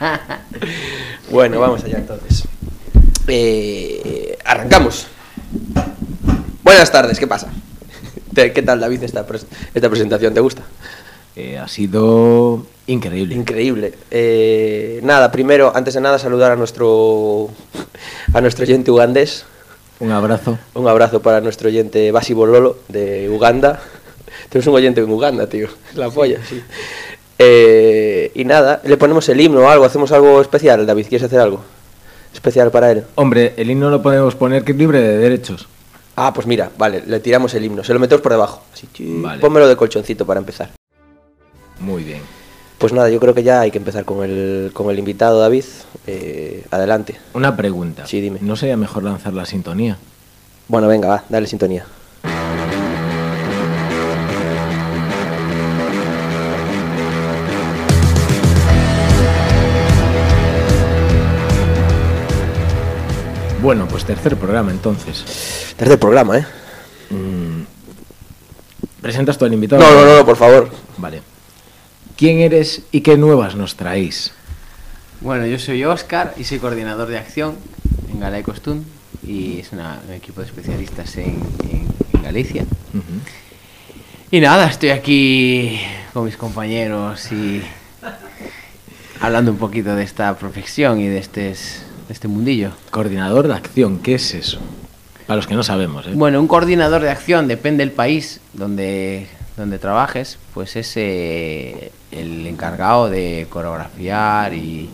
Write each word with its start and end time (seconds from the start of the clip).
bueno, 1.30 1.60
vamos 1.60 1.84
allá 1.84 1.98
entonces. 1.98 2.44
Eh, 3.28 4.38
arrancamos. 4.44 5.06
Buenas 6.62 6.90
tardes, 6.90 7.18
¿qué 7.18 7.26
pasa? 7.26 7.48
¿Qué 8.34 8.62
tal, 8.62 8.80
David, 8.80 9.02
esta, 9.02 9.26
esta 9.74 9.88
presentación? 9.90 10.34
¿Te 10.34 10.40
gusta? 10.40 10.62
Eh, 11.34 11.58
ha 11.58 11.68
sido 11.68 12.66
increíble. 12.86 13.34
Increíble. 13.34 13.94
Eh, 14.10 15.00
nada, 15.02 15.30
primero, 15.30 15.72
antes 15.74 15.94
de 15.94 16.00
nada, 16.00 16.18
saludar 16.18 16.52
a 16.52 16.56
nuestro, 16.56 17.50
a 18.32 18.40
nuestro 18.40 18.64
oyente 18.64 18.90
ugandés. 18.90 19.44
Un 20.00 20.12
abrazo. 20.12 20.58
Un 20.74 20.88
abrazo 20.88 21.20
para 21.20 21.40
nuestro 21.40 21.68
oyente 21.68 22.10
Basi 22.10 22.32
Bololo 22.32 22.78
de 22.88 23.28
Uganda. 23.28 23.80
Tenemos 24.48 24.66
un 24.68 24.74
oyente 24.74 25.00
en 25.00 25.10
Uganda, 25.10 25.46
tío. 25.46 25.68
La 25.94 26.10
polla, 26.10 26.40
sí. 26.48 26.62
Eh, 27.38 28.05
y 28.34 28.44
nada, 28.44 28.80
le 28.84 28.96
ponemos 28.96 29.28
el 29.28 29.40
himno 29.40 29.60
o 29.60 29.68
algo, 29.68 29.84
hacemos 29.84 30.12
algo 30.12 30.40
especial. 30.40 30.86
David, 30.86 31.06
¿quieres 31.08 31.26
hacer 31.26 31.40
algo 31.40 31.62
especial 32.32 32.70
para 32.70 32.90
él? 32.90 33.04
Hombre, 33.14 33.54
el 33.56 33.70
himno 33.70 33.90
lo 33.90 34.02
podemos 34.02 34.34
poner 34.34 34.64
que 34.64 34.72
es 34.72 34.78
libre 34.78 35.00
de 35.00 35.18
derechos. 35.18 35.68
Ah, 36.16 36.32
pues 36.32 36.46
mira, 36.46 36.70
vale, 36.78 37.02
le 37.06 37.20
tiramos 37.20 37.52
el 37.54 37.64
himno, 37.64 37.84
se 37.84 37.92
lo 37.92 37.98
metemos 38.00 38.22
por 38.22 38.32
debajo. 38.32 38.62
Así, 38.72 38.88
Pónmelo 39.40 39.68
de 39.68 39.76
colchoncito 39.76 40.24
para 40.24 40.40
empezar. 40.40 40.70
Muy 41.80 42.04
bien. 42.04 42.20
Pues 42.78 42.92
nada, 42.92 43.08
yo 43.08 43.20
creo 43.20 43.34
que 43.34 43.42
ya 43.42 43.60
hay 43.60 43.70
que 43.70 43.78
empezar 43.78 44.04
con 44.04 44.22
el, 44.22 44.70
con 44.72 44.90
el 44.90 44.98
invitado, 44.98 45.40
David. 45.40 45.64
Eh, 46.06 46.64
adelante. 46.70 47.16
Una 47.32 47.56
pregunta. 47.56 48.06
Sí, 48.06 48.20
dime. 48.20 48.38
¿No 48.42 48.56
sería 48.56 48.76
mejor 48.76 49.02
lanzar 49.02 49.32
la 49.32 49.46
sintonía? 49.46 49.98
Bueno, 50.68 50.88
venga, 50.88 51.08
va, 51.08 51.24
dale 51.28 51.46
sintonía. 51.46 51.86
Bueno, 63.66 63.88
pues 63.88 64.04
tercer 64.04 64.36
programa 64.36 64.70
entonces. 64.70 65.74
Tercer 65.76 65.98
programa, 65.98 66.38
¿eh? 66.38 66.46
Mm. 67.10 67.62
¿Presentas 69.02 69.36
tú 69.36 69.44
al 69.44 69.52
invitado? 69.54 69.82
No, 69.82 69.90
no, 69.90 70.18
no, 70.18 70.24
por 70.24 70.36
favor. 70.36 70.70
Vale. 70.98 71.20
¿Quién 72.16 72.38
eres 72.38 72.82
y 72.92 73.00
qué 73.00 73.16
nuevas 73.18 73.56
nos 73.56 73.74
traéis? 73.74 74.30
Bueno, 75.20 75.46
yo 75.46 75.58
soy 75.58 75.84
Oscar 75.84 76.32
y 76.36 76.44
soy 76.44 76.60
coordinador 76.60 77.08
de 77.08 77.18
acción 77.18 77.56
en 78.12 78.20
Gala 78.20 78.40
Costún 78.44 78.86
y 79.26 79.58
es 79.58 79.72
un 79.72 79.80
equipo 80.12 80.42
de 80.42 80.46
especialistas 80.46 81.16
en, 81.16 81.42
Galicia. 82.22 82.64
Y 84.30 84.38
nada, 84.38 84.68
estoy 84.68 84.90
aquí 84.90 85.80
con 86.12 86.24
mis 86.24 86.36
compañeros 86.36 87.32
y 87.32 87.62
hablando 89.20 89.50
un 89.50 89.58
poquito 89.58 89.96
de 89.96 90.04
esta 90.04 90.38
profesión 90.38 91.00
y 91.00 91.08
de 91.08 91.18
este 91.18 91.56
este 92.08 92.28
mundillo. 92.28 92.70
Coordinador 92.90 93.48
de 93.48 93.54
acción, 93.54 93.98
¿qué 93.98 94.14
es 94.14 94.34
eso? 94.34 94.58
Para 95.26 95.36
los 95.36 95.46
que 95.46 95.54
no 95.54 95.62
sabemos. 95.62 96.06
¿eh? 96.06 96.12
Bueno, 96.14 96.40
un 96.40 96.46
coordinador 96.46 97.02
de 97.02 97.10
acción 97.10 97.48
depende 97.48 97.84
del 97.84 97.92
país 97.92 98.40
donde, 98.52 99.26
donde 99.56 99.78
trabajes, 99.78 100.38
pues 100.54 100.76
es 100.76 100.92
eh, 100.96 101.90
el 102.12 102.46
encargado 102.46 103.10
de 103.10 103.46
coreografiar 103.50 104.54
y, 104.54 104.90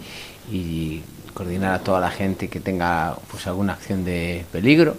coordinar 1.35 1.73
a 1.73 1.79
toda 1.79 1.99
la 1.99 2.11
gente 2.11 2.49
que 2.49 2.61
tenga 2.61 3.17
pues 3.31 3.47
alguna 3.47 3.73
acción 3.73 4.05
de 4.05 4.45
peligro. 4.53 4.97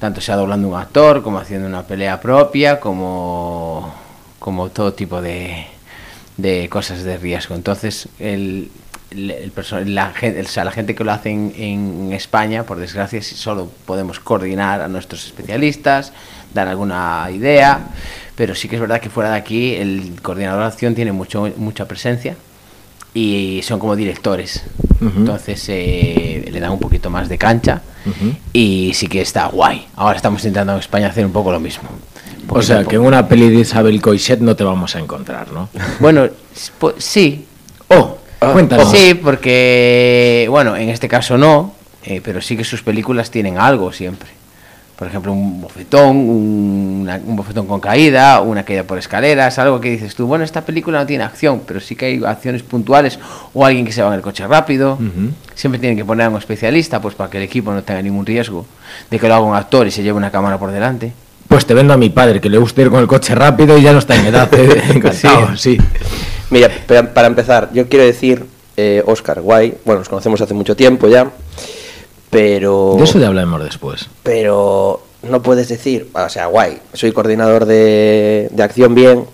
Tanto 0.00 0.20
sea 0.20 0.36
doblando 0.36 0.68
un 0.68 0.74
actor, 0.74 1.22
como 1.22 1.38
haciendo 1.38 1.66
una 1.66 1.82
pelea 1.82 2.18
propia, 2.20 2.80
como, 2.80 3.92
como 4.38 4.70
todo 4.70 4.94
tipo 4.94 5.20
de, 5.20 5.66
de 6.38 6.68
cosas 6.70 7.02
de 7.02 7.18
riesgo. 7.18 7.54
Entonces, 7.54 8.08
el, 8.18 8.70
el, 9.10 9.52
la, 9.86 10.10
gente, 10.10 10.44
la 10.64 10.70
gente 10.70 10.94
que 10.94 11.04
lo 11.04 11.12
hace 11.12 11.30
en, 11.30 12.12
España, 12.12 12.64
por 12.64 12.78
desgracia, 12.78 13.22
solo 13.22 13.70
podemos 13.86 14.20
coordinar 14.20 14.80
a 14.80 14.88
nuestros 14.88 15.26
especialistas, 15.26 16.12
dar 16.54 16.68
alguna 16.68 17.28
idea, 17.32 17.88
pero 18.34 18.54
sí 18.54 18.68
que 18.68 18.76
es 18.76 18.80
verdad 18.80 19.00
que 19.00 19.10
fuera 19.10 19.30
de 19.30 19.36
aquí 19.36 19.74
el 19.74 20.20
coordinador 20.22 20.60
de 20.60 20.66
acción 20.66 20.94
tiene 20.94 21.12
mucho, 21.12 21.52
mucha 21.56 21.86
presencia 21.86 22.36
y 23.14 23.60
son 23.62 23.78
como 23.78 23.96
directores. 23.96 24.62
Entonces 25.00 25.64
eh, 25.68 26.48
le 26.50 26.60
dan 26.60 26.72
un 26.72 26.80
poquito 26.80 27.08
más 27.08 27.28
de 27.28 27.38
cancha 27.38 27.82
y 28.52 28.92
sí 28.94 29.06
que 29.06 29.20
está 29.20 29.46
guay. 29.46 29.86
Ahora 29.96 30.16
estamos 30.16 30.42
intentando 30.42 30.72
en 30.72 30.80
España 30.80 31.08
hacer 31.08 31.24
un 31.24 31.32
poco 31.32 31.52
lo 31.52 31.60
mismo. 31.60 31.88
O 32.48 32.62
sea, 32.62 32.84
que 32.84 32.96
en 32.96 33.02
una 33.02 33.28
peli 33.28 33.50
de 33.50 33.60
Isabel 33.60 34.00
Coixet 34.00 34.40
no 34.40 34.56
te 34.56 34.64
vamos 34.64 34.96
a 34.96 35.00
encontrar, 35.00 35.52
¿no? 35.52 35.68
Bueno, 36.00 36.28
sí. 36.98 37.46
Oh, 37.88 38.17
Ah, 38.40 38.52
Cuéntanos. 38.52 38.90
Sí, 38.90 39.14
porque, 39.14 40.46
bueno, 40.48 40.76
en 40.76 40.88
este 40.90 41.08
caso 41.08 41.36
no, 41.36 41.74
eh, 42.04 42.20
pero 42.22 42.40
sí 42.40 42.56
que 42.56 42.64
sus 42.64 42.82
películas 42.82 43.30
tienen 43.30 43.58
algo 43.58 43.92
siempre. 43.92 44.28
Por 44.96 45.06
ejemplo, 45.06 45.32
un 45.32 45.60
bofetón, 45.60 46.16
un, 46.16 47.36
bofetón 47.36 47.66
con 47.66 47.78
caída, 47.78 48.40
una 48.40 48.64
caída 48.64 48.82
por 48.82 48.98
escaleras, 48.98 49.56
algo 49.60 49.80
que 49.80 49.90
dices 49.90 50.16
tú, 50.16 50.26
bueno, 50.26 50.44
esta 50.44 50.62
película 50.62 50.98
no 50.98 51.06
tiene 51.06 51.22
acción, 51.22 51.62
pero 51.64 51.78
sí 51.78 51.94
que 51.94 52.06
hay 52.06 52.24
acciones 52.24 52.64
puntuales 52.64 53.18
o 53.54 53.64
alguien 53.64 53.86
que 53.86 53.92
se 53.92 54.02
va 54.02 54.08
en 54.08 54.14
el 54.14 54.22
coche 54.22 54.44
rápido. 54.48 54.98
Siempre 55.54 55.78
tienen 55.78 55.96
que 55.96 56.04
poner 56.04 56.26
a 56.26 56.30
un 56.30 56.36
especialista, 56.36 57.00
pues 57.00 57.14
para 57.14 57.30
que 57.30 57.36
el 57.36 57.44
equipo 57.44 57.72
no 57.72 57.84
tenga 57.84 58.02
ningún 58.02 58.26
riesgo 58.26 58.66
de 59.08 59.20
que 59.20 59.28
lo 59.28 59.34
haga 59.36 59.44
un 59.44 59.54
actor 59.54 59.86
y 59.86 59.92
se 59.92 60.02
lleve 60.02 60.18
una 60.18 60.32
cámara 60.32 60.58
por 60.58 60.72
delante. 60.72 61.12
Pues 61.48 61.64
te 61.64 61.72
vendo 61.72 61.94
a 61.94 61.96
mi 61.96 62.10
padre, 62.10 62.40
que 62.40 62.50
le 62.50 62.58
gusta 62.58 62.82
ir 62.82 62.90
con 62.90 63.00
el 63.00 63.06
coche 63.06 63.34
rápido 63.34 63.78
y 63.78 63.82
ya 63.82 63.92
no 63.92 63.98
está 63.98 64.14
en 64.16 64.26
edad. 64.26 64.48
¿eh? 64.52 65.00
sí. 65.56 65.78
Mira, 66.50 66.70
para 66.86 67.26
empezar, 67.26 67.70
yo 67.72 67.88
quiero 67.88 68.04
decir, 68.04 68.44
eh, 68.76 69.02
Oscar, 69.06 69.40
guay, 69.40 69.74
bueno, 69.84 70.00
nos 70.00 70.08
conocemos 70.08 70.40
hace 70.40 70.54
mucho 70.54 70.76
tiempo 70.76 71.08
ya, 71.08 71.30
pero... 72.30 72.96
De 72.98 73.04
eso 73.04 73.18
ya 73.18 73.28
hablaremos 73.28 73.64
después. 73.64 74.08
Pero 74.22 75.02
no 75.22 75.42
puedes 75.42 75.68
decir, 75.68 76.10
o 76.12 76.28
sea, 76.28 76.46
guay, 76.46 76.80
soy 76.92 77.12
coordinador 77.12 77.64
de, 77.64 78.48
de 78.50 78.62
acción 78.62 78.94
bien, 78.94 79.24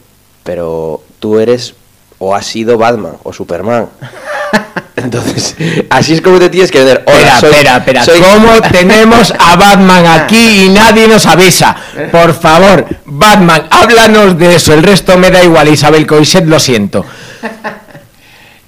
pero 0.44 1.02
tú 1.18 1.40
eres 1.40 1.74
o 2.18 2.34
has 2.34 2.46
sido 2.46 2.78
Batman 2.78 3.16
o 3.22 3.32
Superman. 3.32 3.88
Entonces, 5.04 5.54
así 5.90 6.14
es 6.14 6.20
como 6.20 6.38
te 6.38 6.48
tienes 6.48 6.70
que 6.70 6.82
ver. 6.82 7.04
espera, 7.06 7.76
espera, 7.76 8.02
espera. 8.02 8.32
¿Cómo 8.32 8.60
tenemos 8.62 9.32
a 9.38 9.56
Batman 9.56 10.06
aquí 10.06 10.64
y 10.64 10.68
nadie 10.70 11.06
nos 11.06 11.26
avisa? 11.26 11.76
Por 12.10 12.34
favor, 12.34 12.86
Batman, 13.04 13.66
háblanos 13.70 14.38
de 14.38 14.56
eso. 14.56 14.72
El 14.72 14.82
resto 14.82 15.16
me 15.18 15.30
da 15.30 15.44
igual, 15.44 15.68
Isabel 15.68 16.06
Coixet, 16.06 16.46
lo 16.46 16.58
siento. 16.58 17.04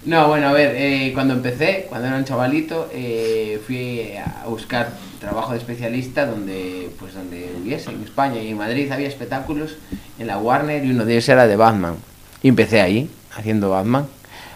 No, 0.06 0.28
bueno, 0.28 0.50
a 0.50 0.52
ver, 0.52 0.72
eh, 0.76 1.10
cuando 1.12 1.34
empecé, 1.34 1.86
cuando 1.88 2.06
era 2.06 2.16
un 2.16 2.24
chavalito, 2.24 2.88
eh, 2.94 3.60
fui 3.66 4.12
a 4.16 4.46
buscar 4.46 4.90
trabajo 5.18 5.50
de 5.50 5.58
especialista 5.58 6.26
donde, 6.26 6.90
pues 7.00 7.14
donde 7.14 7.50
hubiese, 7.60 7.90
en 7.90 8.04
España 8.04 8.40
y 8.40 8.50
en 8.50 8.56
Madrid 8.56 8.92
había 8.92 9.08
espectáculos 9.08 9.78
en 10.20 10.28
la 10.28 10.38
Warner 10.38 10.84
y 10.84 10.92
uno 10.92 11.04
de 11.04 11.14
ellos 11.14 11.28
era 11.28 11.48
de 11.48 11.56
Batman. 11.56 11.96
Y 12.40 12.46
empecé 12.50 12.80
ahí, 12.80 13.10
haciendo 13.36 13.70
Batman, 13.70 14.06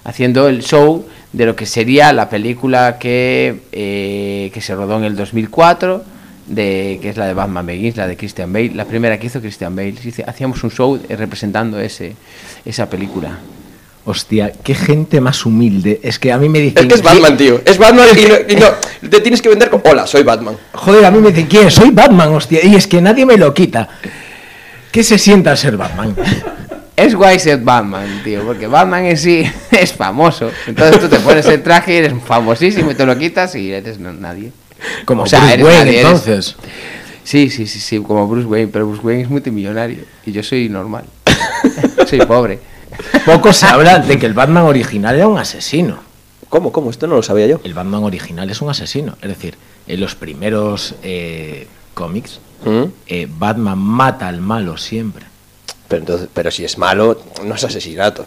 haciendo 0.05 0.49
el 0.49 0.63
show 0.63 1.07
de 1.33 1.47
lo 1.47 1.57
que 1.57 1.67
sería 1.67 2.13
la 2.13 2.29
película 2.29 2.99
que, 2.99 3.61
eh, 3.73 4.51
que 4.53 4.61
se 4.61 4.75
rodó 4.75 4.99
en 4.99 5.05
el 5.05 5.17
2004, 5.17 6.03
de, 6.47 6.99
que 7.01 7.09
es 7.11 7.17
la 7.17 7.27
de 7.27 7.35
Batman 7.35 7.67
Begins, 7.67 7.97
la 7.97 8.07
de 8.07 8.17
Christian 8.17 8.53
Bale, 8.53 8.73
la 8.75 8.85
primera 8.85 9.19
que 9.19 9.29
hizo 9.29 9.41
Christian 9.41 9.75
Bale. 9.75 9.95
Hacíamos 10.27 10.63
un 10.65 10.71
show 10.71 11.01
representando 11.09 11.79
ese, 11.79 12.15
esa 12.65 12.91
película. 12.91 13.39
Hostia, 14.05 14.53
qué 14.65 14.75
gente 14.75 15.21
más 15.21 15.45
humilde. 15.45 16.01
Es 16.03 16.19
que 16.19 16.33
a 16.33 16.39
mí 16.39 16.49
me 16.49 16.59
dicen. 16.59 16.83
Es 16.83 16.89
que 16.89 16.95
es 16.95 17.03
Batman, 17.03 17.37
tío. 17.37 17.61
Es 17.65 17.79
Batman 17.79 18.07
y, 18.49 18.55
no, 18.57 18.67
te 19.11 19.21
tienes 19.21 19.43
que 19.43 19.51
vender 19.51 19.71
como. 19.71 19.83
Hola, 19.85 20.07
soy 20.07 20.23
Batman. 20.23 20.57
Joder, 20.73 21.05
a 21.05 21.11
mí 21.11 21.21
me 21.21 21.29
dicen, 21.29 21.47
¿quién? 21.47 21.71
Soy 21.71 21.91
Batman, 21.91 22.31
hostia. 22.31 22.65
Y 22.65 22.75
es 22.75 22.87
que 22.87 23.01
nadie 23.01 23.27
me 23.27 23.37
lo 23.37 23.53
quita. 23.53 23.89
¿Qué 24.91 25.05
se 25.05 25.19
sienta 25.19 25.55
ser 25.55 25.77
Batman? 25.77 26.17
Es 27.01 27.15
guay 27.15 27.39
ser 27.39 27.61
Batman, 27.61 28.21
tío, 28.25 28.43
porque 28.43 28.67
Batman 28.67 29.07
en 29.07 29.17
sí 29.17 29.45
es 29.71 29.93
famoso. 29.93 30.51
Entonces 30.67 31.01
tú 31.01 31.09
te 31.09 31.19
pones 31.21 31.47
el 31.47 31.63
traje 31.63 31.95
y 31.95 31.97
eres 31.97 32.15
famosísimo 32.25 32.91
y 32.91 32.95
te 32.95 33.07
lo 33.07 33.17
quitas 33.19 33.55
y 33.55 33.73
eres 33.73 33.99
nadie. 33.99 34.53
Como 35.05 35.25
o 35.25 35.27
sea, 35.27 35.41
Bruce 35.41 35.63
Wayne, 35.65 36.01
entonces. 36.01 36.57
Sí, 37.23 37.51
sí, 37.51 37.67
sí, 37.67 37.81
sí, 37.81 37.99
como 38.01 38.27
Bruce 38.27 38.47
Wayne, 38.47 38.69
pero 38.73 38.87
Bruce 38.87 39.07
Wayne 39.07 39.23
es 39.23 39.31
multimillonario 39.31 40.05
y 40.25 40.33
yo 40.33 40.43
soy 40.43 40.69
normal. 40.69 41.05
soy 42.07 42.21
pobre. 42.21 42.59
Poco 43.25 43.53
se 43.53 43.67
habla 43.67 43.99
de 43.99 44.19
que 44.19 44.27
el 44.27 44.35
Batman 44.35 44.65
original 44.65 45.15
era 45.15 45.29
un 45.29 45.39
asesino. 45.39 45.99
¿Cómo? 46.49 46.73
¿Cómo? 46.73 46.91
Esto 46.91 47.07
no 47.07 47.15
lo 47.15 47.23
sabía 47.23 47.47
yo. 47.47 47.61
El 47.63 47.75
Batman 47.75 48.03
original 48.03 48.51
es 48.51 48.61
un 48.61 48.71
asesino. 48.71 49.17
Es 49.23 49.29
decir, 49.29 49.55
en 49.87 50.01
los 50.01 50.17
primeros 50.17 50.97
eh, 51.03 51.69
cómics, 51.95 52.41
¿Mm? 52.65 52.85
eh, 53.07 53.29
Batman 53.31 53.79
mata 53.79 54.27
al 54.27 54.41
malo 54.41 54.77
siempre. 54.77 55.30
Pero, 55.91 56.01
entonces, 56.03 56.29
pero 56.33 56.51
si 56.51 56.65
es 56.65 56.79
malo, 56.79 57.21
no 57.45 57.55
es 57.57 57.65
asesinato, 57.65 58.25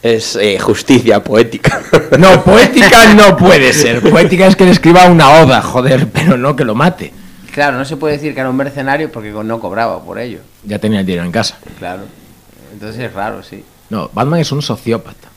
es 0.00 0.36
eh, 0.36 0.58
justicia 0.60 1.22
poética. 1.22 1.82
No, 2.18 2.42
poética 2.44 3.14
no 3.14 3.36
puede 3.36 3.72
ser. 3.72 4.00
Poética 4.00 4.46
es 4.46 4.54
que 4.54 4.64
le 4.64 4.70
escriba 4.70 5.06
una 5.06 5.42
oda, 5.42 5.60
joder, 5.60 6.06
pero 6.08 6.38
no 6.38 6.54
que 6.54 6.64
lo 6.64 6.76
mate. 6.76 7.12
Claro, 7.52 7.76
no 7.76 7.84
se 7.84 7.96
puede 7.96 8.14
decir 8.14 8.32
que 8.32 8.40
era 8.40 8.48
un 8.48 8.56
mercenario 8.56 9.10
porque 9.10 9.30
no 9.30 9.58
cobraba 9.58 10.02
por 10.04 10.20
ello. 10.20 10.38
Ya 10.62 10.78
tenía 10.78 11.00
el 11.00 11.06
dinero 11.06 11.24
en 11.24 11.32
casa. 11.32 11.58
Claro. 11.78 12.04
Entonces 12.72 13.02
es 13.02 13.12
raro, 13.12 13.42
sí. 13.42 13.64
No, 13.90 14.08
Batman 14.14 14.38
es 14.38 14.52
un 14.52 14.62
sociópata. 14.62 15.28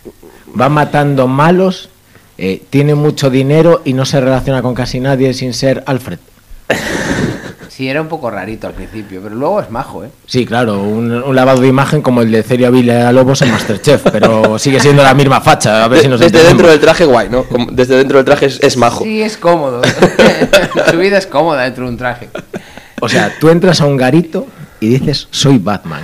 Va 0.56 0.70
matando 0.70 1.28
malos 1.28 1.90
eh, 2.38 2.64
tiene 2.70 2.96
mucho 2.96 3.30
dinero 3.30 3.82
y 3.86 3.94
no 3.94 4.06
se 4.06 4.20
relaciona 4.20 4.62
con 4.62 4.74
casi 4.74 5.00
nadie 5.00 5.34
sin 5.34 5.54
ser 5.54 5.84
Alfred. 5.86 6.20
Sí, 7.76 7.90
era 7.90 8.02
un 8.02 8.08
poco 8.08 8.30
rarito 8.30 8.68
al 8.68 8.74
principio, 8.74 9.20
pero 9.24 9.34
luego 9.34 9.60
es 9.60 9.72
majo, 9.72 10.04
¿eh? 10.04 10.10
Sí, 10.28 10.46
claro, 10.46 10.80
un, 10.84 11.12
un 11.12 11.36
lavado 11.36 11.60
de 11.60 11.68
imagen 11.68 12.04
como 12.04 12.22
el 12.22 12.32
de 12.32 12.44
Celia 12.44 12.70
Lobos 13.12 13.42
en 13.42 13.50
Masterchef, 13.50 14.04
pero 14.12 14.60
sigue 14.60 14.80
siendo 14.80 15.02
la 15.02 15.16
misma 15.16 15.42
facha. 15.42 15.84
A 15.84 15.88
ver 15.88 16.02
si 16.02 16.08
nos 16.08 16.20
Desde 16.20 16.28
entendemos. 16.38 16.50
dentro 16.58 16.70
del 16.72 16.80
traje 16.80 17.06
guay, 17.06 17.30
¿no? 17.30 17.46
Como- 17.46 17.72
Desde 17.72 17.96
dentro 17.98 18.18
del 18.18 18.26
traje 18.26 18.46
es, 18.46 18.60
es 18.62 18.78
majo. 18.78 19.04
Sí, 19.04 19.24
es 19.24 19.38
cómodo. 19.38 19.82
Su 20.92 20.98
vida 21.00 21.18
es 21.18 21.26
cómoda 21.26 21.64
dentro 21.64 21.86
de 21.86 21.90
un 21.90 21.98
traje. 21.98 22.30
O 23.02 23.10
sea, 23.10 23.32
tú 23.40 23.50
entras 23.50 23.82
a 23.82 23.88
un 23.88 23.98
garito 23.98 24.46
y 24.80 24.90
dices, 24.90 25.28
soy 25.32 25.58
Batman. 25.58 26.04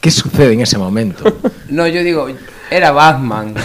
¿Qué 0.00 0.10
sucede 0.10 0.54
en 0.54 0.62
ese 0.62 0.78
momento? 0.78 1.32
No, 1.68 1.86
yo 1.86 2.02
digo, 2.02 2.26
era 2.72 2.90
Batman. 2.90 3.54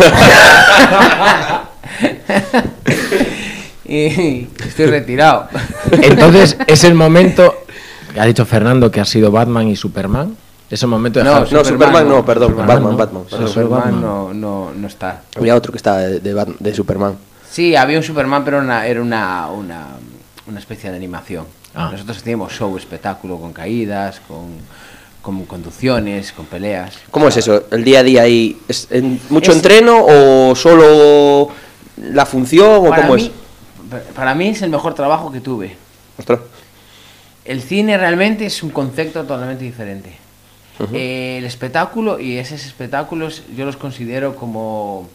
y 3.85 4.47
estoy 4.65 4.85
retirado. 4.87 5.47
Entonces, 5.91 6.57
es 6.67 6.83
el 6.83 6.93
momento, 6.95 7.65
que 8.13 8.19
ha 8.19 8.25
dicho 8.25 8.45
Fernando 8.45 8.89
que 8.91 8.99
ha 9.01 9.05
sido 9.05 9.31
Batman 9.31 9.67
y 9.67 9.75
Superman. 9.75 10.35
Es 10.69 10.81
el 10.81 10.89
momento 10.89 11.19
de 11.19 11.25
No, 11.25 11.41
No, 11.41 11.63
Superman 11.63 12.09
no, 12.09 12.25
perdón, 12.25 12.49
Superman 12.51 12.67
Batman, 12.75 12.91
no. 12.91 12.97
Batman. 12.97 13.23
Superman 13.47 13.69
Batman. 13.69 14.01
no, 14.01 14.33
no, 14.33 14.71
no 14.75 14.87
está. 14.87 15.21
Había 15.37 15.55
otro 15.55 15.71
que 15.71 15.77
estaba 15.77 15.99
de, 15.99 16.19
de 16.19 16.33
Bat- 16.33 16.57
de 16.59 16.73
Superman. 16.73 17.15
Sí, 17.49 17.75
había 17.75 17.97
un 17.97 18.03
Superman, 18.03 18.43
pero 18.43 18.59
una- 18.59 18.85
era 18.87 19.01
una, 19.01 19.47
una, 19.51 19.85
una 20.47 20.59
especie 20.59 20.89
de 20.89 20.97
animación. 20.97 21.45
Ah. 21.75 21.89
Nosotros 21.91 22.17
hacíamos 22.17 22.51
show, 22.51 22.75
espectáculo 22.77 23.37
con 23.37 23.53
caídas, 23.53 24.21
con, 24.27 24.47
con 25.21 25.45
conducciones, 25.45 26.31
con 26.31 26.47
peleas. 26.47 26.95
¿Cómo 27.11 27.27
es 27.27 27.37
eso? 27.37 27.65
¿El 27.71 27.83
día 27.83 27.99
a 27.99 28.03
día 28.03 28.21
ahí? 28.23 28.57
¿Es 28.67 28.87
en- 28.89 29.19
mucho 29.29 29.51
Es- 29.51 29.57
entreno 29.57 30.03
o 30.03 30.55
solo 30.55 31.49
la 31.97 32.25
función 32.25 32.87
o 32.87 32.89
Para 32.89 33.03
cómo 33.03 33.15
mí, 33.15 33.25
es? 33.25 33.31
Para 34.15 34.33
mí 34.35 34.49
es 34.49 34.61
el 34.61 34.69
mejor 34.69 34.93
trabajo 34.93 35.31
que 35.31 35.41
tuve. 35.41 35.75
Ostras. 36.17 36.39
El 37.43 37.61
cine 37.61 37.97
realmente 37.97 38.45
es 38.45 38.63
un 38.63 38.69
concepto 38.71 39.21
totalmente 39.23 39.63
diferente. 39.63 40.17
Eh, 40.93 41.37
el 41.37 41.45
espectáculo 41.45 42.19
y 42.19 42.37
esos 42.37 42.65
espectáculos 42.65 43.43
yo 43.55 43.65
los 43.65 43.77
considero 43.77 44.35
como 44.35 45.07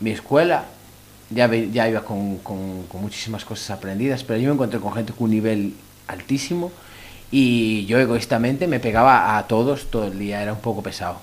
mi 0.00 0.10
escuela. 0.12 0.64
Ya, 1.30 1.46
ve- 1.46 1.68
ya 1.70 1.86
iba 1.88 2.00
con, 2.02 2.38
con- 2.38 2.84
con 2.84 3.02
muchísimas 3.02 3.44
cosas 3.44 3.70
aprendidas, 3.70 4.24
pero 4.24 4.38
yo 4.40 4.48
me 4.48 4.54
encontré 4.54 4.80
con 4.80 4.94
gente 4.94 5.12
con 5.12 5.24
un 5.24 5.30
nivel 5.32 5.74
altísimo 6.06 6.72
y 7.30 7.84
yo 7.84 7.98
egoístamente 7.98 8.66
me 8.66 8.80
pegaba 8.80 9.36
a 9.36 9.46
todos 9.46 9.90
todo 9.90 10.06
el 10.06 10.18
día, 10.18 10.40
era 10.42 10.54
un 10.54 10.60
poco 10.60 10.82
pesado. 10.82 11.20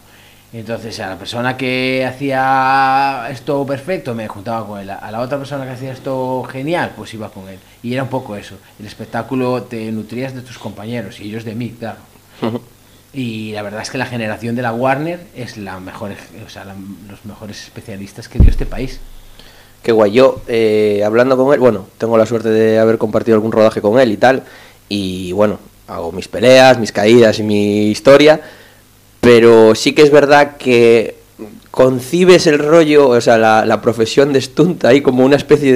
Entonces 0.58 0.98
a 1.02 1.10
la 1.10 1.18
persona 1.18 1.58
que 1.58 2.06
hacía 2.08 3.28
esto 3.30 3.66
perfecto 3.66 4.16
me 4.16 4.26
juntaba 4.30 4.66
con 4.66 4.80
él, 4.80 4.90
a 4.90 5.12
la 5.12 5.20
otra 5.20 5.38
persona 5.38 5.66
que 5.66 5.72
hacía 5.72 5.92
esto 5.92 6.44
genial 6.50 6.94
pues 6.96 7.14
iba 7.14 7.30
con 7.30 7.50
él. 7.50 7.60
Y 7.84 7.92
era 7.94 8.04
un 8.04 8.10
poco 8.10 8.38
eso, 8.38 8.56
el 8.80 8.86
espectáculo 8.86 9.64
te 9.64 9.92
nutrías 9.92 10.34
de 10.34 10.42
tus 10.42 10.58
compañeros 10.58 11.20
y 11.20 11.24
ellos 11.26 11.44
de 11.44 11.56
mí, 11.56 11.76
claro. 11.78 11.98
Y 13.14 13.52
la 13.52 13.64
verdad 13.64 13.82
es 13.82 13.90
que 13.90 13.98
la 13.98 14.06
generación 14.06 14.56
de 14.56 14.62
la 14.62 14.72
Warner 14.74 15.20
es 15.36 15.58
la 15.58 15.80
mejor, 15.82 16.12
o 16.46 16.50
sea, 16.50 16.64
la- 16.64 16.76
los 17.10 17.26
mejores 17.26 17.62
especialistas 17.64 18.30
que 18.30 18.40
dio 18.40 18.50
este 18.50 18.66
país. 18.66 19.00
Qué 19.84 19.92
guay. 19.92 20.12
Yo, 20.14 20.42
eh, 20.48 21.04
hablando 21.06 21.36
con 21.38 21.54
él, 21.54 21.60
bueno, 21.60 21.86
tengo 21.98 22.18
la 22.18 22.26
suerte 22.26 22.50
de 22.50 22.80
haber 22.80 22.98
compartido 22.98 23.36
algún 23.36 23.52
rodaje 23.52 23.82
con 23.82 24.00
él 24.00 24.12
y 24.12 24.18
tal. 24.18 24.44
Y 24.90 25.32
bueno, 25.34 25.60
hago 25.88 26.12
mis 26.12 26.28
peleas, 26.28 26.80
mis 26.80 26.92
caídas 26.92 27.40
y 27.40 27.44
mi 27.44 27.88
historia. 27.92 28.42
Pero 29.26 29.74
sí 29.74 29.94
que 29.94 30.04
es 30.04 30.12
verdad 30.12 30.56
que 30.58 31.16
concibes 31.72 32.46
el 32.46 32.60
rollo, 32.60 33.10
o 33.10 33.20
sea, 33.20 33.40
la, 33.40 33.82
profesión 33.82 34.32
de 34.32 34.40
stunt 34.40 34.86
ahí 34.86 35.02
como 35.02 35.26
una 35.26 35.36
especie 35.36 35.74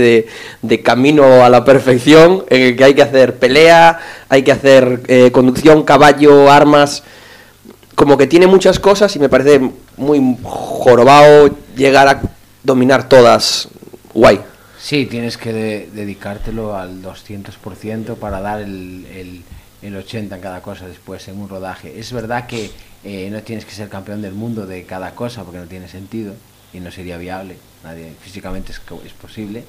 de, 0.61 0.81
camino 0.83 1.43
a 1.43 1.49
la 1.49 1.65
perfección 1.65 2.45
en 2.51 2.61
el 2.61 2.75
que 2.75 2.83
hay 2.83 2.93
que 2.93 3.01
hacer 3.01 3.37
pelea, 3.37 3.99
hay 4.29 4.43
que 4.43 4.51
hacer 4.51 5.01
eh, 5.07 5.31
conducción, 5.31 5.81
caballo, 5.81 6.51
armas. 6.51 7.01
Como 7.95 8.19
que 8.19 8.27
tiene 8.27 8.45
muchas 8.45 8.79
cosas 8.79 9.15
y 9.15 9.19
me 9.19 9.29
parece 9.29 9.59
muy 9.97 10.37
jorobado 10.43 11.49
llegar 11.75 12.07
a 12.07 12.21
dominar 12.63 13.09
todas. 13.09 13.67
Guay. 14.13 14.41
Sí, 14.79 15.07
tienes 15.07 15.37
que 15.37 15.53
de- 15.53 15.89
dedicártelo 15.91 16.77
al 16.77 17.01
200% 17.01 18.15
para 18.15 18.41
dar 18.41 18.61
el, 18.61 19.43
el 19.81 19.95
80 19.95 20.35
en 20.35 20.41
cada 20.41 20.61
cosa 20.61 20.87
después 20.87 21.27
en 21.27 21.39
un 21.39 21.49
rodaje. 21.49 21.99
Es 21.99 22.11
verdad 22.11 22.47
que 22.47 22.71
eh, 23.03 23.29
no 23.31 23.41
tienes 23.41 23.65
que 23.65 23.71
ser 23.71 23.89
campeón 23.89 24.21
del 24.21 24.33
mundo 24.33 24.65
de 24.65 24.83
cada 24.85 25.11
cosa 25.15 25.43
porque 25.43 25.59
no 25.59 25.65
tiene 25.65 25.87
sentido 25.87 26.33
y 26.73 26.79
no 26.79 26.91
sería 26.91 27.17
viable. 27.17 27.57
Nadie, 27.83 28.13
físicamente 28.19 28.71
es, 28.71 28.81
es 29.05 29.13
posible. 29.13 29.63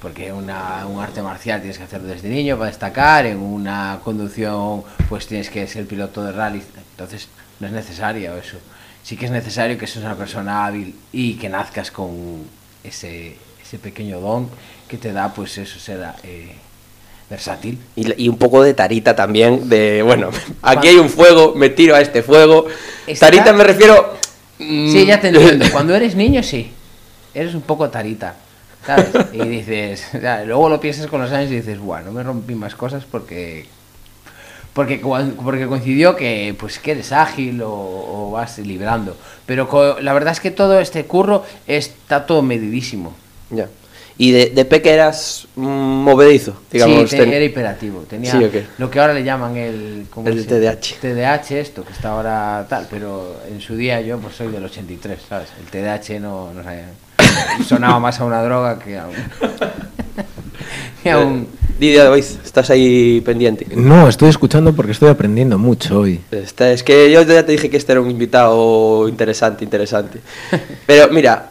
Porque 0.00 0.30
una, 0.30 0.86
un 0.86 1.00
arte 1.00 1.22
marcial 1.22 1.60
tienes 1.60 1.78
que 1.78 1.84
hacerlo 1.84 2.08
desde 2.08 2.28
niño 2.28 2.58
para 2.58 2.70
destacar, 2.70 3.24
en 3.24 3.38
una 3.38 4.00
conducción 4.04 4.84
pues 5.08 5.26
tienes 5.26 5.48
que 5.48 5.66
ser 5.66 5.86
piloto 5.86 6.22
de 6.22 6.32
rally, 6.32 6.62
entonces 6.90 7.28
no 7.60 7.66
es 7.66 7.72
necesario 7.72 8.36
eso. 8.36 8.58
Sí 9.02 9.16
que 9.16 9.24
es 9.24 9.30
necesario 9.30 9.78
que 9.78 9.86
seas 9.86 10.04
una 10.04 10.14
persona 10.14 10.66
hábil 10.66 10.94
y 11.12 11.34
que 11.34 11.48
nazcas 11.48 11.90
con 11.90 12.44
ese, 12.84 13.36
ese 13.62 13.78
pequeño 13.78 14.20
don 14.20 14.50
que 14.86 14.98
te 14.98 15.12
da 15.12 15.32
pues 15.32 15.56
eso, 15.56 15.78
ser 15.78 16.06
eh, 16.24 16.56
versátil. 17.30 17.78
Y, 17.96 18.24
y 18.24 18.28
un 18.28 18.38
poco 18.38 18.62
de 18.62 18.74
tarita 18.74 19.16
también, 19.16 19.68
de, 19.68 20.02
bueno, 20.02 20.30
aquí 20.62 20.88
hay 20.88 20.96
un 20.96 21.08
fuego, 21.10 21.54
me 21.54 21.68
tiro 21.70 21.94
a 21.96 22.00
este 22.00 22.22
fuego. 22.22 22.66
Está- 23.06 23.26
Tarita 23.26 23.52
me 23.52 23.64
refiero... 23.64 24.14
mm, 24.58 24.92
Sí, 24.92 25.06
ya 25.06 25.20
te 25.20 25.28
entiendo. 25.28 25.66
Cuando 25.72 25.94
eres 25.94 26.14
niño, 26.14 26.42
sí. 26.42 26.70
Eres 27.34 27.54
un 27.54 27.62
poco 27.62 27.88
tarita. 27.90 28.34
¿Sabes? 28.86 29.08
Y 29.32 29.38
dices, 29.48 30.06
ya, 30.22 30.44
luego 30.44 30.68
lo 30.68 30.80
piensas 30.80 31.08
con 31.08 31.20
los 31.20 31.32
años 31.32 31.50
y 31.50 31.56
dices, 31.56 31.78
bueno, 31.80 32.12
me 32.12 32.22
rompí 32.22 32.54
más 32.54 32.74
cosas 32.76 33.04
porque 33.10 33.66
porque 34.72 34.98
porque 34.98 35.66
coincidió 35.66 36.14
que 36.16 36.54
pues 36.58 36.78
que 36.78 36.92
eres 36.92 37.10
ágil 37.10 37.62
o, 37.62 37.70
o 37.72 38.30
vas 38.32 38.58
librando. 38.58 39.16
Pero 39.46 39.68
co- 39.68 39.98
la 40.00 40.12
verdad 40.12 40.32
es 40.32 40.40
que 40.40 40.50
todo 40.50 40.78
este 40.78 41.04
curro 41.06 41.44
está 41.66 42.26
todo 42.26 42.42
medidísimo. 42.42 43.14
Ya. 43.50 43.68
Y 44.18 44.30
de, 44.32 44.46
de 44.50 44.64
peque 44.64 44.90
eras 44.92 45.46
movedizo, 45.56 46.54
digamos. 46.72 47.10
sí, 47.10 47.16
te- 47.16 47.24
ten- 47.24 47.32
era 47.34 47.44
hiperactivo. 47.44 48.00
Tenía 48.08 48.32
Sí, 48.32 48.42
¿o 48.44 48.50
qué? 48.50 48.64
lo 48.78 48.90
que 48.90 48.98
ahora 48.98 49.12
le 49.12 49.22
llaman 49.24 49.56
el... 49.56 50.06
¿cómo 50.08 50.28
El 50.28 50.46
TDAH. 50.46 50.96
TDAH 51.02 51.50
esto, 51.60 51.84
que 51.84 51.92
está 51.92 52.10
ahora 52.10 52.64
tal, 52.68 52.86
pero 52.90 53.36
en 53.50 53.60
su 53.60 53.76
día 53.76 54.00
yo 54.00 54.18
pues 54.18 54.34
soy 54.36 54.48
del 54.48 54.64
83, 54.64 55.18
¿sabes? 55.28 55.48
El 55.60 55.66
TDAH 55.70 56.18
no, 56.20 56.50
no 56.54 56.62
sé, 56.62 56.84
sonaba 57.68 57.98
más 57.98 58.18
a 58.20 58.24
una 58.24 58.42
droga 58.42 58.78
que 58.78 58.96
a 58.98 59.06
un... 59.06 59.14
que 61.02 61.10
a 61.10 61.18
un- 61.18 61.48
Didia 61.78 62.10
Oiz, 62.10 62.38
estás 62.42 62.70
ahí 62.70 63.20
pendiente. 63.20 63.66
No, 63.76 64.08
estoy 64.08 64.30
escuchando 64.30 64.74
porque 64.74 64.92
estoy 64.92 65.10
aprendiendo 65.10 65.58
mucho 65.58 65.98
hoy. 66.00 66.22
Está- 66.30 66.72
es 66.72 66.82
que 66.82 67.10
yo 67.12 67.20
ya 67.20 67.44
te 67.44 67.52
dije 67.52 67.68
que 67.68 67.76
este 67.76 67.92
era 67.92 68.00
un 68.00 68.10
invitado 68.10 69.06
interesante, 69.08 69.62
interesante. 69.62 70.20
Pero 70.86 71.08
mira, 71.12 71.50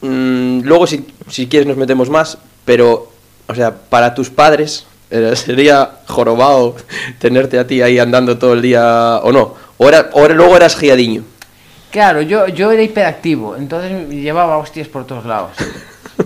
mm, 0.00 0.60
luego 0.62 0.86
si, 0.86 1.06
si 1.28 1.46
quieres 1.46 1.66
nos 1.66 1.76
metemos 1.76 2.10
más, 2.10 2.38
pero, 2.64 3.10
o 3.46 3.54
sea, 3.54 3.74
para 3.74 4.14
tus 4.14 4.30
padres 4.30 4.86
era- 5.10 5.34
sería 5.36 5.90
jorobado 6.06 6.76
tenerte 7.18 7.58
a 7.58 7.66
ti 7.66 7.82
ahí 7.82 7.98
andando 7.98 8.38
todo 8.38 8.52
el 8.54 8.62
día, 8.62 9.20
o 9.22 9.32
no, 9.32 9.54
o, 9.78 9.88
era, 9.88 10.10
o 10.12 10.28
luego 10.28 10.56
eras 10.56 10.76
giadiño. 10.76 11.22
Claro, 11.90 12.20
yo, 12.20 12.48
yo 12.48 12.72
era 12.72 12.82
hiperactivo, 12.82 13.56
entonces 13.56 14.08
llevaba 14.10 14.58
hostias 14.58 14.88
por 14.88 15.06
todos 15.06 15.24
lados. 15.24 15.52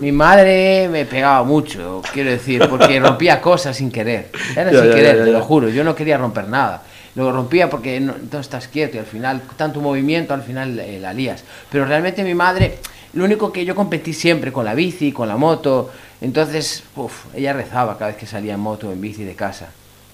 Mi 0.00 0.10
madre 0.12 0.88
me 0.90 1.04
pegaba 1.04 1.42
mucho, 1.44 2.00
quiero 2.12 2.30
decir, 2.30 2.66
porque 2.68 2.98
rompía 3.00 3.40
cosas 3.40 3.76
sin 3.76 3.90
querer. 3.90 4.30
Era 4.56 4.72
Ya, 4.72 4.80
sin 4.80 4.88
ya, 4.88 4.94
querer, 4.94 5.18
ya, 5.18 5.24
te 5.24 5.30
lo 5.32 5.42
juro. 5.42 5.68
Yo 5.68 5.84
no 5.84 5.94
quería 5.94 6.16
romper 6.16 6.48
nada. 6.48 6.82
Lo 7.16 7.30
rompía 7.32 7.68
porque 7.68 7.98
no, 8.00 8.14
no 8.32 8.38
estás 8.38 8.68
quieto 8.68 8.96
y 8.96 9.00
al 9.00 9.06
final, 9.06 9.42
tanto 9.56 9.80
movimiento, 9.80 10.32
al 10.32 10.42
final 10.42 10.78
eh, 10.78 10.98
la 11.00 11.12
lías. 11.12 11.42
Pero 11.70 11.84
realmente 11.84 12.22
mi 12.22 12.34
madre, 12.34 12.78
lo 13.12 13.24
único 13.24 13.52
que 13.52 13.64
yo 13.64 13.74
competí 13.74 14.12
siempre 14.12 14.52
con 14.52 14.64
la 14.64 14.74
bici, 14.74 15.12
con 15.12 15.28
la 15.28 15.36
moto. 15.36 15.90
Entonces, 16.20 16.84
uf, 16.96 17.26
ella 17.34 17.52
rezaba 17.52 17.98
cada 17.98 18.12
vez 18.12 18.16
que 18.16 18.26
salía 18.26 18.54
en 18.54 18.60
moto 18.60 18.88
o 18.88 18.92
en 18.92 19.00
bici 19.00 19.24
de 19.24 19.34
casa. 19.34 19.68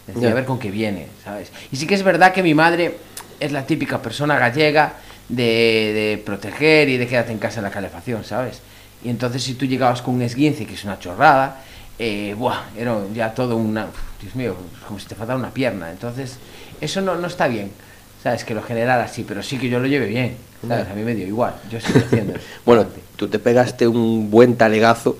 Decía, 0.06 0.30
a 0.30 0.34
ver 0.34 0.44
con 0.44 0.58
qué 0.58 0.70
viene, 0.70 1.08
¿sabes? 1.24 1.50
Y 1.72 1.76
sí 1.76 1.86
que 1.86 1.94
es 1.94 2.04
verdad 2.04 2.32
que 2.32 2.42
mi 2.42 2.54
madre 2.54 2.96
es 3.40 3.50
la 3.50 3.66
típica 3.66 4.00
persona 4.00 4.38
gallega 4.38 4.94
de, 5.28 5.42
de 5.42 6.22
proteger 6.24 6.88
y 6.88 6.96
de 6.96 7.08
quedarte 7.08 7.32
en 7.32 7.38
casa 7.38 7.58
en 7.58 7.64
la 7.64 7.70
calefacción, 7.70 8.24
¿sabes? 8.24 8.60
Y 9.02 9.10
entonces 9.10 9.42
si 9.42 9.54
tú 9.54 9.66
llegabas 9.66 10.02
con 10.02 10.14
un 10.14 10.22
esguince, 10.22 10.64
que 10.64 10.74
es 10.74 10.84
una 10.84 10.98
chorrada, 10.98 11.60
eh, 11.98 12.34
buah, 12.36 12.64
era 12.76 12.98
ya 13.14 13.34
todo 13.34 13.56
una... 13.56 13.86
Dios 14.20 14.34
mío, 14.34 14.56
como 14.86 14.98
si 14.98 15.06
te 15.06 15.14
faltara 15.14 15.38
una 15.38 15.50
pierna. 15.50 15.90
Entonces, 15.90 16.38
eso 16.80 17.00
no, 17.00 17.16
no 17.16 17.26
está 17.26 17.48
bien, 17.48 17.70
¿sabes? 18.26 18.42
Que 18.44 18.54
lo 18.56 18.62
generara 18.62 19.04
así, 19.04 19.22
pero 19.22 19.40
sí 19.40 19.56
que 19.56 19.68
yo 19.68 19.78
lo 19.78 19.86
lleve 19.86 20.06
bien, 20.06 20.34
¿sabes? 20.66 20.88
A 20.90 20.94
mí 20.94 21.02
me 21.02 21.14
dio 21.14 21.28
igual, 21.28 21.54
yo 21.70 21.80
sigo 21.80 22.00
haciendo. 22.00 22.32
Bueno, 22.66 22.84
tú 23.14 23.28
te 23.28 23.38
pegaste 23.38 23.86
un 23.86 24.32
buen 24.32 24.56
talegazo 24.56 25.16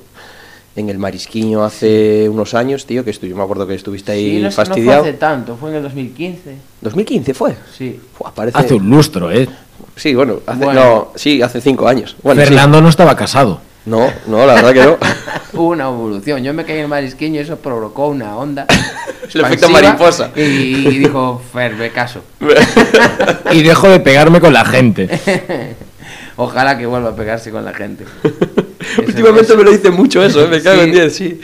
en 0.74 0.90
el 0.90 0.98
Marisquiño 0.98 1.64
hace 1.64 2.28
unos 2.28 2.54
años, 2.54 2.84
tío, 2.84 3.04
que 3.04 3.12
estu- 3.12 3.28
yo 3.28 3.36
me 3.36 3.44
acuerdo 3.44 3.64
que 3.64 3.74
estuviste 3.76 4.10
ahí 4.10 4.28
Sí, 4.28 4.36
no, 4.38 4.42
no 4.46 4.50
fue 4.50 4.64
fastidiado. 4.66 5.02
hace 5.02 5.12
tanto, 5.12 5.56
fue 5.56 5.70
en 5.70 5.76
el 5.76 5.82
2015. 5.84 6.56
2015 6.80 7.32
fue. 7.32 7.54
Sí. 7.78 8.00
Fua, 8.18 8.34
parece... 8.34 8.58
Hace 8.58 8.74
un 8.74 8.90
lustro, 8.90 9.30
¿eh? 9.30 9.48
Sí, 9.94 10.12
bueno, 10.16 10.40
hace, 10.44 10.64
Bueno. 10.64 10.84
no, 10.84 11.08
sí, 11.14 11.40
hace 11.42 11.60
cinco 11.60 11.86
años. 11.86 12.16
Bueno, 12.24 12.40
sí. 12.42 12.48
Fernando 12.48 12.80
no 12.82 12.88
estaba 12.88 13.14
casado. 13.14 13.60
No, 13.86 14.12
no, 14.26 14.44
la 14.46 14.54
verdad 14.54 14.72
que 14.72 14.82
no. 14.84 14.98
Hubo 15.60 15.68
una 15.70 15.84
evolución. 15.84 16.42
Yo 16.42 16.52
me 16.52 16.64
caí 16.64 16.76
en 16.76 16.82
el 16.82 16.88
marisquiño 16.88 17.36
y 17.36 17.44
eso 17.44 17.56
provocó 17.56 18.08
una 18.08 18.36
onda. 18.36 18.66
El 19.34 19.40
efecto 19.40 19.68
mariposa. 19.68 20.30
Y, 20.36 20.40
y 20.40 20.98
dijo, 20.98 21.42
Fer, 21.52 21.74
ve 21.74 21.90
caso. 21.90 22.22
Y 23.52 23.62
dejo 23.62 23.88
de 23.88 24.00
pegarme 24.00 24.40
con 24.40 24.52
la 24.52 24.64
gente. 24.64 25.08
Ojalá 26.36 26.76
que 26.78 26.86
vuelva 26.86 27.10
a 27.10 27.16
pegarse 27.16 27.50
con 27.50 27.64
la 27.64 27.72
gente. 27.72 28.04
Eso- 28.22 29.02
Últimamente 29.06 29.56
me 29.56 29.64
lo 29.64 29.70
dicen 29.72 29.94
mucho 29.94 30.22
eso, 30.22 30.44
¿eh? 30.44 30.48
me 30.48 30.60
cago 30.62 30.82
en 30.82 30.88
Sí. 30.92 30.92
10, 31.00 31.14
sí. 31.16 31.40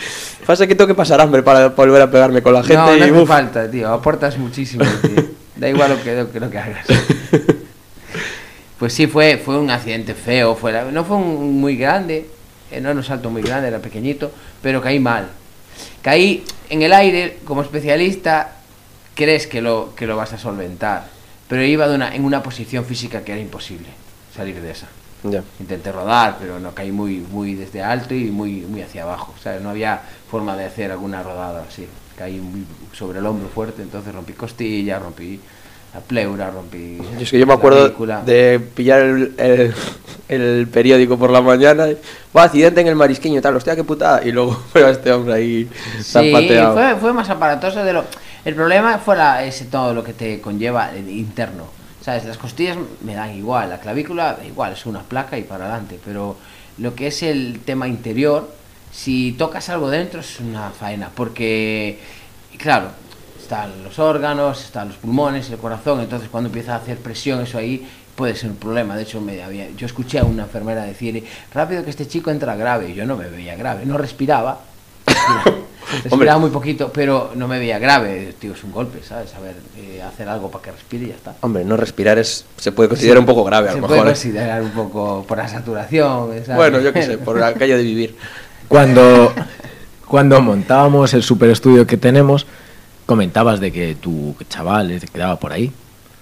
Pasa 0.46 0.66
que 0.66 0.75
tengo 0.75 0.88
que 0.88 0.94
pasar 0.94 1.20
hambre 1.20 1.42
para 1.42 1.68
volver 1.68 2.02
a 2.02 2.11
pegarme 2.11 2.42
con 2.42 2.52
la 2.54 2.62
gente 2.62 2.76
no, 2.76 2.87
no 2.90 2.96
y 2.96 3.02
hace 3.02 3.12
uf. 3.12 3.28
falta, 3.28 3.70
tío. 3.70 3.88
Aportas 3.88 4.37
muchísimo, 4.38 4.84
tío. 5.02 5.25
Da 5.56 5.68
igual 5.68 5.90
lo 5.90 6.02
que, 6.02 6.14
lo 6.16 6.30
que, 6.32 6.40
lo 6.40 6.50
que 6.50 6.58
hagas. 6.58 6.87
Pues 8.82 8.94
sí, 8.94 9.06
fue, 9.06 9.36
fue 9.38 9.60
un 9.60 9.70
accidente 9.70 10.12
feo. 10.12 10.56
Fue 10.56 10.72
la- 10.72 10.90
no 10.90 11.04
fue 11.04 11.16
un 11.16 11.60
muy 11.60 11.76
grande, 11.76 12.26
eh, 12.68 12.80
no 12.80 12.88
era 12.88 12.98
un 12.98 13.04
salto 13.04 13.30
muy 13.30 13.40
grande, 13.40 13.68
era 13.68 13.78
pequeñito, 13.78 14.32
pero 14.60 14.82
caí 14.82 14.98
mal. 14.98 15.28
Caí 16.02 16.42
en 16.68 16.82
el 16.82 16.92
aire, 16.92 17.38
como 17.44 17.62
especialista, 17.62 18.56
crees 19.14 19.46
que 19.46 19.62
lo, 19.62 19.94
que 19.94 20.04
lo 20.04 20.16
vas 20.16 20.32
a 20.32 20.38
solventar. 20.38 21.04
Pero 21.46 21.62
iba 21.62 21.86
de 21.86 21.94
una, 21.94 22.12
en 22.12 22.24
una 22.24 22.42
posición 22.42 22.84
física 22.84 23.22
que 23.22 23.30
era 23.30 23.40
imposible 23.40 23.86
salir 24.34 24.60
de 24.60 24.72
esa. 24.72 24.88
Intenté 25.60 25.92
rodar, 25.92 26.38
pero 26.40 26.58
no 26.58 26.74
caí 26.74 26.90
muy, 26.90 27.18
muy 27.18 27.54
desde 27.54 27.84
alto 27.84 28.16
y 28.16 28.32
muy, 28.32 28.62
muy 28.62 28.82
hacia 28.82 29.04
abajo. 29.04 29.32
¿sabes? 29.40 29.62
No 29.62 29.70
había 29.70 30.00
forma 30.28 30.56
de 30.56 30.64
hacer 30.64 30.90
alguna 30.90 31.22
rodada 31.22 31.66
así. 31.68 31.86
Caí 32.18 32.40
muy 32.40 32.64
sobre 32.92 33.20
el 33.20 33.26
hombro 33.26 33.48
fuerte, 33.48 33.80
entonces 33.80 34.12
rompí 34.12 34.32
costilla, 34.32 34.98
rompí 34.98 35.38
la 35.94 36.00
pleura, 36.00 36.50
rompí. 36.50 36.99
Yo 37.14 37.20
es 37.20 37.30
que 37.30 37.38
yo 37.38 37.46
me 37.46 37.52
acuerdo 37.52 37.88
de 38.25 38.61
pillar 38.75 39.00
el, 39.02 39.34
el- 39.38 39.75
el 40.28 40.66
periódico 40.68 41.18
por 41.18 41.30
la 41.30 41.42
mañana. 41.42 41.87
Va, 42.34 42.44
accidente 42.44 42.80
en 42.80 42.87
el 42.87 42.94
marisquiño 42.96 43.38
y 43.38 43.42
tal, 43.42 43.54
hostia, 43.56 43.76
qué 43.76 43.84
putada. 43.84 44.25
Y 44.25 44.32
luego 44.32 44.58
veo 44.75 44.87
a 44.87 44.90
este 44.90 45.12
hombre 45.12 45.34
ahí 45.34 45.68
Sí, 45.99 46.02
zapateado. 46.04 46.72
fue, 46.75 46.96
fue 46.96 47.12
más 47.12 47.28
aparatoso 47.28 47.84
de 47.84 47.92
lo... 47.92 48.04
El 48.44 48.54
problema 48.54 48.99
fue 48.99 49.16
la- 49.16 49.44
ese 49.44 49.66
todo 49.66 49.92
lo 49.92 50.02
que 50.02 50.14
te 50.14 50.40
conlleva 50.40 50.90
el 50.94 51.11
interno. 51.11 51.64
¿Sabes? 52.00 52.25
Las 52.25 52.38
costillas 52.38 52.78
me 53.02 53.14
dan 53.14 53.34
igual, 53.37 53.68
la 53.70 53.78
clavícula 53.78 54.32
da 54.34 54.44
igual, 54.44 54.72
es 54.72 54.87
una 54.87 55.02
placa 55.02 55.37
y 55.38 55.42
para 55.42 55.66
adelante. 55.66 56.00
Pero 56.04 56.37
lo 56.78 56.94
que 56.94 57.08
es 57.08 57.22
el 57.22 57.61
tema 57.64 57.87
interior, 57.87 58.49
si 58.90 59.32
tocas 59.32 59.68
algo 59.68 59.90
dentro 59.90 60.20
es 60.20 60.40
una 60.40 60.70
faena. 60.70 61.11
Porque, 61.14 62.00
claro, 62.56 62.87
están 63.42 63.82
los 63.84 63.99
órganos, 63.99 64.64
están 64.64 64.88
los 64.88 64.96
pulmones, 64.96 65.50
el 65.50 65.58
corazón. 65.58 66.00
Entonces 66.00 66.28
cuando 66.30 66.49
empieza 66.49 66.75
a 66.75 66.76
hacer 66.76 66.99
presión 66.99 67.40
eso 67.40 67.58
ahí 67.58 67.87
puede 68.14 68.34
ser 68.34 68.50
un 68.50 68.56
problema. 68.56 68.96
De 68.96 69.02
hecho, 69.02 69.20
me 69.20 69.42
había, 69.42 69.70
yo 69.76 69.87
escuché 69.87 70.18
a 70.18 70.25
una 70.25 70.44
enfermera 70.44 70.84
decir, 70.84 71.25
rápido 71.52 71.84
que 71.84 71.90
este 71.90 72.06
chico 72.06 72.30
entra 72.30 72.54
grave. 72.56 72.90
Y 72.90 72.94
yo 72.94 73.04
no 73.06 73.16
me 73.16 73.28
veía 73.28 73.56
grave, 73.56 73.84
no 73.84 73.99
respiraba. 73.99 74.61
Respiraba 76.04 76.38
muy 76.38 76.49
poquito, 76.49 76.90
pero 76.90 77.32
no 77.34 77.46
me 77.46 77.58
veía 77.58 77.78
grave. 77.78 78.34
Tío, 78.38 78.54
es 78.54 78.64
un 78.64 78.72
golpe, 78.72 79.02
¿sabes? 79.02 79.34
A 79.34 79.40
ver, 79.40 79.56
eh, 79.76 80.00
hacer 80.00 80.26
algo 80.26 80.50
para 80.50 80.64
que 80.64 80.72
respire 80.72 81.04
y 81.04 81.08
ya 81.08 81.14
está. 81.16 81.34
Hombre, 81.40 81.64
no 81.64 81.76
respirar 81.76 82.18
es, 82.18 82.46
se 82.56 82.72
puede 82.72 82.88
considerar 82.88 83.18
un 83.18 83.26
poco 83.26 83.44
grave 83.44 83.68
a 83.68 83.72
Se 83.72 83.80
lo 83.80 83.87
puede 83.87 84.00
mejor. 84.00 84.08
¿eh? 84.08 84.12
considerar 84.12 84.62
un 84.62 84.70
poco 84.70 85.25
por 85.28 85.37
la 85.37 85.49
saturación. 85.49 86.30
¿sabes? 86.46 86.56
Bueno, 86.56 86.80
yo 86.80 86.94
qué 86.94 87.02
sé, 87.02 87.18
por 87.18 87.42
aquello 87.42 87.76
de 87.76 87.82
vivir. 87.82 88.16
Cuando, 88.68 89.34
cuando 90.06 90.40
montábamos 90.40 91.12
el 91.12 91.22
super 91.22 91.50
estudio 91.50 91.87
que 91.87 91.99
tenemos, 91.99 92.46
comentabas 93.06 93.61
de 93.61 93.73
que 93.73 93.94
tu 93.94 94.35
chaval 94.49 94.99
se 95.00 95.06
quedaba 95.06 95.38
por 95.38 95.52
ahí. 95.52 95.71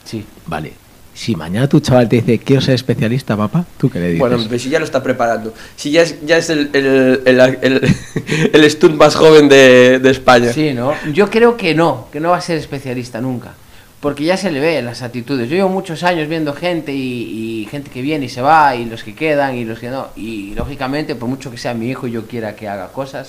Sí. 0.04 0.24
Vale. 0.46 0.72
Si 1.12 1.36
mañana 1.36 1.68
tu 1.68 1.80
chaval 1.80 2.08
te 2.08 2.16
dice, 2.16 2.38
quiero 2.38 2.62
ser 2.62 2.74
especialista, 2.76 3.36
papá, 3.36 3.64
¿tú 3.76 3.90
qué 3.90 3.98
le 3.98 4.06
dices? 4.06 4.20
Bueno, 4.20 4.38
pues 4.48 4.62
si 4.62 4.70
ya 4.70 4.78
lo 4.78 4.84
está 4.84 5.02
preparando. 5.02 5.52
Si 5.76 5.90
ya 5.90 6.02
es, 6.02 6.24
ya 6.24 6.38
es 6.38 6.48
el, 6.48 6.70
el, 6.72 7.22
el, 7.26 7.58
el, 7.60 7.96
el 8.52 8.70
stunt 8.70 8.96
más 8.96 9.16
joven 9.16 9.48
de, 9.48 9.98
de 9.98 10.10
España. 10.10 10.52
Sí, 10.52 10.72
¿no? 10.72 10.94
Yo 11.12 11.28
creo 11.28 11.56
que 11.56 11.74
no, 11.74 12.08
que 12.10 12.20
no 12.20 12.30
va 12.30 12.38
a 12.38 12.40
ser 12.40 12.56
especialista 12.56 13.20
nunca. 13.20 13.52
Porque 14.00 14.24
ya 14.24 14.38
se 14.38 14.50
le 14.50 14.60
ve 14.60 14.78
en 14.78 14.86
las 14.86 15.02
actitudes. 15.02 15.50
Yo 15.50 15.56
llevo 15.56 15.68
muchos 15.68 16.04
años 16.04 16.26
viendo 16.26 16.54
gente 16.54 16.94
y, 16.94 17.60
y 17.60 17.68
gente 17.70 17.90
que 17.90 18.00
viene 18.00 18.24
y 18.24 18.28
se 18.30 18.40
va, 18.40 18.74
y 18.74 18.86
los 18.86 19.04
que 19.04 19.14
quedan 19.14 19.56
y 19.56 19.66
los 19.66 19.78
que 19.78 19.90
no. 19.90 20.08
Y 20.16 20.54
lógicamente, 20.54 21.16
por 21.16 21.28
mucho 21.28 21.50
que 21.50 21.58
sea 21.58 21.74
mi 21.74 21.90
hijo 21.90 22.06
y 22.06 22.12
yo 22.12 22.26
quiera 22.26 22.56
que 22.56 22.66
haga 22.66 22.88
cosas, 22.88 23.28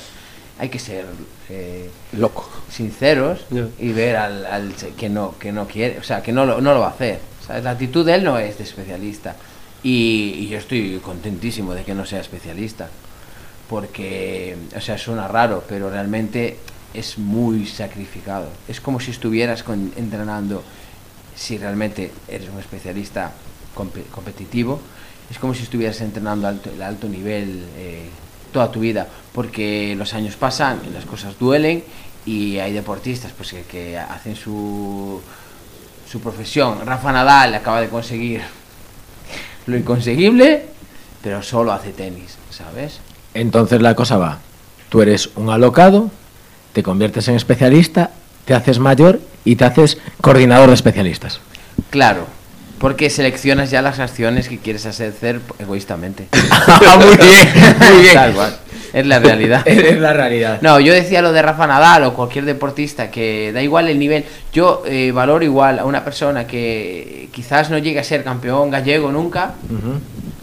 hay 0.61 0.69
que 0.69 0.79
ser 0.79 1.05
eh, 1.49 1.89
Loco. 2.13 2.47
sinceros 2.71 3.41
y 3.79 3.91
ver 3.91 4.15
al, 4.15 4.45
al 4.45 4.73
que 4.95 5.09
no 5.09 5.35
que 5.37 5.51
no 5.51 5.67
quiere, 5.67 5.97
o 5.99 6.03
sea, 6.03 6.21
que 6.21 6.31
no 6.31 6.45
lo, 6.45 6.61
no 6.61 6.73
lo 6.73 6.79
va 6.79 6.87
a 6.87 6.91
hacer. 6.91 7.19
¿sabes? 7.45 7.63
La 7.63 7.71
actitud 7.71 8.05
de 8.05 8.13
él 8.15 8.23
no 8.23 8.37
es 8.39 8.57
de 8.59 8.63
especialista. 8.63 9.35
Y, 9.83 10.35
y 10.37 10.47
yo 10.49 10.59
estoy 10.59 10.99
contentísimo 11.03 11.73
de 11.73 11.83
que 11.83 11.95
no 11.95 12.05
sea 12.05 12.19
especialista. 12.21 12.87
Porque, 13.69 14.55
o 14.75 14.81
sea, 14.81 14.97
suena 14.97 15.27
raro, 15.27 15.63
pero 15.67 15.89
realmente 15.89 16.57
es 16.93 17.17
muy 17.17 17.65
sacrificado. 17.65 18.47
Es 18.67 18.81
como 18.81 18.99
si 18.99 19.11
estuvieras 19.11 19.63
con- 19.63 19.93
entrenando, 19.95 20.61
si 21.35 21.57
realmente 21.57 22.11
eres 22.27 22.49
un 22.49 22.59
especialista 22.59 23.31
compe- 23.75 24.05
competitivo, 24.11 24.81
es 25.29 25.39
como 25.39 25.53
si 25.53 25.63
estuvieras 25.63 26.01
entrenando 26.01 26.47
alto, 26.47 26.69
el 26.69 26.81
alto 26.81 27.07
nivel 27.07 27.63
eh, 27.77 28.09
toda 28.51 28.71
tu 28.71 28.81
vida, 28.81 29.07
porque 29.33 29.95
los 29.97 30.13
años 30.13 30.35
pasan, 30.35 30.81
y 30.87 30.93
las 30.93 31.05
cosas 31.05 31.37
duelen 31.39 31.83
y 32.25 32.59
hay 32.59 32.73
deportistas 32.73 33.31
pues 33.35 33.51
que, 33.51 33.63
que 33.63 33.97
hacen 33.97 34.35
su, 34.35 35.21
su 36.09 36.19
profesión. 36.19 36.85
Rafa 36.85 37.11
Nadal 37.11 37.55
acaba 37.55 37.81
de 37.81 37.89
conseguir 37.89 38.41
lo 39.65 39.77
inconseguible, 39.77 40.65
pero 41.23 41.41
solo 41.41 41.71
hace 41.71 41.91
tenis, 41.91 42.37
¿sabes? 42.49 42.99
Entonces 43.33 43.81
la 43.81 43.95
cosa 43.95 44.17
va. 44.17 44.39
Tú 44.89 45.01
eres 45.01 45.29
un 45.35 45.49
alocado, 45.49 46.11
te 46.73 46.83
conviertes 46.83 47.27
en 47.27 47.35
especialista, 47.35 48.11
te 48.45 48.53
haces 48.53 48.79
mayor 48.79 49.21
y 49.45 49.55
te 49.55 49.65
haces 49.65 49.97
coordinador 50.19 50.67
de 50.67 50.75
especialistas. 50.75 51.39
Claro, 51.89 52.27
porque 52.81 53.11
seleccionas 53.11 53.69
ya 53.69 53.83
las 53.83 53.99
acciones 53.99 54.49
que 54.49 54.57
quieres 54.57 54.87
hacer 54.87 55.39
egoístamente. 55.59 56.27
muy 56.97 57.15
bien, 57.15 57.49
muy 57.79 58.01
bien. 58.01 58.13
Tal 58.15 58.33
cual. 58.33 58.57
Es 58.91 59.05
la 59.05 59.19
realidad. 59.19 59.61
Es 59.67 59.99
la 59.99 60.13
realidad. 60.13 60.59
No, 60.61 60.79
yo 60.79 60.91
decía 60.91 61.21
lo 61.21 61.31
de 61.31 61.43
Rafa 61.43 61.67
Nadal 61.67 62.03
o 62.05 62.13
cualquier 62.15 62.43
deportista 62.45 63.11
que 63.11 63.51
da 63.53 63.61
igual 63.61 63.87
el 63.87 63.99
nivel. 63.99 64.25
Yo 64.51 64.81
eh, 64.85 65.11
valoro 65.11 65.45
igual 65.45 65.77
a 65.77 65.85
una 65.85 66.03
persona 66.03 66.47
que 66.47 67.29
quizás 67.31 67.69
no 67.69 67.77
llegue 67.77 67.99
a 67.99 68.03
ser 68.03 68.23
campeón 68.23 68.71
gallego 68.71 69.11
nunca. 69.11 69.53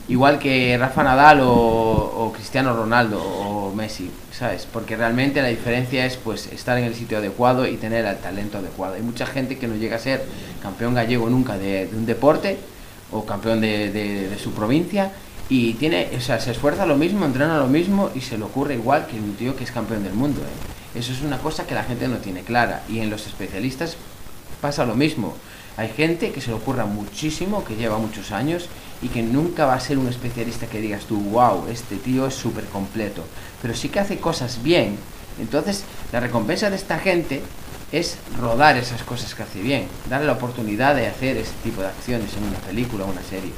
Igual 0.08 0.38
que 0.38 0.76
Rafa 0.78 1.02
Nadal 1.02 1.40
o, 1.40 1.50
o 1.52 2.32
Cristiano 2.32 2.74
Ronaldo 2.74 3.20
o 3.22 3.74
Messi, 3.74 4.10
¿sabes? 4.32 4.66
Porque 4.72 4.96
realmente 4.96 5.42
la 5.42 5.48
diferencia 5.48 6.06
es 6.06 6.16
pues 6.16 6.46
estar 6.46 6.78
en 6.78 6.84
el 6.84 6.94
sitio 6.94 7.18
adecuado 7.18 7.66
y 7.66 7.76
tener 7.76 8.04
el 8.06 8.16
talento 8.18 8.58
adecuado. 8.58 8.94
Hay 8.94 9.02
mucha 9.02 9.26
gente 9.26 9.58
que 9.58 9.68
no 9.68 9.74
llega 9.76 9.96
a 9.96 10.00
ser 10.00 10.24
campeón 10.62 10.94
gallego 10.94 11.28
nunca 11.28 11.58
de, 11.58 11.86
de 11.86 11.96
un 11.96 12.06
deporte 12.06 12.58
o 13.12 13.24
campeón 13.24 13.60
de, 13.60 13.90
de- 13.90 14.28
de 14.28 14.38
su 14.38 14.52
provincia 14.52 15.10
y 15.50 15.74
tiene, 15.74 16.08
o 16.16 16.20
sea, 16.20 16.40
se 16.40 16.50
esfuerza 16.50 16.84
lo 16.86 16.96
mismo, 16.96 17.24
entrena 17.24 17.58
lo 17.58 17.68
mismo 17.68 18.10
y 18.14 18.20
se 18.20 18.36
le 18.36 18.44
ocurre 18.44 18.74
igual 18.74 19.06
que 19.06 19.16
un 19.16 19.34
tío 19.34 19.56
que 19.56 19.64
es 19.64 19.70
campeón 19.72 20.04
del 20.04 20.12
mundo. 20.14 20.40
¿eh? 20.42 20.98
Eso 20.98 21.12
es 21.12 21.22
una 21.22 21.38
cosa 21.38 21.66
que 21.66 21.74
la 21.74 21.84
gente 21.84 22.08
no 22.08 22.16
tiene 22.16 22.42
clara 22.42 22.82
y 22.88 23.00
en 23.00 23.08
los 23.10 23.26
especialistas 23.26 23.96
pasa 24.60 24.84
lo 24.84 24.94
mismo. 24.94 25.34
Hay 25.76 25.88
gente 25.90 26.32
que 26.32 26.40
se 26.40 26.48
le 26.48 26.54
ocurra 26.54 26.86
muchísimo, 26.86 27.64
que 27.64 27.76
lleva 27.76 27.98
muchos 27.98 28.32
años 28.32 28.68
y 29.00 29.08
que 29.08 29.22
nunca 29.22 29.66
va 29.66 29.74
a 29.74 29.80
ser 29.80 29.98
un 29.98 30.08
especialista 30.08 30.66
que 30.66 30.80
digas 30.80 31.04
tú, 31.04 31.20
wow, 31.20 31.66
este 31.70 31.96
tío 31.96 32.26
es 32.26 32.34
súper 32.34 32.64
completo. 32.64 33.24
Pero 33.62 33.74
sí 33.74 33.88
que 33.88 34.00
hace 34.00 34.18
cosas 34.18 34.62
bien. 34.62 34.96
Entonces, 35.40 35.84
la 36.12 36.20
recompensa 36.20 36.68
de 36.70 36.76
esta 36.76 36.98
gente 36.98 37.42
es 37.92 38.18
rodar 38.38 38.76
esas 38.76 39.02
cosas 39.02 39.34
que 39.34 39.42
hace 39.42 39.62
bien, 39.62 39.86
darle 40.10 40.26
la 40.26 40.32
oportunidad 40.32 40.94
de 40.94 41.06
hacer 41.06 41.36
ese 41.36 41.52
tipo 41.62 41.80
de 41.80 41.88
acciones 41.88 42.36
en 42.36 42.44
una 42.44 42.58
película 42.58 43.04
o 43.04 43.10
una 43.10 43.22
serie. 43.22 43.52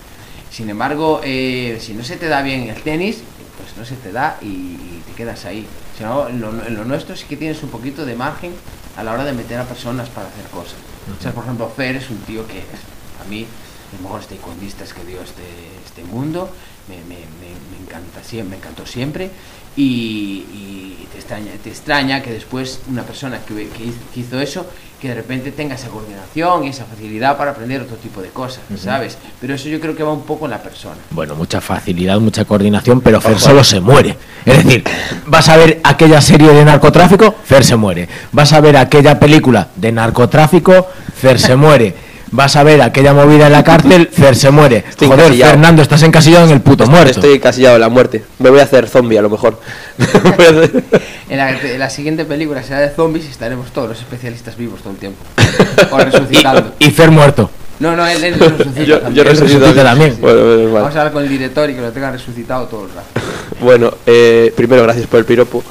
Sin 0.51 0.69
embargo, 0.69 1.21
eh, 1.25 1.79
si 1.81 1.95
no 1.95 2.05
se 2.05 2.17
te 2.17 2.29
da 2.29 2.43
bien 2.43 2.69
el 2.69 2.83
tenis, 2.83 3.23
pues 3.57 3.77
no 3.77 3.85
se 3.85 3.97
te 3.97 4.13
da 4.13 4.39
y, 4.43 4.47
y 4.47 5.03
te 5.07 5.13
quedas 5.13 5.45
ahí. 5.45 5.67
Si 5.97 6.05
no, 6.05 6.29
en 6.29 6.41
lo, 6.41 6.51
en 6.67 6.75
lo 6.75 6.85
nuestro 6.85 7.17
sí 7.17 7.27
que 7.29 7.37
tienes 7.37 7.63
un 7.63 7.71
poquito 7.71 8.05
de 8.05 8.15
margen 8.15 8.53
a 8.97 9.03
la 9.03 9.13
hora 9.13 9.25
de 9.25 9.33
meter 9.33 9.59
a 9.59 9.65
personas 9.65 10.09
para 10.09 10.29
hacer 10.29 10.45
cosas. 10.47 10.77
O 11.19 11.23
sea, 11.23 11.33
por 11.33 11.45
ejemplo, 11.45 11.69
Fer 11.75 11.97
es 11.97 12.11
un 12.11 12.19
tío 12.19 12.47
que 12.47 12.59
a 12.59 13.29
mí, 13.29 13.47
los 13.93 14.01
mejores 14.03 14.27
taekwondistas 14.29 14.93
que 14.95 15.05
dio 15.05 15.21
este, 15.23 15.43
este 15.85 16.05
mundo, 16.05 16.51
me, 16.89 16.97
me- 16.97 17.21
me- 17.41 17.61
encanta 17.91 18.23
siempre, 18.23 18.51
me 18.51 18.63
encantó 18.63 18.87
siempre 18.87 19.31
y, 19.77 20.45
y 20.55 21.09
te, 21.13 21.19
extraña, 21.19 21.51
te 21.63 21.71
extraña 21.71 22.23
que 22.23 22.31
después 22.33 22.79
una 22.89 23.03
persona 23.03 23.39
que, 23.47 23.55
que 23.69 23.85
hizo- 23.85 23.99
que 24.15 24.21
hizo 24.21 24.41
eso, 24.41 24.65
que 25.01 25.09
de 25.09 25.15
repente 25.15 25.51
tenga 25.51 25.75
esa 25.75 25.89
coordinación 25.89 26.65
y 26.65 26.69
esa 26.69 26.85
facilidad 26.85 27.37
para 27.37 27.51
aprender 27.51 27.81
otro 27.83 27.97
tipo 27.97 28.21
de 28.23 28.29
cosas, 28.29 28.61
¿sabes? 28.81 29.19
Pero 29.41 29.55
eso 29.55 29.69
yo 29.69 29.81
creo 29.81 29.97
que 29.97 30.03
va 30.05 30.13
un 30.13 30.23
poco 30.23 30.45
en 30.45 30.53
la 30.53 30.63
persona. 30.63 30.97
Bueno, 31.11 31.35
mucha 31.35 31.61
facilidad, 31.61 32.21
mucha 32.21 32.45
coordinación, 32.45 33.01
pero 33.01 33.21
Fer 33.21 33.41
solo 33.41 33.65
se 33.65 33.81
muere. 33.81 34.17
Es 34.45 34.63
decir, 34.65 34.85
vas 35.27 35.49
a 35.49 35.57
ver 35.57 35.81
aquella 35.83 36.21
serie 36.21 36.53
de 36.53 36.65
narcotráfico, 36.65 37.35
Fer 37.45 37.65
se 37.65 37.75
muere. 37.77 38.09
Vas 38.31 38.53
a 38.53 38.61
ver 38.61 38.77
aquella 38.77 39.19
película 39.19 39.69
de 39.75 39.91
narcotráfico, 39.91 40.87
Fer 41.17 41.41
se 41.41 41.57
muere. 41.57 42.10
Vas 42.31 42.57
a 42.57 42.63
ver 42.63 42.83
aquella 42.83 43.13
movida 43.13 43.47
en 43.47 43.53
la 43.53 43.65
cárcel, 43.65 44.09
Fer 44.13 44.37
se 44.37 44.51
muere. 44.51 44.85
Estoy 44.89 45.09
Joder, 45.09 45.25
encasillado. 45.27 45.51
Fernando, 45.53 45.83
estás 45.83 46.03
encasillado 46.03 46.47
en 46.47 46.53
el 46.53 46.61
puto 46.61 46.87
muerto. 46.87 47.11
Estoy 47.11 47.39
casillado 47.39 47.77
en 47.77 47.81
la 47.81 47.89
muerte. 47.89 48.25
Me 48.39 48.51
voy 48.51 48.61
a 48.61 48.65
hacer 48.65 48.89
zombie 48.89 49.19
a 49.19 49.23
lo 49.23 49.31
mejor. 49.31 49.59
En 51.31 51.37
la, 51.39 51.51
en 51.51 51.79
la 51.79 51.89
siguiente 51.89 52.25
película 52.25 52.61
será 52.65 52.81
de 52.81 52.91
zombies 52.91 53.27
y 53.27 53.31
estaremos 53.31 53.71
todos 53.71 53.89
los 53.89 54.01
especialistas 54.01 54.57
vivos 54.57 54.81
todo 54.81 54.93
el 54.93 54.99
tiempo. 54.99 55.23
O 55.93 55.99
resucitando. 56.05 56.75
Y, 56.81 56.87
y 56.87 56.91
Fer 56.91 57.13
muerto. 57.13 57.49
No, 57.79 57.95
no, 57.95 58.05
él, 58.05 58.25
él 58.25 58.35
resucita 58.35 58.83
yo, 58.83 59.01
también. 59.01 59.25
yo 59.25 59.31
resucito 59.31 59.73
también. 59.73 60.19
Bueno, 60.21 60.41
menos 60.41 60.73
mal. 60.73 60.83
Vamos 60.83 60.97
a 60.97 60.99
hablar 60.99 61.13
con 61.13 61.23
el 61.23 61.29
director 61.29 61.71
y 61.71 61.75
que 61.75 61.81
lo 61.81 61.93
tenga 61.93 62.11
resucitado 62.11 62.67
todo 62.67 62.87
el 62.87 62.91
rato. 62.91 63.09
Bueno, 63.61 63.95
eh, 64.07 64.53
primero 64.57 64.83
gracias 64.83 65.07
por 65.07 65.21
el 65.21 65.25
piropo. 65.25 65.63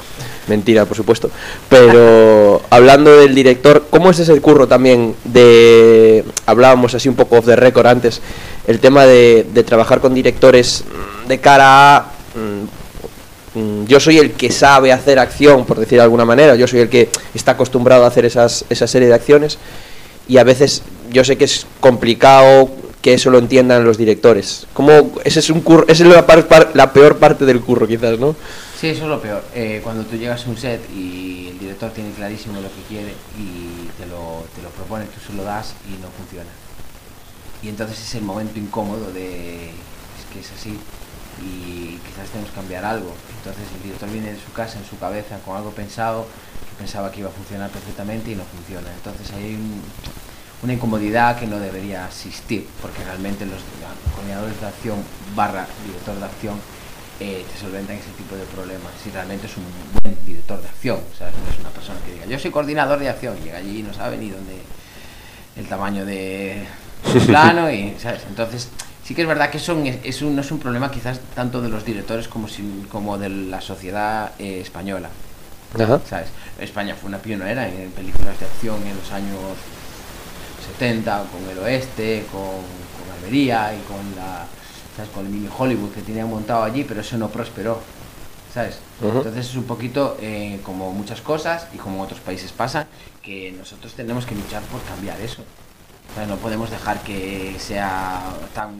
Mentira, 0.50 0.84
por 0.84 0.96
supuesto. 0.96 1.30
Pero 1.68 2.60
hablando 2.70 3.16
del 3.20 3.34
director, 3.34 3.86
¿cómo 3.88 4.10
es 4.10 4.18
ese 4.18 4.38
curro 4.40 4.66
también 4.66 5.14
de... 5.24 6.24
Hablábamos 6.44 6.92
así 6.94 7.08
un 7.08 7.14
poco 7.14 7.36
off 7.38 7.46
the 7.46 7.56
record 7.56 7.86
antes, 7.86 8.20
el 8.66 8.80
tema 8.80 9.06
de, 9.06 9.46
de 9.54 9.62
trabajar 9.62 10.00
con 10.00 10.12
directores 10.12 10.84
de 11.28 11.38
cara 11.38 11.96
a... 11.96 12.12
mm, 12.34 13.58
mm, 13.60 13.86
Yo 13.86 14.00
soy 14.00 14.18
el 14.18 14.32
que 14.32 14.50
sabe 14.50 14.92
hacer 14.92 15.18
acción, 15.20 15.64
por 15.64 15.78
decir 15.78 15.98
de 15.98 16.02
alguna 16.04 16.24
manera. 16.24 16.56
Yo 16.56 16.66
soy 16.66 16.80
el 16.80 16.88
que 16.88 17.08
está 17.32 17.52
acostumbrado 17.52 18.04
a 18.04 18.08
hacer 18.08 18.24
esas, 18.24 18.64
esa 18.68 18.86
serie 18.88 19.06
de 19.08 19.14
acciones. 19.14 19.56
Y 20.28 20.38
a 20.38 20.44
veces 20.44 20.82
yo 21.12 21.22
sé 21.24 21.36
que 21.36 21.44
es 21.44 21.66
complicado 21.80 22.70
que 23.02 23.14
eso 23.14 23.30
lo 23.30 23.38
entiendan 23.38 23.84
los 23.84 23.96
directores. 23.96 24.66
Como 24.74 25.12
ese 25.24 25.38
es 25.40 25.48
un 25.50 25.60
curro, 25.60 25.84
esa 25.88 26.02
es 26.04 26.08
la, 26.10 26.26
par- 26.26 26.70
la 26.74 26.92
peor 26.92 27.16
parte 27.18 27.46
del 27.46 27.60
curro 27.60 27.86
quizás, 27.86 28.18
¿no? 28.18 28.34
Sí, 28.80 28.88
eso 28.88 29.02
es 29.02 29.08
lo 29.10 29.20
peor. 29.20 29.44
Eh, 29.54 29.80
cuando 29.84 30.04
tú 30.06 30.16
llegas 30.16 30.46
a 30.46 30.48
un 30.48 30.56
set 30.56 30.80
y 30.90 31.48
el 31.48 31.58
director 31.58 31.90
tiene 31.90 32.12
clarísimo 32.12 32.54
lo 32.60 32.68
que 32.68 32.80
quiere 32.88 33.14
y 33.38 33.88
te 33.98 34.06
lo, 34.06 34.46
te 34.56 34.62
lo 34.62 34.70
propone, 34.70 35.04
tú 35.04 35.20
se 35.20 35.34
lo 35.34 35.44
das 35.44 35.74
y 35.86 36.00
no 36.00 36.08
funciona. 36.08 36.48
Y 37.62 37.68
entonces 37.68 38.00
es 38.00 38.14
el 38.14 38.22
momento 38.22 38.58
incómodo 38.58 39.12
de 39.12 39.68
es 39.68 40.24
que 40.32 40.40
es 40.40 40.50
así 40.52 40.78
y 41.44 41.98
quizás 42.08 42.30
tenemos 42.30 42.48
que 42.50 42.56
cambiar 42.56 42.86
algo. 42.86 43.12
Entonces 43.36 43.64
el 43.76 43.82
director 43.82 44.08
viene 44.10 44.32
de 44.32 44.40
su 44.40 44.50
casa, 44.52 44.78
en 44.78 44.86
su 44.86 44.98
cabeza, 44.98 45.38
con 45.44 45.58
algo 45.58 45.72
pensado, 45.72 46.26
que 46.70 46.76
pensaba 46.78 47.12
que 47.12 47.20
iba 47.20 47.28
a 47.28 47.32
funcionar 47.32 47.68
perfectamente 47.68 48.30
y 48.30 48.34
no 48.34 48.44
funciona. 48.44 48.88
Entonces 48.94 49.30
hay 49.36 49.56
un- 49.56 49.82
una 50.62 50.72
incomodidad 50.72 51.38
que 51.38 51.46
no 51.46 51.58
debería 51.58 52.06
existir, 52.06 52.66
porque 52.80 53.04
realmente 53.04 53.44
los 53.44 53.60
coordinadores 54.14 54.58
de 54.58 54.66
acción 54.66 54.98
barra 55.36 55.66
director 55.86 56.18
de 56.18 56.24
acción 56.24 56.79
eh, 57.20 57.44
te 57.52 57.60
solventan 57.60 57.96
ese 57.96 58.10
tipo 58.16 58.34
de 58.34 58.44
problemas. 58.44 58.92
Si 59.02 59.10
realmente 59.10 59.46
es 59.46 59.56
un 59.56 59.64
buen 60.02 60.16
director 60.26 60.60
de 60.60 60.68
acción, 60.68 60.98
o 61.12 61.16
sea, 61.16 61.28
no 61.30 61.52
es 61.52 61.58
una 61.60 61.70
persona 61.70 61.98
que 62.06 62.14
diga, 62.14 62.26
yo 62.26 62.38
soy 62.38 62.50
coordinador 62.50 62.98
de 62.98 63.08
acción, 63.10 63.36
llega 63.44 63.58
allí 63.58 63.80
y 63.80 63.82
no 63.82 63.92
sabe 63.94 64.16
ni 64.16 64.30
dónde 64.30 64.54
el 65.56 65.66
tamaño 65.66 66.04
de 66.06 66.64
plano 67.26 67.70
y, 67.70 67.94
¿sabes? 68.00 68.22
Entonces, 68.28 68.68
sí 69.04 69.14
que 69.14 69.22
es 69.22 69.28
verdad 69.28 69.50
que 69.50 69.58
eso 69.58 69.78
es, 69.84 69.96
es 70.04 70.22
un, 70.22 70.34
no 70.34 70.40
es 70.42 70.50
un 70.50 70.58
problema 70.60 70.90
quizás 70.90 71.20
tanto 71.34 71.60
de 71.60 71.68
los 71.68 71.84
directores 71.84 72.28
como, 72.28 72.48
si- 72.48 72.86
como 72.90 73.18
de 73.18 73.28
la 73.28 73.60
sociedad 73.60 74.32
eh, 74.38 74.60
española. 74.60 75.10
Ajá. 75.78 76.00
¿sabes? 76.08 76.28
España 76.58 76.94
fue 76.98 77.08
una 77.08 77.18
pionera 77.18 77.68
en 77.68 77.90
películas 77.92 78.38
de 78.40 78.46
acción 78.46 78.76
en 78.86 78.96
los 78.96 79.10
años 79.12 79.38
70, 80.78 81.24
con 81.32 81.48
el 81.50 81.58
oeste, 81.58 82.26
con, 82.30 82.40
con 82.42 83.16
Almería 83.16 83.72
y 83.74 83.80
con 83.86 83.98
la 84.16 84.46
¿sabes? 84.96 85.10
con 85.12 85.26
el 85.26 85.32
mini 85.32 85.48
Hollywood 85.56 85.90
que 85.92 86.02
tenían 86.02 86.28
montado 86.28 86.62
allí, 86.62 86.84
pero 86.84 87.00
eso 87.00 87.16
no 87.18 87.28
prosperó. 87.28 87.80
¿Sabes? 88.52 88.78
Entonces 89.18 89.48
es 89.50 89.54
un 89.54 89.62
poquito 89.64 90.16
eh, 90.20 90.58
como 90.64 90.92
muchas 90.92 91.20
cosas 91.20 91.68
y 91.72 91.76
como 91.76 91.96
en 91.98 92.02
otros 92.02 92.18
países 92.20 92.50
pasa, 92.50 92.86
que 93.22 93.52
nosotros 93.56 93.92
tenemos 93.94 94.26
que 94.26 94.34
luchar 94.34 94.62
por 94.64 94.82
cambiar 94.82 95.20
eso. 95.20 95.42
O 96.10 96.14
sea, 96.16 96.26
no 96.26 96.36
podemos 96.36 96.68
dejar 96.70 97.00
que 97.04 97.54
sea 97.60 98.20
tan 98.54 98.72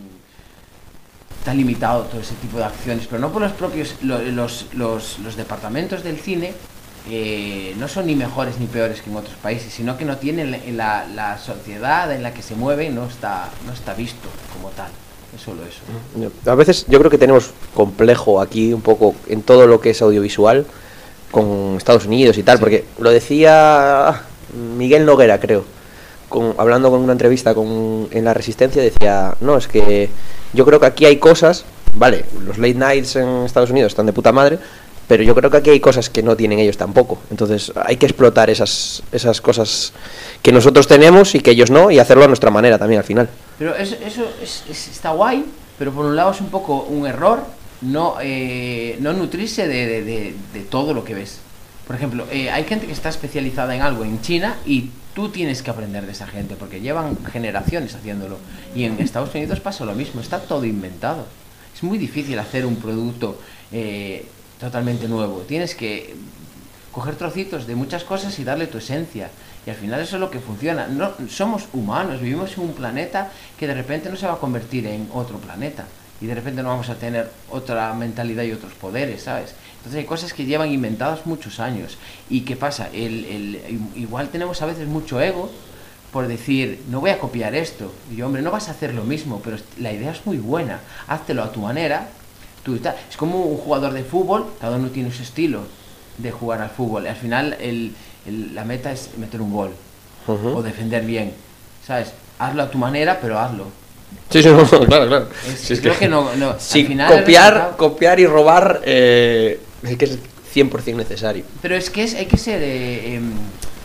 tan 1.45 1.57
limitado 1.57 2.02
todo 2.05 2.21
ese 2.21 2.35
tipo 2.35 2.59
de 2.59 2.64
acciones, 2.64 3.07
pero 3.07 3.19
no 3.21 3.31
por 3.33 3.40
los 3.40 3.52
propios, 3.52 3.95
lo- 4.02 4.19
los, 4.21 4.67
los, 4.75 5.19
los 5.21 5.37
departamentos 5.37 6.02
del 6.02 6.19
cine 6.19 6.52
eh, 7.09 7.75
no 7.79 7.88
son 7.88 8.07
ni 8.07 8.14
mejores 8.14 8.59
ni 8.59 8.67
peores 8.67 9.01
que 9.01 9.09
en 9.09 9.16
otros 9.16 9.37
países, 9.37 9.73
sino 9.73 9.96
que 9.96 10.05
no 10.05 10.18
tienen 10.18 10.51
la, 10.51 10.59
la, 10.73 11.07
la 11.07 11.38
sociedad 11.38 12.12
en 12.12 12.23
la 12.23 12.35
que 12.35 12.42
se 12.42 12.57
mueve 12.57 12.90
no 12.90 13.07
está, 13.07 13.49
no 13.66 13.73
está 13.73 13.94
visto 13.94 14.29
como 14.53 14.68
tal. 14.70 14.90
Es 15.37 15.43
solo 15.43 15.59
eso. 15.64 16.51
A 16.51 16.55
veces 16.55 16.87
yo 16.88 16.99
creo 16.99 17.11
que 17.11 17.19
tenemos 17.19 17.51
complejo 17.75 18.40
aquí 18.40 18.73
un 18.73 18.81
poco 18.83 19.14
en 19.29 19.43
todo 19.43 19.66
lo 19.66 19.81
que 19.81 19.90
es 19.90 20.03
audiovisual 20.03 20.66
con 21.31 21.75
Estados 21.77 22.07
Unidos 22.07 22.37
y 22.38 22.43
tal, 22.43 22.57
Sí. 22.59 22.61
porque 22.61 22.85
lo 22.99 23.11
decía 23.11 24.23
Miguel 24.77 25.07
Noguera, 25.07 25.38
creo, 25.38 25.64
con, 26.29 26.55
hablando 26.59 26.90
con 26.90 27.01
una 27.01 27.12
entrevista 27.12 27.55
con, 27.55 28.09
en 28.11 28.25
La 28.25 28.35
Resistencia, 28.35 28.83
decía, 28.83 29.35
no, 29.40 29.57
es 29.57 29.69
que 29.69 30.11
yo 30.53 30.64
creo 30.66 30.81
que 30.81 30.87
aquí 30.87 31.05
hay 31.05 31.19
cosas, 31.19 31.64
vale, 31.95 32.25
los 32.45 32.59
late 32.59 32.75
nights 32.75 33.14
en 33.16 33.29
Estados 33.45 33.71
Unidos 33.71 33.93
están 33.93 34.07
de 34.07 34.12
puta 34.12 34.33
madre, 34.33 34.59
pero 35.11 35.25
yo 35.25 35.35
creo 35.35 35.51
que 35.51 35.57
aquí 35.57 35.70
hay 35.70 35.81
cosas 35.81 36.09
que 36.09 36.23
no 36.23 36.37
tienen 36.37 36.61
ellos 36.61 36.77
tampoco. 36.77 37.18
Entonces 37.33 37.73
hay 37.85 37.96
que 37.96 38.07
explotar 38.07 38.49
esas, 38.49 39.03
esas 39.11 39.40
cosas 39.40 39.92
que 40.40 40.53
nosotros 40.53 40.87
tenemos 40.87 41.35
y 41.35 41.40
que 41.40 41.51
ellos 41.51 41.68
no, 41.68 41.90
y 41.90 41.99
hacerlo 41.99 42.23
a 42.23 42.29
nuestra 42.29 42.53
manera 42.53 42.79
también 42.79 43.01
al 43.01 43.05
final. 43.05 43.29
Pero 43.59 43.75
eso, 43.75 43.96
eso 44.07 44.23
es- 44.40 44.62
es- 44.70 44.87
está 44.87 45.11
guay, 45.11 45.44
pero 45.81 45.90
por 45.90 46.07
un 46.07 46.14
lado 46.14 46.31
es 46.31 46.40
un 46.40 46.46
poco 46.49 46.85
un 46.85 47.09
error 47.09 47.42
no, 47.81 48.18
eh, 48.23 48.99
no 49.01 49.12
nutrirse 49.12 49.66
de, 49.66 49.87
de- 49.88 50.05
de- 50.05 50.35
de 50.55 50.61
todo 50.61 50.94
lo 50.94 51.03
que 51.03 51.14
ves. 51.14 51.40
Por 51.88 51.96
ejemplo, 51.96 52.25
eh, 52.31 52.49
hay 52.49 52.62
gente 52.62 52.87
que 52.87 52.92
está 52.92 53.09
especializada 53.09 53.75
en 53.75 53.83
algo 53.83 54.05
en 54.05 54.20
China 54.23 54.59
y 54.64 54.90
tú 55.12 55.31
tienes 55.31 55.61
que 55.64 55.73
aprender 55.73 56.07
de 56.07 56.12
esa 56.12 56.29
gente 56.29 56.55
porque 56.55 56.81
llevan 56.81 57.18
generaciones 57.33 57.96
haciéndolo. 57.96 58.37
Y 58.77 58.85
en 58.85 59.01
Estados 59.01 59.35
Unidos 59.35 59.59
pasa 59.59 59.85
lo 59.85 59.94
mismo, 59.96 60.20
está 60.20 60.38
todo 60.38 60.64
inventado. 60.66 61.27
Es 61.75 61.83
muy 61.83 61.99
difícil 61.99 62.38
hacer 62.38 62.64
un 62.64 62.77
producto 62.77 63.40
eh, 63.73 64.25
totalmente 64.61 65.09
nuevo. 65.09 65.40
Tienes 65.49 65.75
que 65.75 66.14
coger 66.92 67.16
trocitos 67.16 67.66
de 67.66 67.75
muchas 67.75 68.05
cosas 68.05 68.38
y 68.38 68.44
darle 68.44 68.66
tu 68.66 68.79
esencia. 68.79 69.31
Y 69.66 69.70
al 69.70 69.77
final 69.77 70.01
eso 70.01 70.16
es 70.16 70.20
lo 70.20 70.31
que 70.31 70.40
funciona. 70.40 70.87
No, 70.87 71.12
somos 71.29 71.64
humanos, 71.73 72.20
vivimos 72.20 72.57
en 72.57 72.64
un 72.64 72.73
planeta 72.73 73.31
que 73.59 73.66
de 73.66 73.75
repente 73.75 74.09
no 74.11 74.16
se 74.16 74.27
va 74.27 74.35
a 74.35 74.38
convertir 74.38 74.87
en 74.87 75.09
otro 75.12 75.38
planeta. 75.38 75.85
Y 76.20 76.27
de 76.27 76.35
repente 76.35 76.62
no 76.62 76.68
vamos 76.68 76.88
a 76.90 76.96
tener 76.96 77.31
otra 77.51 77.92
mentalidad 77.94 78.42
y 78.42 78.53
otros 78.53 78.73
poderes, 78.75 79.23
¿sabes? 79.23 79.55
Entonces 79.79 80.01
hay 80.01 80.05
cosas 80.05 80.35
que 80.35 80.44
llevan 80.44 80.70
inventadas 80.70 81.25
muchos 81.25 81.61
años. 81.61 81.96
¿Y 82.29 82.42
qué 82.42 82.57
pasa? 82.57 82.88
El, 82.92 83.25
el- 83.25 83.61
igual 83.96 84.29
tenemos 84.29 84.61
a 84.61 84.66
veces 84.66 84.87
mucho 84.87 85.20
ego 85.20 85.51
por 86.12 86.27
decir, 86.27 86.83
no 86.90 87.01
voy 87.01 87.11
a 87.11 87.18
copiar 87.20 87.55
esto. 87.55 87.92
Y 88.12 88.16
yo, 88.16 88.27
hombre, 88.27 88.42
no 88.42 88.51
vas 88.51 88.68
a 88.68 88.73
hacer 88.73 88.92
lo 88.94 89.05
mismo, 89.05 89.40
pero 89.44 89.57
la 89.79 89.92
idea 89.92 90.11
es 90.11 90.27
muy 90.27 90.38
buena. 90.38 90.81
Háztelo 91.07 91.42
a 91.44 91.53
tu 91.53 91.61
manera. 91.61 92.09
Tú, 92.62 92.77
tal. 92.79 92.94
Es 93.09 93.16
como 93.16 93.42
un 93.44 93.57
jugador 93.57 93.92
de 93.92 94.05
fútbol, 94.05 94.46
cada 94.61 94.77
uno 94.77 94.88
tiene 94.88 95.11
su 95.12 95.23
estilo 95.23 95.62
de 96.18 96.31
jugar 96.31 96.61
al 96.61 96.70
fútbol. 96.70 97.07
Al 97.07 97.16
final 97.16 97.57
el- 97.61 97.92
el- 98.27 98.55
la 98.55 98.64
meta 98.64 98.92
es 98.92 99.11
meter 99.16 99.40
un 99.40 99.53
gol 99.53 99.70
o 100.27 100.62
defender 100.62 101.05
bien. 101.05 101.33
¿Sabes? 101.87 102.12
Hazlo 102.38 102.62
a 102.62 102.70
tu 102.70 102.79
manera, 102.79 103.18
pero 103.20 103.38
hazlo. 103.38 103.66
Sí, 104.29 104.42
sí, 104.42 104.49
no, 104.51 104.64
claro, 104.66 105.07
claro. 105.09 105.29
Es- 105.49 105.61
Sí, 105.61 105.73
es 105.75 105.81
creo 105.81 105.99
que, 105.99 106.09
no, 106.09 106.35
no, 106.37 106.51
al 106.51 106.61
final 106.61 107.09
copiar, 107.20 107.53
resultado- 107.55 107.77
copiar 107.77 108.20
y 108.20 108.27
robar 108.27 108.81
eh, 108.85 109.61
es 109.83 109.96
que 109.96 110.05
es 110.05 110.18
100% 110.55 110.96
necesario. 110.96 111.44
Pero 111.62 111.75
es 111.77 111.88
que 111.90 112.03
es, 112.05 112.14
hay 112.14 112.27
que 112.27 112.37
ser 112.37 112.61
eh, 112.62 113.14
em, 113.14 113.33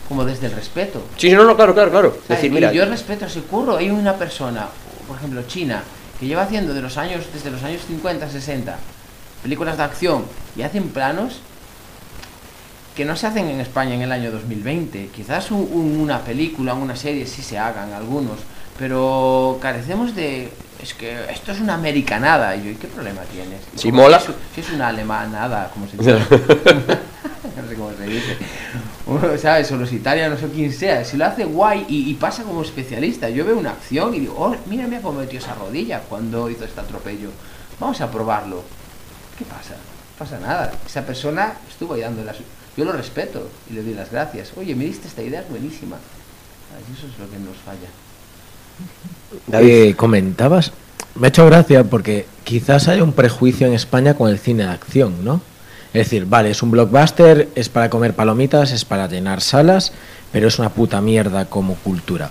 como 0.08 0.24
desde 0.24 0.46
el 0.46 0.52
respeto. 0.52 1.02
Sí, 1.16 1.30
sí, 1.30 1.34
no, 1.34 1.44
no, 1.44 1.56
claro, 1.56 1.74
claro, 1.74 1.90
claro. 1.90 2.18
Decir, 2.28 2.50
mira, 2.52 2.72
yo 2.72 2.84
respeto 2.84 3.24
ese 3.26 3.40
curro. 3.40 3.76
Hay 3.76 3.90
una 3.90 4.14
persona, 4.14 4.68
por 5.08 5.16
ejemplo, 5.16 5.42
China, 5.48 5.82
que 6.20 6.26
lleva 6.26 6.42
haciendo 6.42 6.72
de 6.74 6.82
los 6.82 6.96
años, 6.96 7.24
desde 7.32 7.50
los 7.50 7.62
años 7.62 7.82
50, 7.86 8.28
60, 8.30 8.78
películas 9.42 9.76
de 9.76 9.82
acción 9.84 10.24
y 10.56 10.62
hacen 10.62 10.88
planos 10.88 11.40
que 12.94 13.04
no 13.04 13.14
se 13.16 13.26
hacen 13.26 13.48
en 13.48 13.60
España 13.60 13.94
en 13.94 14.02
el 14.02 14.10
año 14.12 14.30
2020. 14.30 15.08
Quizás 15.14 15.50
un- 15.50 15.68
un- 15.70 16.00
una 16.00 16.20
película, 16.20 16.72
una 16.74 16.96
serie 16.96 17.26
sí 17.26 17.42
se 17.42 17.58
hagan 17.58 17.92
algunos, 17.92 18.38
pero 18.78 19.58
carecemos 19.60 20.14
de... 20.16 20.50
Es 20.82 20.94
que 20.94 21.18
esto 21.30 21.52
es 21.52 21.60
una 21.60 21.74
americanada. 21.74 22.54
Y 22.56 22.64
yo, 22.64 22.70
¿y 22.70 22.74
qué 22.74 22.86
problema 22.86 23.22
tienes? 23.32 23.60
Si 23.76 23.90
mola. 23.92 24.18
Si 24.20 24.26
es, 24.30 24.36
si 24.54 24.60
es 24.62 24.70
una 24.70 24.88
alemanada, 24.88 25.70
como 25.72 25.86
se 25.88 25.96
dice. 25.98 26.12
no 26.12 27.68
sé 27.68 27.74
cómo 27.76 27.90
se 27.98 28.06
dice. 28.06 28.36
Uno, 29.06 29.38
¿Sabes? 29.38 29.70
O 29.70 29.76
los 29.76 29.92
italianos 29.92 30.42
o 30.42 30.48
quien 30.48 30.72
sea. 30.72 31.04
Si 31.04 31.16
lo 31.16 31.26
hace 31.26 31.44
guay 31.44 31.86
y, 31.88 32.10
y 32.10 32.14
pasa 32.14 32.42
como 32.42 32.62
especialista. 32.62 33.28
Yo 33.30 33.44
veo 33.44 33.56
una 33.56 33.70
acción 33.70 34.14
y 34.14 34.20
digo, 34.20 34.34
oh, 34.36 34.56
mira, 34.66 34.86
mira 34.86 35.00
cómo 35.00 35.20
metió 35.20 35.38
esa 35.38 35.54
rodilla 35.54 36.00
cuando 36.00 36.50
hizo 36.50 36.64
este 36.64 36.80
atropello. 36.80 37.30
Vamos 37.78 38.00
a 38.00 38.10
probarlo. 38.10 38.62
¿Qué 39.38 39.44
pasa? 39.44 39.74
No 39.74 40.18
pasa 40.18 40.38
nada. 40.40 40.72
Esa 40.84 41.06
persona 41.06 41.54
estuvo 41.68 41.94
ahí 41.94 42.00
dando 42.00 42.24
las... 42.24 42.36
Yo 42.76 42.84
lo 42.84 42.92
respeto 42.92 43.48
y 43.70 43.74
le 43.74 43.82
doy 43.82 43.94
las 43.94 44.10
gracias. 44.10 44.52
Oye, 44.56 44.74
me 44.74 44.84
diste 44.84 45.06
esta 45.08 45.22
idea, 45.22 45.40
es 45.40 45.48
buenísima. 45.48 45.96
Eso 46.92 47.06
es 47.06 47.18
lo 47.18 47.30
que 47.30 47.38
nos 47.38 47.56
falla. 47.58 47.88
David, 49.46 49.70
Eh, 49.70 49.94
comentabas, 49.96 50.72
me 51.14 51.26
ha 51.26 51.28
hecho 51.28 51.46
gracia 51.46 51.84
porque 51.84 52.26
quizás 52.44 52.88
haya 52.88 53.02
un 53.04 53.12
prejuicio 53.12 53.66
en 53.66 53.72
España 53.72 54.14
con 54.14 54.30
el 54.30 54.38
cine 54.38 54.64
de 54.64 54.70
acción, 54.70 55.24
¿no? 55.24 55.40
Es 55.96 56.10
decir, 56.10 56.26
vale, 56.26 56.50
es 56.50 56.62
un 56.62 56.70
blockbuster, 56.70 57.48
es 57.54 57.70
para 57.70 57.88
comer 57.88 58.14
palomitas, 58.14 58.70
es 58.70 58.84
para 58.84 59.08
llenar 59.08 59.40
salas, 59.40 59.94
pero 60.30 60.46
es 60.46 60.58
una 60.58 60.68
puta 60.68 61.00
mierda 61.00 61.46
como 61.46 61.74
cultura. 61.76 62.30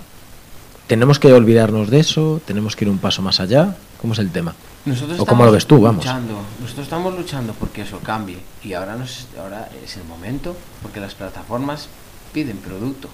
¿Tenemos 0.86 1.18
que 1.18 1.32
olvidarnos 1.32 1.90
de 1.90 1.98
eso? 1.98 2.40
¿Tenemos 2.46 2.76
que 2.76 2.84
ir 2.84 2.90
un 2.92 2.98
paso 2.98 3.22
más 3.22 3.40
allá? 3.40 3.76
¿Cómo 4.00 4.12
es 4.12 4.20
el 4.20 4.30
tema? 4.30 4.54
Nosotros 4.84 5.18
¿O 5.18 5.26
cómo 5.26 5.44
lo 5.44 5.50
ves 5.50 5.66
tú? 5.66 5.80
Vamos. 5.80 6.04
Luchando, 6.04 6.40
nosotros 6.60 6.84
estamos 6.84 7.16
luchando 7.16 7.54
porque 7.54 7.82
eso 7.82 7.98
cambie 7.98 8.38
y 8.62 8.74
ahora, 8.74 8.94
nos, 8.94 9.26
ahora 9.36 9.68
es 9.84 9.96
el 9.96 10.04
momento 10.04 10.56
porque 10.80 11.00
las 11.00 11.16
plataformas 11.16 11.88
piden 12.32 12.58
producto. 12.58 13.08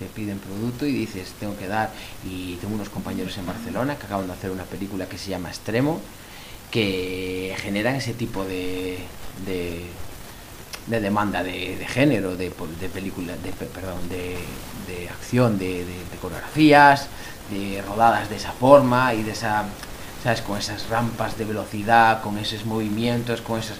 Te 0.00 0.06
piden 0.06 0.40
producto 0.40 0.86
y 0.86 0.92
dices, 0.92 1.34
tengo 1.38 1.56
que 1.56 1.68
dar. 1.68 1.92
Y 2.28 2.56
tengo 2.56 2.74
unos 2.74 2.88
compañeros 2.88 3.38
en 3.38 3.46
Barcelona 3.46 3.94
que 3.94 4.06
acaban 4.06 4.26
de 4.26 4.32
hacer 4.32 4.50
una 4.50 4.64
película 4.64 5.06
que 5.06 5.18
se 5.18 5.30
llama 5.30 5.50
Extremo, 5.50 6.00
que 6.72 7.54
generan 7.60 7.94
ese 7.94 8.12
tipo 8.12 8.44
de, 8.44 8.98
de, 9.46 9.86
de 10.86 11.00
demanda 11.00 11.42
de, 11.42 11.84
género, 11.88 12.36
de, 12.36 12.52
de 12.80 12.88
película, 12.88 13.34
de, 13.42 13.52
pe- 13.52 13.66
perdón, 13.66 14.08
de, 14.08 14.38
acción, 15.08 15.58
de, 15.58 15.84
coreografías, 16.20 17.06
de 17.50 17.82
rodadas 17.86 18.28
de 18.28 18.36
esa 18.36 18.52
forma 18.52 19.14
y 19.14 19.22
de 19.22 19.32
esa, 19.32 19.64
¿sabes? 20.22 20.40
Con 20.42 20.58
esas 20.58 20.88
rampas 20.88 21.36
de 21.38 21.44
velocidad, 21.44 22.22
con 22.22 22.38
esos 22.38 22.64
movimientos, 22.64 23.40
con 23.40 23.58
esas... 23.58 23.76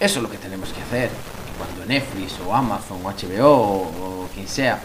Eso 0.00 0.18
es 0.18 0.22
lo 0.22 0.30
que 0.30 0.38
tenemos 0.38 0.70
que 0.70 0.82
hacer. 0.82 1.10
Cuando 1.58 1.86
Netflix 1.86 2.34
o 2.46 2.54
Amazon 2.54 2.98
o 3.04 3.10
HBO 3.10 3.46
o, 3.48 4.24
o 4.24 4.28
quien 4.34 4.48
sea 4.48 4.80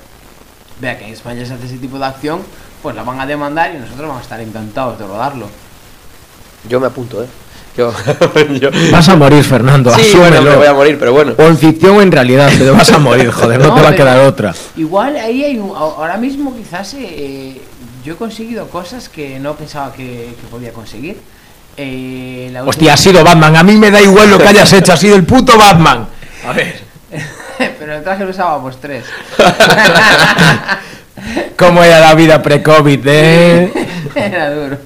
vea 0.79 0.97
que 0.97 1.05
en 1.05 1.13
España 1.13 1.43
se 1.45 1.53
hace 1.53 1.65
ese 1.65 1.77
tipo 1.77 1.97
de 1.97 2.05
acción, 2.05 2.43
pues 2.83 2.95
la 2.95 3.03
van 3.03 3.19
a 3.19 3.25
demandar 3.25 3.73
y 3.73 3.79
nosotros 3.79 4.07
vamos 4.07 4.19
a 4.19 4.23
estar 4.23 4.39
encantados 4.41 4.99
de 4.99 5.07
rodarlo. 5.07 5.47
Yo 6.69 6.79
me 6.79 6.87
apunto, 6.87 7.23
¿eh? 7.23 7.27
Yo, 7.77 7.93
yo- 8.59 8.69
Vas 8.91 9.07
a 9.09 9.15
morir, 9.15 9.43
Fernando, 9.43 9.91
Sí, 9.91 10.11
bueno, 10.15 10.35
asúmelo. 10.37 10.51
me 10.51 10.57
voy 10.57 10.67
a 10.67 10.73
morir, 10.73 10.97
pero 10.99 11.13
bueno. 11.13 11.33
O 11.37 11.43
en 11.43 11.57
ficción 11.57 11.97
o 11.97 12.01
en 12.01 12.11
realidad, 12.11 12.49
pero 12.57 12.73
vas 12.73 12.91
a 12.91 12.97
morir, 12.97 13.29
joder, 13.31 13.59
no, 13.59 13.67
No, 13.67 13.75
te 13.75 13.81
va 13.81 13.89
a 13.89 13.95
quedar 13.95 14.19
otra. 14.19 14.55
Igual 14.75 15.15
ahí 15.17 15.43
hay 15.43 15.57
un- 15.59 15.75
ahora 15.75 16.17
mismo 16.17 16.55
quizás 16.55 16.95
eh, 16.97 17.61
yo 18.03 18.13
he 18.13 18.17
conseguido 18.17 18.67
cosas 18.69 19.09
que 19.09 19.39
no 19.39 19.55
pensaba 19.55 19.93
que, 19.93 20.33
que 20.41 20.47
podía 20.49 20.71
conseguir. 20.73 21.17
Eh, 21.77 22.49
la 22.51 22.61
Hostia, 22.63 22.69
última- 22.71 22.93
ha 22.93 22.97
sido 22.97 23.23
Batman, 23.23 23.55
a 23.55 23.63
mí 23.63 23.75
me 23.77 23.91
da 23.91 24.01
igual 24.01 24.31
lo 24.31 24.39
que 24.39 24.47
hayas 24.47 24.73
hecho, 24.73 24.93
ha 24.93 24.97
sido 24.97 25.15
el 25.15 25.23
puto 25.25 25.55
Batman. 25.57 26.07
A 26.47 26.53
ver. 26.53 26.81
pero 27.79 27.93
el 27.95 28.03
traje 28.03 28.23
lo 28.23 28.31
usábamos 28.31 28.81
tres. 28.81 29.05
¿Cómo 31.57 31.83
era 31.83 31.99
la 31.99 32.13
vida 32.15 32.41
pre-COVID, 32.41 32.99
eh? 33.07 33.71
Era 34.15 34.51
duro. 34.53 34.77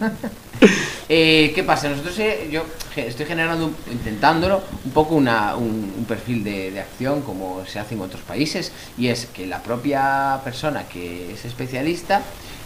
Eh, 1.10 1.52
¿Qué 1.54 1.64
pasa? 1.64 1.90
Nosotros, 1.90 2.18
eh, 2.20 2.48
yo 2.52 2.64
estoy 2.96 3.26
generando, 3.26 3.72
intentándolo, 3.92 4.62
un 4.86 4.92
poco 4.92 5.16
una- 5.16 5.56
un, 5.56 5.94
perfil 6.08 6.44
de, 6.44 6.72
de 6.72 6.80
acción 6.82 7.22
como 7.22 7.64
se 7.66 7.80
hace 7.80 7.96
en 7.96 8.02
otros 8.02 8.22
países, 8.22 8.72
y 8.98 9.08
es 9.08 9.26
que 9.28 9.48
la 9.48 9.64
propia 9.64 10.40
persona 10.44 10.84
que 10.84 11.34
es 11.34 11.46
especialista, 11.46 12.22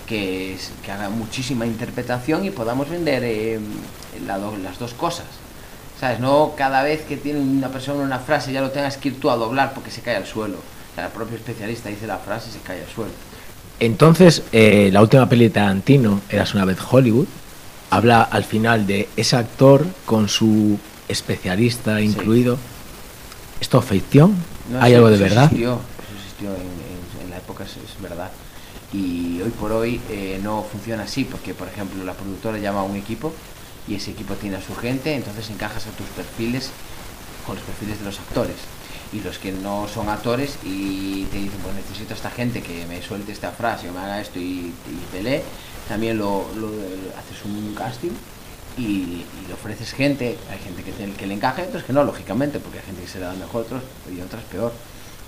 que, 0.08 0.54
es- 0.56 0.72
que 0.84 0.92
haga 0.92 1.10
muchísima 1.10 1.66
interpretación 1.66 2.44
y 2.46 2.50
podamos 2.52 2.90
vender 2.90 3.24
eh, 3.24 3.60
la 4.26 4.38
las 4.38 4.80
dos 4.80 4.94
cosas. 4.94 5.26
¿Sabes? 6.00 6.20
No 6.20 6.54
cada 6.58 6.84
vez 6.84 7.02
que 7.04 7.16
tiene 7.18 7.40
una 7.40 7.70
persona 7.70 8.04
una 8.04 8.20
frase 8.20 8.52
ya 8.52 8.60
lo 8.62 8.72
tengas 8.72 8.98
que 8.98 9.10
ir 9.10 9.20
tú 9.20 9.30
a 9.30 9.36
doblar 9.38 9.74
porque 9.74 9.92
se 9.92 10.02
cae 10.02 10.18
al 10.18 10.26
suelo. 10.26 10.58
O 10.58 10.96
sea, 10.96 11.10
propio 11.10 11.38
especialista 11.38 11.88
dice 11.90 12.06
la 12.08 12.18
frase 12.18 12.50
y 12.50 12.54
se 12.54 12.60
cae 12.60 12.82
al 12.82 12.90
suelo. 12.90 13.12
Entonces, 13.80 14.44
eh, 14.52 14.90
la 14.92 15.02
última 15.02 15.28
peli 15.28 15.46
de 15.46 15.50
Tarantino, 15.52 16.22
Eras 16.30 16.54
una 16.54 16.66
vez 16.66 16.78
Hollywood, 16.90 17.28
habla 17.90 18.22
al 18.24 18.44
final 18.44 18.88
de 18.88 19.10
ese 19.16 19.36
actor 19.36 19.86
con 20.06 20.28
su 20.30 20.78
especialista 21.08 22.02
incluido. 22.02 22.58
¿Esto 23.62 23.80
es 23.80 23.86
ficción? 23.86 24.36
No, 24.72 24.82
¿Hay 24.82 24.92
sí, 24.92 24.96
algo 24.96 25.10
de 25.10 25.16
eso 25.16 25.24
verdad? 25.24 25.44
Existió, 25.46 25.74
eso 25.74 26.16
existió 26.18 26.50
en, 26.50 26.62
en- 26.62 27.26
en 27.26 27.30
la 27.30 27.38
época, 27.38 27.64
es, 27.64 27.72
es 27.72 28.02
verdad. 28.02 28.32
Y 28.94 29.42
hoy 29.42 29.50
por 29.52 29.72
hoy 29.72 30.00
eh, 30.10 30.40
no 30.44 30.64
funciona 30.64 31.04
así, 31.04 31.24
porque 31.26 31.54
por 31.54 31.68
ejemplo 31.68 32.04
la 32.04 32.14
productora 32.14 32.58
llama 32.58 32.82
a 32.82 32.84
un 32.84 32.96
equipo 32.96 33.34
y 33.88 33.96
ese 33.96 34.12
equipo 34.12 34.34
tiene 34.36 34.58
a 34.58 34.62
su 34.62 34.76
gente, 34.76 35.14
entonces 35.16 35.50
encajas 35.50 35.86
a 35.88 35.92
tus 35.92 36.08
perfiles 36.08 36.70
con 37.46 37.56
los 37.56 37.64
perfiles 37.64 38.00
de 38.00 38.06
los 38.06 38.20
actores. 38.20 38.56
Y 39.16 39.22
los 39.22 39.38
que 39.40 39.52
no 39.54 39.88
son 39.88 40.10
actores 40.10 40.58
y 40.66 41.24
te 41.32 41.38
dicen, 41.38 41.60
pues 41.64 41.74
necesito 41.76 42.14
a 42.14 42.18
esta 42.18 42.30
gente 42.30 42.62
que 42.62 42.86
me 42.86 43.02
suelte 43.02 43.32
esta 43.32 43.52
frase 43.52 43.90
o 43.90 43.94
me 43.94 44.00
haga 44.00 44.20
esto 44.20 44.40
y, 44.40 44.74
y 44.74 45.06
pelee, 45.12 45.42
también 45.88 46.18
lo, 46.18 46.46
lo- 46.58 46.68
haces 47.18 47.46
un 47.46 47.74
casting 47.74 48.10
y, 48.78 48.82
y 48.84 49.26
le 49.48 49.54
ofreces 49.54 49.94
gente, 49.94 50.38
hay 50.52 50.60
gente 50.60 50.84
que, 50.84 50.92
te- 50.92 51.12
que 51.14 51.28
le 51.28 51.34
encaje, 51.34 51.62
otros 51.64 51.84
que 51.84 51.94
no, 51.94 52.04
lógicamente, 52.04 52.60
porque 52.60 52.80
hay 52.80 52.86
gente 52.86 53.04
que 53.04 53.08
se 53.08 53.20
le 53.20 53.26
da 53.26 53.34
mejor 53.34 53.62
otros 53.62 53.82
y 54.14 54.20
otras 54.20 54.44
peor. 54.52 54.74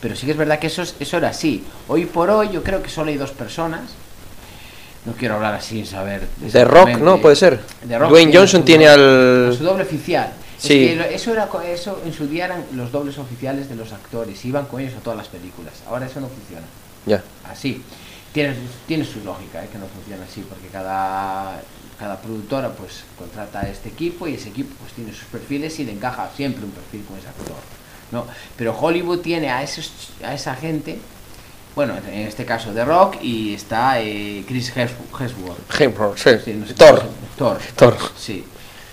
Pero 0.01 0.15
sí 0.17 0.25
que 0.25 0.33
es 0.33 0.37
verdad 0.37 0.59
que 0.59 0.67
eso, 0.67 0.81
es- 0.81 0.95
eso 0.99 1.15
era 1.17 1.29
así. 1.29 1.63
Hoy 1.87 2.05
por 2.07 2.29
hoy 2.29 2.49
yo 2.51 2.63
creo 2.63 2.83
que 2.83 2.89
solo 2.89 3.09
hay 3.09 3.15
dos 3.17 3.31
personas. 3.31 3.81
No 5.05 5.13
quiero 5.13 5.35
hablar 5.35 5.53
así 5.53 5.75
sin 5.77 5.85
saber. 5.85 6.27
De 6.41 6.65
Rock. 6.65 6.89
¿no? 6.97 7.19
Puede 7.21 7.37
ser. 7.37 7.61
The 7.87 7.97
Rock 7.97 8.09
Dwayne 8.09 8.35
Johnson 8.37 8.65
tiene 8.65 8.87
al- 8.89 9.55
Su 9.57 9.63
doble 9.63 9.83
oficial. 9.83 10.33
Sí. 10.57 10.85
Es 10.85 10.97
que 11.07 11.15
eso, 11.15 11.31
era, 11.33 11.49
eso 11.67 12.01
en 12.05 12.13
su 12.13 12.27
día 12.27 12.45
eran 12.45 12.65
los 12.73 12.91
dobles 12.91 13.17
oficiales 13.17 13.69
de 13.69 13.75
los 13.75 13.91
actores. 13.93 14.43
Iban 14.45 14.65
con 14.65 14.81
ellos 14.81 14.93
a 14.95 14.99
todas 15.01 15.17
las 15.17 15.27
películas. 15.27 15.73
Ahora 15.87 16.05
eso 16.07 16.19
no 16.19 16.27
funciona 16.27 16.65
Ya. 17.05 17.23
así. 17.49 17.83
Tiene, 18.33 18.55
tiene 18.87 19.05
su 19.05 19.23
lógica, 19.23 19.63
¿eh? 19.63 19.69
que 19.71 19.77
no 19.77 19.85
funciona 19.87 20.23
así, 20.23 20.41
porque 20.47 20.67
cada, 20.67 21.61
cada 21.97 22.21
productora 22.21 22.69
pues 22.69 23.03
contrata 23.17 23.61
a 23.61 23.69
este 23.69 23.89
equipo 23.89 24.27
y 24.27 24.33
ese 24.35 24.49
equipo 24.49 24.75
pues 24.79 24.93
tiene 24.93 25.11
sus 25.11 25.23
perfiles 25.25 25.79
y 25.79 25.85
le 25.85 25.93
encaja 25.93 26.29
siempre 26.35 26.63
un 26.63 26.71
perfil 26.71 27.03
con 27.05 27.17
ese 27.17 27.27
actor. 27.29 27.55
¿no? 28.11 28.25
Pero 28.55 28.77
Hollywood 28.77 29.19
tiene 29.19 29.49
a, 29.49 29.63
esos, 29.63 29.91
a 30.23 30.33
esa 30.33 30.55
gente, 30.55 30.99
bueno, 31.75 31.95
en 31.97 32.27
este 32.27 32.45
caso 32.45 32.73
de 32.73 32.83
Rock, 32.85 33.17
y 33.21 33.53
está 33.53 34.01
eh, 34.01 34.43
Chris 34.47 34.71
Hemsworth. 34.75 35.79
Hemsworth. 35.79 36.17
Sí. 36.17 36.29
Sí, 36.45 36.53
no 36.53 36.65
sé 36.65 36.73
Thor. 36.73 37.03
Thor. 37.37 37.59
Thor. 37.75 37.97
Sí. 38.17 38.43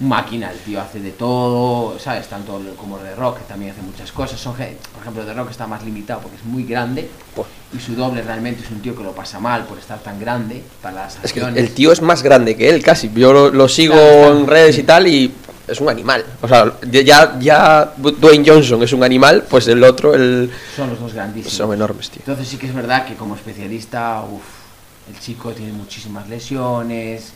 Máquina, 0.01 0.51
el 0.51 0.59
tío 0.59 0.81
hace 0.81 1.01
de 1.01 1.13
todo, 1.13 1.99
¿sabes? 1.99 2.27
Tanto 2.29 2.61
como 2.77 2.99
de 2.99 3.15
Rock, 3.15 3.39
que 3.39 3.45
también 3.45 3.73
hace 3.73 3.83
muchas 3.83 4.11
cosas. 4.11 4.41
Son, 4.41 4.55
por 4.55 4.65
ejemplo, 5.01 5.25
de 5.25 5.35
Rock 5.35 5.51
está 5.51 5.67
más 5.67 5.85
limitado 5.85 6.21
porque 6.21 6.37
es 6.37 6.45
muy 6.45 6.65
grande. 6.65 7.09
Buah. 7.37 7.47
Y 7.73 7.81
su 7.81 7.95
doble 7.95 8.23
realmente 8.23 8.63
es 8.63 8.71
un 8.71 8.81
tío 8.81 8.97
que 8.97 9.03
lo 9.03 9.13
pasa 9.13 9.41
mal 9.41 9.65
por 9.65 9.79
estar 9.79 9.99
tan 9.99 10.19
grande 10.21 10.63
para 10.83 11.05
las 11.05 11.19
Es 11.23 11.33
que 11.33 11.41
el 11.41 11.75
tío 11.75 11.93
es 11.93 12.03
más 12.03 12.23
grande 12.23 12.57
que 12.57 12.69
él, 12.69 12.83
casi. 12.83 13.11
Yo 13.15 13.33
lo, 13.33 13.51
lo 13.51 13.69
sigo 13.69 13.95
Claro, 13.95 14.39
en 14.39 14.47
redes 14.47 14.79
y 14.79 14.83
tal 14.85 15.07
y 15.09 15.33
es 15.67 15.81
un 15.81 15.89
animal. 15.89 16.25
O 16.43 16.49
sea, 16.49 16.73
ya, 16.91 17.39
ya 17.39 17.95
Dwayne 17.97 18.45
Johnson 18.47 18.83
es 18.83 18.93
un 18.93 19.03
animal, 19.03 19.45
pues 19.49 19.67
el 19.69 19.83
otro, 19.83 20.15
el... 20.15 20.51
Son 20.77 20.91
los 20.91 21.01
dos 21.01 21.15
grandísimos. 21.15 21.57
Son 21.57 21.73
enormes, 21.73 22.11
tío. 22.11 22.21
Entonces 22.21 22.49
sí 22.49 22.57
que 22.57 22.67
es 22.67 22.75
verdad 22.75 23.07
que 23.07 23.15
como 23.15 23.35
especialista, 23.35 24.23
uff, 24.23 24.43
el 25.09 25.19
chico 25.19 25.53
tiene 25.53 25.73
muchísimas 25.73 26.29
lesiones, 26.29 27.33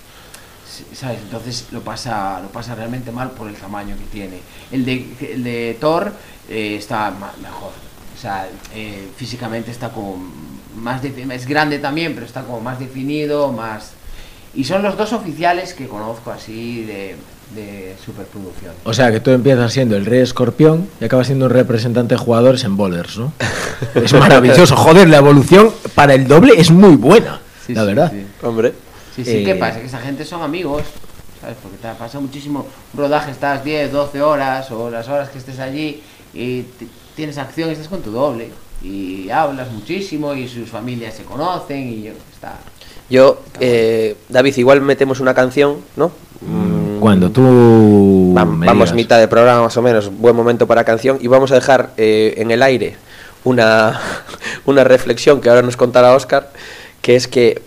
¿sabes? 0.94 1.18
Entonces 1.22 1.66
lo 1.72 1.80
pasa, 1.80 2.40
lo 2.40 2.48
pasa 2.48 2.74
realmente 2.74 3.10
mal 3.12 3.30
por 3.30 3.48
el 3.48 3.54
tamaño 3.54 3.96
que 3.96 4.04
tiene. 4.04 4.38
El 4.70 4.84
de, 4.84 5.06
el 5.32 5.42
de 5.44 5.76
Thor 5.80 6.12
eh, 6.48 6.76
está 6.78 7.10
ma- 7.10 7.32
mejor, 7.42 7.70
o 8.16 8.20
sea, 8.20 8.48
eh, 8.74 9.08
físicamente 9.16 9.70
está 9.70 9.90
como 9.90 10.16
más, 10.76 11.02
es 11.04 11.46
grande 11.46 11.78
también, 11.78 12.14
pero 12.14 12.26
está 12.26 12.42
como 12.42 12.60
más 12.60 12.78
definido, 12.78 13.52
más... 13.52 13.92
Y 14.54 14.64
son 14.64 14.82
los 14.82 14.96
dos 14.96 15.12
oficiales 15.12 15.74
que 15.74 15.86
conozco 15.88 16.30
así 16.30 16.82
de, 16.84 17.16
de 17.54 17.96
superproducción. 18.04 18.72
O 18.84 18.92
sea, 18.94 19.12
que 19.12 19.20
tú 19.20 19.30
empiezas 19.30 19.72
siendo 19.72 19.94
el 19.96 20.06
rey 20.06 20.20
escorpión 20.20 20.88
y 21.00 21.04
acabas 21.04 21.26
siendo 21.26 21.44
un 21.46 21.52
representante 21.52 22.14
de 22.14 22.18
jugadores 22.18 22.64
en 22.64 22.76
bowlers, 22.76 23.18
¿no? 23.18 23.32
es 23.94 24.12
maravilloso. 24.14 24.74
Joder, 24.74 25.08
la 25.08 25.18
evolución 25.18 25.70
para 25.94 26.14
el 26.14 26.26
doble 26.26 26.54
es 26.56 26.70
muy 26.70 26.96
buena, 26.96 27.40
Sí, 27.66 27.74
la 27.74 27.82
sí, 27.82 27.86
verdad. 27.86 28.12
sí. 28.12 28.26
Hombre. 28.42 28.72
Sí, 29.18 29.24
sí, 29.24 29.36
Eh, 29.38 29.44
¿qué 29.44 29.56
pasa? 29.56 29.80
Que 29.80 29.86
esa 29.86 29.98
gente 29.98 30.24
son 30.24 30.42
amigos, 30.42 30.84
¿sabes? 31.40 31.56
Porque 31.60 31.76
te 31.78 31.88
pasa 31.98 32.20
muchísimo 32.20 32.64
un 32.94 33.00
rodaje, 33.00 33.32
estás 33.32 33.64
10, 33.64 33.90
12 33.90 34.22
horas 34.22 34.70
o 34.70 34.90
las 34.90 35.08
horas 35.08 35.28
que 35.30 35.38
estés 35.38 35.58
allí 35.58 36.00
y 36.32 36.64
tienes 37.16 37.36
acción, 37.36 37.68
estás 37.70 37.88
con 37.88 38.00
tu 38.00 38.12
doble 38.12 38.50
y 38.80 39.28
hablas 39.28 39.72
muchísimo 39.72 40.34
y 40.34 40.46
sus 40.46 40.68
familias 40.68 41.14
se 41.16 41.24
conocen 41.24 41.88
y 41.88 42.06
está... 42.32 42.58
Yo, 43.10 43.42
eh, 43.58 44.16
David, 44.28 44.56
igual 44.58 44.82
metemos 44.82 45.18
una 45.18 45.34
canción, 45.34 45.78
¿no? 45.96 46.12
Mm, 46.40 47.00
Cuando 47.00 47.30
tú... 47.30 48.32
vamos 48.34 48.94
mitad 48.94 49.18
de 49.18 49.26
programa 49.26 49.62
más 49.62 49.76
o 49.76 49.82
menos, 49.82 50.16
buen 50.16 50.36
momento 50.36 50.68
para 50.68 50.84
canción 50.84 51.18
y 51.20 51.26
vamos 51.26 51.50
a 51.50 51.56
dejar 51.56 51.90
eh, 51.96 52.34
en 52.36 52.52
el 52.52 52.62
aire 52.62 52.96
una, 53.42 53.98
una 54.64 54.84
reflexión 54.84 55.40
que 55.40 55.48
ahora 55.48 55.62
nos 55.62 55.76
contará 55.76 56.14
Oscar, 56.14 56.52
que 57.02 57.16
es 57.16 57.26
que 57.26 57.62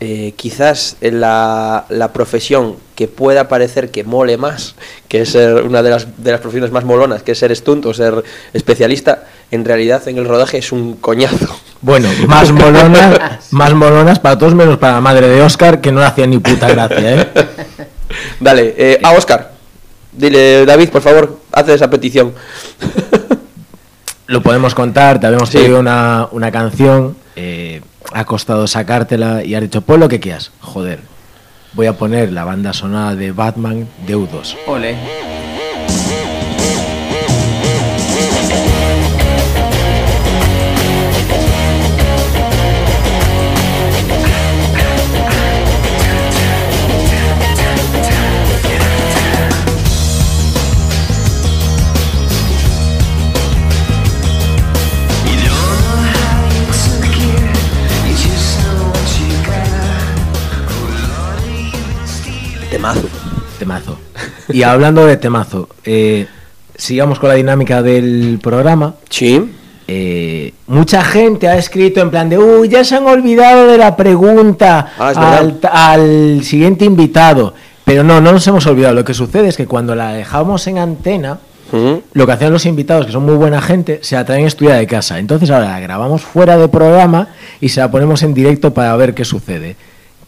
eh, 0.00 0.34
quizás 0.36 0.96
la, 1.00 1.86
la 1.88 2.12
profesión 2.12 2.76
que 2.94 3.08
pueda 3.08 3.48
parecer 3.48 3.90
que 3.90 4.04
mole 4.04 4.36
más, 4.36 4.74
que 5.08 5.22
es 5.22 5.30
ser 5.30 5.62
una 5.62 5.82
de 5.82 5.90
las, 5.90 6.22
de 6.22 6.32
las 6.32 6.40
profesiones 6.40 6.70
más 6.70 6.84
molonas, 6.84 7.22
que 7.22 7.32
es 7.32 7.38
ser 7.38 7.54
stunt 7.56 7.84
o 7.86 7.94
ser 7.94 8.22
especialista, 8.52 9.24
en 9.50 9.64
realidad 9.64 10.06
en 10.08 10.18
el 10.18 10.26
rodaje 10.26 10.58
es 10.58 10.72
un 10.72 10.96
coñazo. 10.96 11.48
Bueno, 11.82 12.08
más 12.26 12.50
molonas, 12.52 13.48
más 13.52 13.74
molonas 13.74 14.18
para 14.18 14.38
todos 14.38 14.54
menos 14.54 14.78
para 14.78 14.94
la 14.94 15.00
madre 15.00 15.28
de 15.28 15.40
Oscar, 15.42 15.80
que 15.80 15.92
no 15.92 16.00
le 16.00 16.06
hacía 16.06 16.26
ni 16.26 16.38
puta 16.38 16.68
gracia, 16.68 17.14
¿eh? 17.22 17.28
Dale, 18.40 18.74
eh, 18.76 19.00
a 19.02 19.12
Oscar. 19.12 19.52
Dile, 20.12 20.64
David, 20.64 20.88
por 20.88 21.02
favor, 21.02 21.38
haz 21.52 21.68
esa 21.68 21.90
petición. 21.90 22.32
Lo 24.28 24.42
podemos 24.42 24.74
contar, 24.74 25.20
te 25.20 25.26
habíamos 25.26 25.50
Sí. 25.50 25.58
pedido 25.58 25.78
una, 25.80 26.28
una 26.32 26.50
canción. 26.50 27.16
eh, 27.36 27.80
ha 28.12 28.24
costado 28.24 28.66
sacártela 28.66 29.44
y 29.44 29.54
has 29.54 29.62
dicho, 29.62 29.80
pues 29.80 29.98
lo 29.98 30.08
que 30.08 30.20
quieras. 30.20 30.52
Joder, 30.60 31.00
voy 31.72 31.86
a 31.86 31.96
poner 31.96 32.32
la 32.32 32.44
banda 32.44 32.72
sonora 32.72 33.14
de 33.14 33.32
Batman 33.32 33.88
de 34.06 34.16
U2. 34.16 34.56
Ole. 34.66 35.35
Temazo. 63.66 63.98
Y 64.52 64.62
hablando 64.62 65.04
de 65.04 65.16
temazo, 65.16 65.68
eh, 65.84 66.28
sigamos 66.76 67.18
con 67.18 67.30
la 67.30 67.34
dinámica 67.34 67.82
del 67.82 68.38
programa. 68.40 68.94
Sí. 69.10 69.50
Eh, 69.88 70.52
mucha 70.68 71.02
gente 71.02 71.48
ha 71.48 71.56
escrito 71.56 72.00
en 72.00 72.10
plan 72.10 72.28
de, 72.28 72.38
uy, 72.38 72.68
ya 72.68 72.84
se 72.84 72.94
han 72.94 73.06
olvidado 73.06 73.66
de 73.66 73.76
la 73.78 73.96
pregunta 73.96 74.92
Ah, 74.96 75.38
al, 75.38 75.58
al 75.64 76.44
siguiente 76.44 76.84
invitado. 76.84 77.54
Pero 77.84 78.04
no, 78.04 78.20
no 78.20 78.30
nos 78.32 78.46
hemos 78.46 78.64
olvidado. 78.66 78.94
Lo 78.94 79.04
que 79.04 79.14
sucede 79.14 79.48
es 79.48 79.56
que 79.56 79.66
cuando 79.66 79.96
la 79.96 80.12
dejamos 80.12 80.64
en 80.68 80.78
antena, 80.78 81.38
lo 81.72 82.26
que 82.26 82.32
hacían 82.32 82.52
los 82.52 82.66
invitados, 82.66 83.06
que 83.06 83.12
son 83.12 83.24
muy 83.24 83.34
buena 83.34 83.60
gente, 83.60 83.98
se 84.02 84.14
la 84.14 84.24
traen 84.24 84.46
estudiada 84.46 84.78
de 84.78 84.86
casa. 84.86 85.18
Entonces 85.18 85.50
ahora 85.50 85.70
la 85.70 85.80
grabamos 85.80 86.22
fuera 86.22 86.56
de 86.56 86.68
programa 86.68 87.28
y 87.60 87.68
se 87.68 87.80
la 87.80 87.90
ponemos 87.90 88.22
en 88.22 88.32
directo 88.32 88.72
para 88.72 88.94
ver 88.94 89.12
qué 89.14 89.24
sucede. 89.24 89.74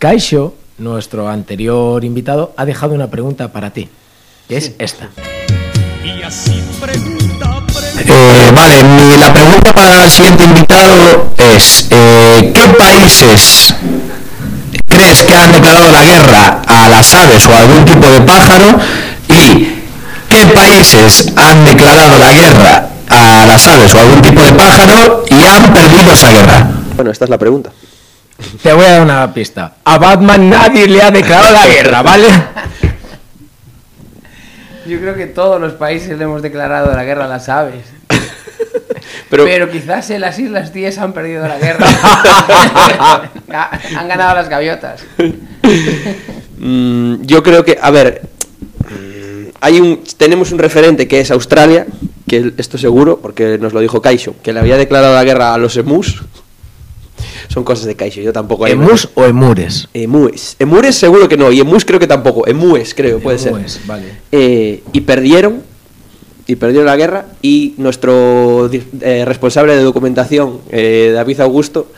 Kaisho, 0.00 0.54
nuestro 0.78 1.28
anterior 1.28 2.04
invitado, 2.04 2.52
ha 2.56 2.64
dejado 2.64 2.94
una 2.94 3.08
pregunta 3.08 3.48
para 3.48 3.70
ti, 3.70 3.88
que 4.48 4.56
es 4.56 4.72
esta. 4.78 5.08
Y 6.04 6.22
así 6.22 6.62
pregunta, 6.80 7.62
pregunta. 7.66 8.02
Eh, 8.06 8.50
vale, 8.54 8.82
mi- 8.84 9.16
la 9.18 9.32
pregunta 9.32 9.72
para 9.74 10.04
el 10.04 10.10
siguiente 10.10 10.44
invitado 10.44 11.32
es, 11.36 11.88
eh, 11.90 12.52
¿qué 12.54 12.68
países 12.78 13.74
crees 14.86 15.22
que 15.22 15.34
han 15.34 15.52
declarado 15.52 15.90
la 15.90 16.02
guerra 16.04 16.62
a 16.66 16.88
las 16.88 17.12
aves 17.14 17.46
o 17.46 17.52
a 17.54 17.58
algún 17.58 17.84
tipo 17.84 18.06
de 18.06 18.20
pájaro? 18.20 18.78
¿Y 19.28 19.68
qué 20.30 20.46
países 20.54 21.32
han 21.36 21.64
declarado 21.64 22.18
la 22.18 22.32
guerra 22.32 22.88
a 23.08 23.46
las 23.46 23.66
aves 23.66 23.94
o 23.94 23.98
a 23.98 24.02
algún 24.02 24.22
tipo 24.22 24.40
de 24.42 24.52
pájaro 24.52 25.24
y 25.28 25.44
han 25.44 25.74
perdido 25.74 26.12
esa 26.12 26.30
guerra? 26.30 26.70
Bueno, 26.94 27.10
esta 27.10 27.24
es 27.24 27.30
la 27.30 27.38
pregunta. 27.38 27.70
Te 28.62 28.72
voy 28.72 28.84
a 28.84 28.90
dar 28.92 29.02
una 29.02 29.34
pista. 29.34 29.74
A 29.84 29.98
Batman 29.98 30.48
nadie 30.48 30.86
le 30.86 31.02
ha 31.02 31.10
declarado 31.10 31.52
la 31.52 31.66
guerra, 31.66 32.02
¿vale? 32.02 32.28
Yo 34.86 34.98
creo 35.00 35.14
que 35.16 35.26
todos 35.26 35.60
los 35.60 35.74
países 35.74 36.16
le 36.16 36.24
hemos 36.24 36.40
declarado 36.40 36.94
la 36.94 37.04
guerra 37.04 37.26
a 37.26 37.28
las 37.28 37.48
aves. 37.48 37.84
Pero, 39.30 39.44
Pero, 39.44 39.70
quizás 39.70 40.08
en 40.10 40.22
las 40.22 40.38
Islas 40.38 40.72
10 40.72 40.98
han 40.98 41.12
perdido 41.12 41.46
la 41.46 41.58
guerra. 41.58 41.86
han 43.96 44.08
ganado 44.08 44.34
las 44.34 44.48
gaviotas. 44.48 45.04
mm, 46.58 47.22
yo 47.22 47.42
creo 47.42 47.62
que, 47.64 47.78
a 47.80 47.90
ver, 47.90 48.22
mm, 48.88 49.48
hay 49.60 49.80
un, 49.80 50.02
tenemos 50.16 50.50
un 50.52 50.58
referente 50.58 51.06
que 51.06 51.20
es 51.20 51.30
Australia, 51.30 51.86
que 52.26 52.54
esto 52.56 52.78
seguro, 52.78 53.18
porque 53.20 53.58
nos 53.58 53.74
lo 53.74 53.80
dijo 53.80 54.00
Kaisho, 54.00 54.34
que 54.42 54.54
le 54.54 54.60
había 54.60 54.78
declarado 54.78 55.14
la 55.14 55.24
guerra 55.24 55.52
a 55.52 55.58
los 55.58 55.76
emus. 55.76 56.22
Son 57.48 57.64
cosas 57.64 57.86
de 57.86 57.94
Kaisho, 57.96 58.20
yo 58.20 58.32
tampoco. 58.32 58.66
¿Emus 58.66 59.08
o 59.14 59.24
emures? 59.24 59.88
Emúes. 59.94 60.54
Emures 60.58 60.94
seguro 60.94 61.28
que 61.28 61.36
no, 61.36 61.50
y 61.50 61.60
emus 61.60 61.84
creo 61.84 61.98
que 61.98 62.06
tampoco. 62.06 62.46
Emúes 62.46 62.94
creo, 62.94 63.18
puede 63.20 63.38
Emúes, 63.48 63.72
ser. 63.72 63.82
vale. 63.86 64.04
Eh, 64.30 64.82
y 64.92 65.00
perdieron, 65.00 65.62
y 66.46 66.56
perdieron 66.56 66.86
la 66.86 66.96
guerra, 66.96 67.26
y 67.42 67.74
nuestro 67.78 68.70
eh, 69.00 69.24
responsable 69.26 69.76
de 69.76 69.82
documentación, 69.82 70.60
eh, 70.70 71.10
David 71.14 71.40
Augusto, 71.40 71.90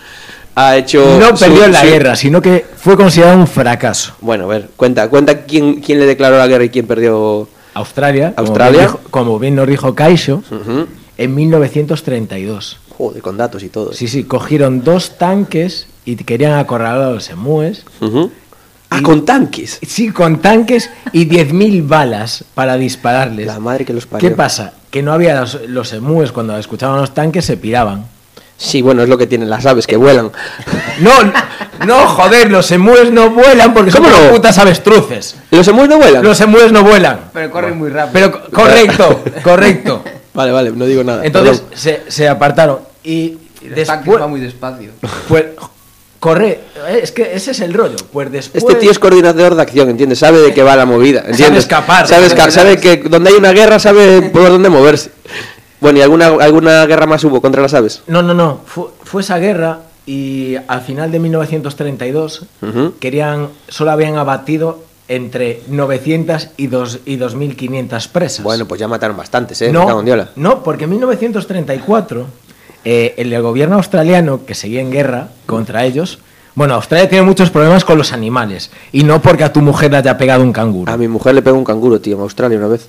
ha 0.54 0.76
hecho... 0.76 1.18
No 1.20 1.36
su- 1.36 1.44
perdió 1.44 1.66
la 1.68 1.80
su- 1.80 1.86
guerra, 1.86 2.16
sino 2.16 2.40
que 2.40 2.64
fue 2.76 2.96
considerado 2.96 3.38
un 3.38 3.46
fracaso. 3.46 4.14
Bueno, 4.20 4.44
a 4.44 4.48
ver, 4.48 4.68
cuenta, 4.76 5.08
cuenta 5.10 5.42
quién, 5.44 5.80
quién 5.80 5.98
le 5.98 6.06
declaró 6.06 6.38
la 6.38 6.46
guerra 6.46 6.64
y 6.64 6.68
quién 6.70 6.86
perdió... 6.86 7.48
Australia, 7.74 8.34
como 8.36 8.48
Australia. 8.48 8.78
bien 8.78 8.86
dijo- 8.88 9.00
como 9.10 9.38
bien 9.38 9.54
nos 9.56 9.68
dijo 9.68 9.88
Ujú. 9.88 10.86
en 11.18 11.34
1932. 11.34 12.78
Joder, 13.00 13.22
con 13.22 13.38
datos 13.38 13.62
y 13.62 13.70
todo. 13.70 13.94
Sí, 13.94 14.08
sí, 14.08 14.24
cogieron 14.24 14.84
dos 14.84 15.16
tanques 15.16 15.86
y 16.04 16.16
querían 16.16 16.52
acorralar 16.58 17.00
a 17.00 17.10
los 17.12 17.30
emúes. 17.30 17.84
Ah, 18.90 18.98
Y- 18.98 19.02
con 19.02 19.24
tanques. 19.24 19.78
Sí, 19.86 20.10
con 20.10 20.42
tanques 20.42 20.90
y 21.12 21.24
10.000 21.26 21.86
balas 21.88 22.44
para 22.54 22.76
dispararles. 22.76 23.46
La 23.46 23.58
madre 23.58 23.86
que 23.86 23.94
los 23.94 24.04
parió. 24.04 24.28
¿Qué 24.28 24.34
pasa? 24.36 24.74
Que 24.90 25.02
no 25.02 25.14
había 25.14 25.40
los, 25.40 25.60
los 25.66 25.92
emúes 25.94 26.30
cuando 26.30 26.58
escuchaban 26.58 27.00
los 27.00 27.14
tanques 27.14 27.44
se 27.46 27.56
piraban. 27.56 28.04
Sí, 28.58 28.82
bueno, 28.82 29.02
es 29.02 29.08
lo 29.08 29.16
que 29.16 29.26
tienen 29.26 29.48
las 29.48 29.64
aves, 29.64 29.86
que 29.86 29.96
vuelan. 29.96 30.30
No, 31.00 31.12
no, 31.86 32.06
joder, 32.08 32.50
los 32.50 32.70
emúes 32.72 33.10
no 33.10 33.30
vuelan 33.30 33.72
porque 33.72 33.90
son 33.90 34.02
¿Cómo 34.02 34.12
como 34.14 34.26
no? 34.26 34.32
putas 34.32 34.58
avestruces. 34.58 35.36
¿Los 35.50 35.66
emúes 35.68 35.88
no 35.88 35.96
vuelan? 35.96 36.22
Los 36.22 36.38
emúes 36.42 36.70
no 36.70 36.82
vuelan. 36.84 37.30
Pero 37.32 37.50
corren 37.50 37.78
muy 37.78 37.88
rápido. 37.88 38.12
Pero 38.12 38.32
co- 38.32 38.50
correcto, 38.52 39.22
correcto. 39.42 40.04
Vale, 40.34 40.52
vale, 40.52 40.70
no 40.72 40.84
digo 40.84 41.02
nada. 41.02 41.24
Entonces 41.24 41.62
se 42.08 42.28
apartaron 42.28 42.89
y, 43.04 43.38
Y 43.62 43.68
después 43.68 44.26
muy 44.28 44.40
despacio. 44.40 44.90
pues 45.28 45.44
corre, 46.18 46.60
eh, 46.88 47.00
es 47.02 47.12
que 47.12 47.34
ese 47.34 47.52
es 47.52 47.60
el 47.60 47.72
rollo. 47.74 47.96
Pues 48.12 48.30
después 48.30 48.62
Este 48.62 48.76
tío 48.78 48.90
es 48.90 48.98
coordinador 48.98 49.54
de 49.54 49.62
acción, 49.62 49.88
¿entiendes? 49.90 50.18
Sabe 50.18 50.38
de 50.40 50.52
qué 50.54 50.62
va 50.62 50.76
la 50.76 50.84
movida, 50.86 51.24
¿entiendes? 51.26 51.64
escapar, 51.64 52.06
Sabe, 52.06 52.28
sabe 52.28 52.42
esca- 52.42 52.50
sabe 52.50 52.76
que 52.78 52.96
donde 53.08 53.30
hay 53.30 53.36
una 53.36 53.52
guerra 53.52 53.78
sabe 53.78 54.22
por 54.30 54.48
dónde 54.48 54.68
moverse. 54.68 55.10
Bueno, 55.80 55.98
¿y 55.98 56.02
alguna, 56.02 56.26
alguna 56.26 56.84
guerra 56.84 57.06
más 57.06 57.24
hubo 57.24 57.40
contra 57.40 57.62
las 57.62 57.72
aves? 57.72 58.02
No, 58.06 58.22
no, 58.22 58.34
no. 58.34 58.60
Fue, 58.66 58.84
fue 59.02 59.22
esa 59.22 59.38
guerra 59.38 59.78
y 60.04 60.56
al 60.68 60.82
final 60.82 61.10
de 61.10 61.18
1932 61.20 62.42
Ujú. 62.60 62.94
querían, 63.00 63.48
solo 63.68 63.90
habían 63.90 64.16
abatido 64.18 64.82
entre 65.08 65.62
900 65.68 66.48
y, 66.58 66.66
dos, 66.66 67.00
y 67.06 67.16
2.500 67.16 68.08
presas. 68.08 68.42
Bueno, 68.44 68.66
pues 68.68 68.78
ya 68.78 68.88
mataron 68.88 69.16
bastantes, 69.16 69.60
¿eh? 69.62 69.72
No, 69.72 70.02
no, 70.36 70.62
porque 70.62 70.84
en 70.84 70.90
1934 70.90 72.26
eh, 72.84 73.14
el 73.16 73.40
gobierno 73.42 73.76
australiano, 73.76 74.44
que 74.46 74.54
seguía 74.54 74.80
en 74.80 74.90
guerra 74.90 75.28
contra 75.46 75.84
ellos, 75.84 76.18
bueno, 76.54 76.74
Australia 76.74 77.08
tiene 77.08 77.24
muchos 77.24 77.50
problemas 77.50 77.84
con 77.84 77.96
los 77.96 78.12
animales 78.12 78.70
y 78.92 79.04
no 79.04 79.22
porque 79.22 79.44
a 79.44 79.52
tu 79.52 79.60
mujer 79.60 79.92
le 79.92 79.98
haya 79.98 80.18
pegado 80.18 80.42
un 80.42 80.52
canguro. 80.52 80.92
A 80.92 80.96
mi 80.96 81.08
mujer 81.08 81.34
le 81.34 81.42
pegó 81.42 81.56
un 81.56 81.64
canguro, 81.64 82.00
tío, 82.00 82.16
en 82.16 82.22
Australia 82.22 82.58
una 82.58 82.66
vez. 82.66 82.88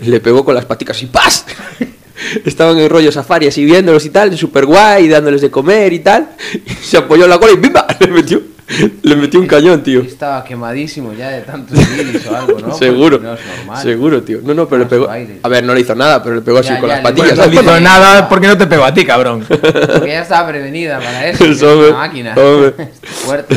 Le 0.00 0.20
pegó 0.20 0.44
con 0.44 0.54
las 0.54 0.64
paticas 0.64 1.02
y 1.02 1.06
¡paz! 1.06 1.44
Estaban 2.44 2.78
en 2.78 2.88
rollo 2.88 3.10
safari 3.10 3.48
así 3.48 3.64
viéndolos 3.64 4.06
y 4.06 4.10
tal, 4.10 4.36
súper 4.38 4.66
guay, 4.66 5.08
dándoles 5.08 5.40
de 5.40 5.50
comer 5.50 5.92
y 5.92 5.98
tal. 5.98 6.30
Y 6.64 6.70
se 6.70 6.98
apoyó 6.98 7.24
en 7.24 7.30
la 7.30 7.38
cola 7.38 7.52
y 7.52 7.56
¡bimba! 7.56 7.86
Le 8.00 8.06
metió, 8.08 8.40
le 9.02 9.16
metió 9.16 9.40
un 9.40 9.46
cañón, 9.46 9.82
tío. 9.82 10.00
Estaba 10.02 10.42
quemadísimo 10.44 11.12
ya 11.12 11.28
de 11.30 11.40
tantos 11.42 11.78
guiris 11.78 12.26
o 12.26 12.36
algo, 12.36 12.58
¿no? 12.60 12.74
Seguro, 12.74 13.18
No 13.18 13.34
es 13.34 13.40
normal. 13.58 13.82
seguro, 13.82 14.22
tío. 14.22 14.38
No, 14.42 14.54
no, 14.54 14.66
pero 14.68 14.80
le 14.80 14.86
pegó. 14.86 15.10
aire. 15.10 15.38
A 15.42 15.48
ver, 15.48 15.64
no 15.64 15.74
le 15.74 15.80
hizo 15.80 15.94
nada, 15.94 16.22
pero 16.22 16.36
le 16.36 16.42
pegó 16.42 16.58
así 16.58 16.68
Ya, 16.70 16.78
con 16.80 16.88
ya, 16.88 16.94
las 16.96 17.04
patillas. 17.04 17.36
No 17.38 17.46
le 17.46 17.54
hizo 17.54 17.80
nada 17.80 18.28
porque 18.28 18.46
no 18.46 18.56
te 18.56 18.66
pegó 18.66 18.84
a 18.84 18.94
ti, 18.94 19.04
cabrón. 19.04 19.44
Porque 19.48 20.08
ya 20.08 20.22
estaba 20.22 20.48
prevenida 20.48 20.98
para 20.98 21.26
eso. 21.30 21.44
Es 21.44 21.62
una 21.62 21.96
máquina. 21.98 22.34
hombre. 22.36 22.74
Fuerte. 23.02 23.56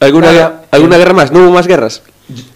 ¿Alguna, 0.00 0.30
guerra- 0.32 0.62
¿Alguna 0.70 0.96
guerra 0.98 1.12
más? 1.12 1.32
¿No 1.32 1.40
hubo 1.40 1.50
más 1.52 1.66
guerras? 1.66 2.02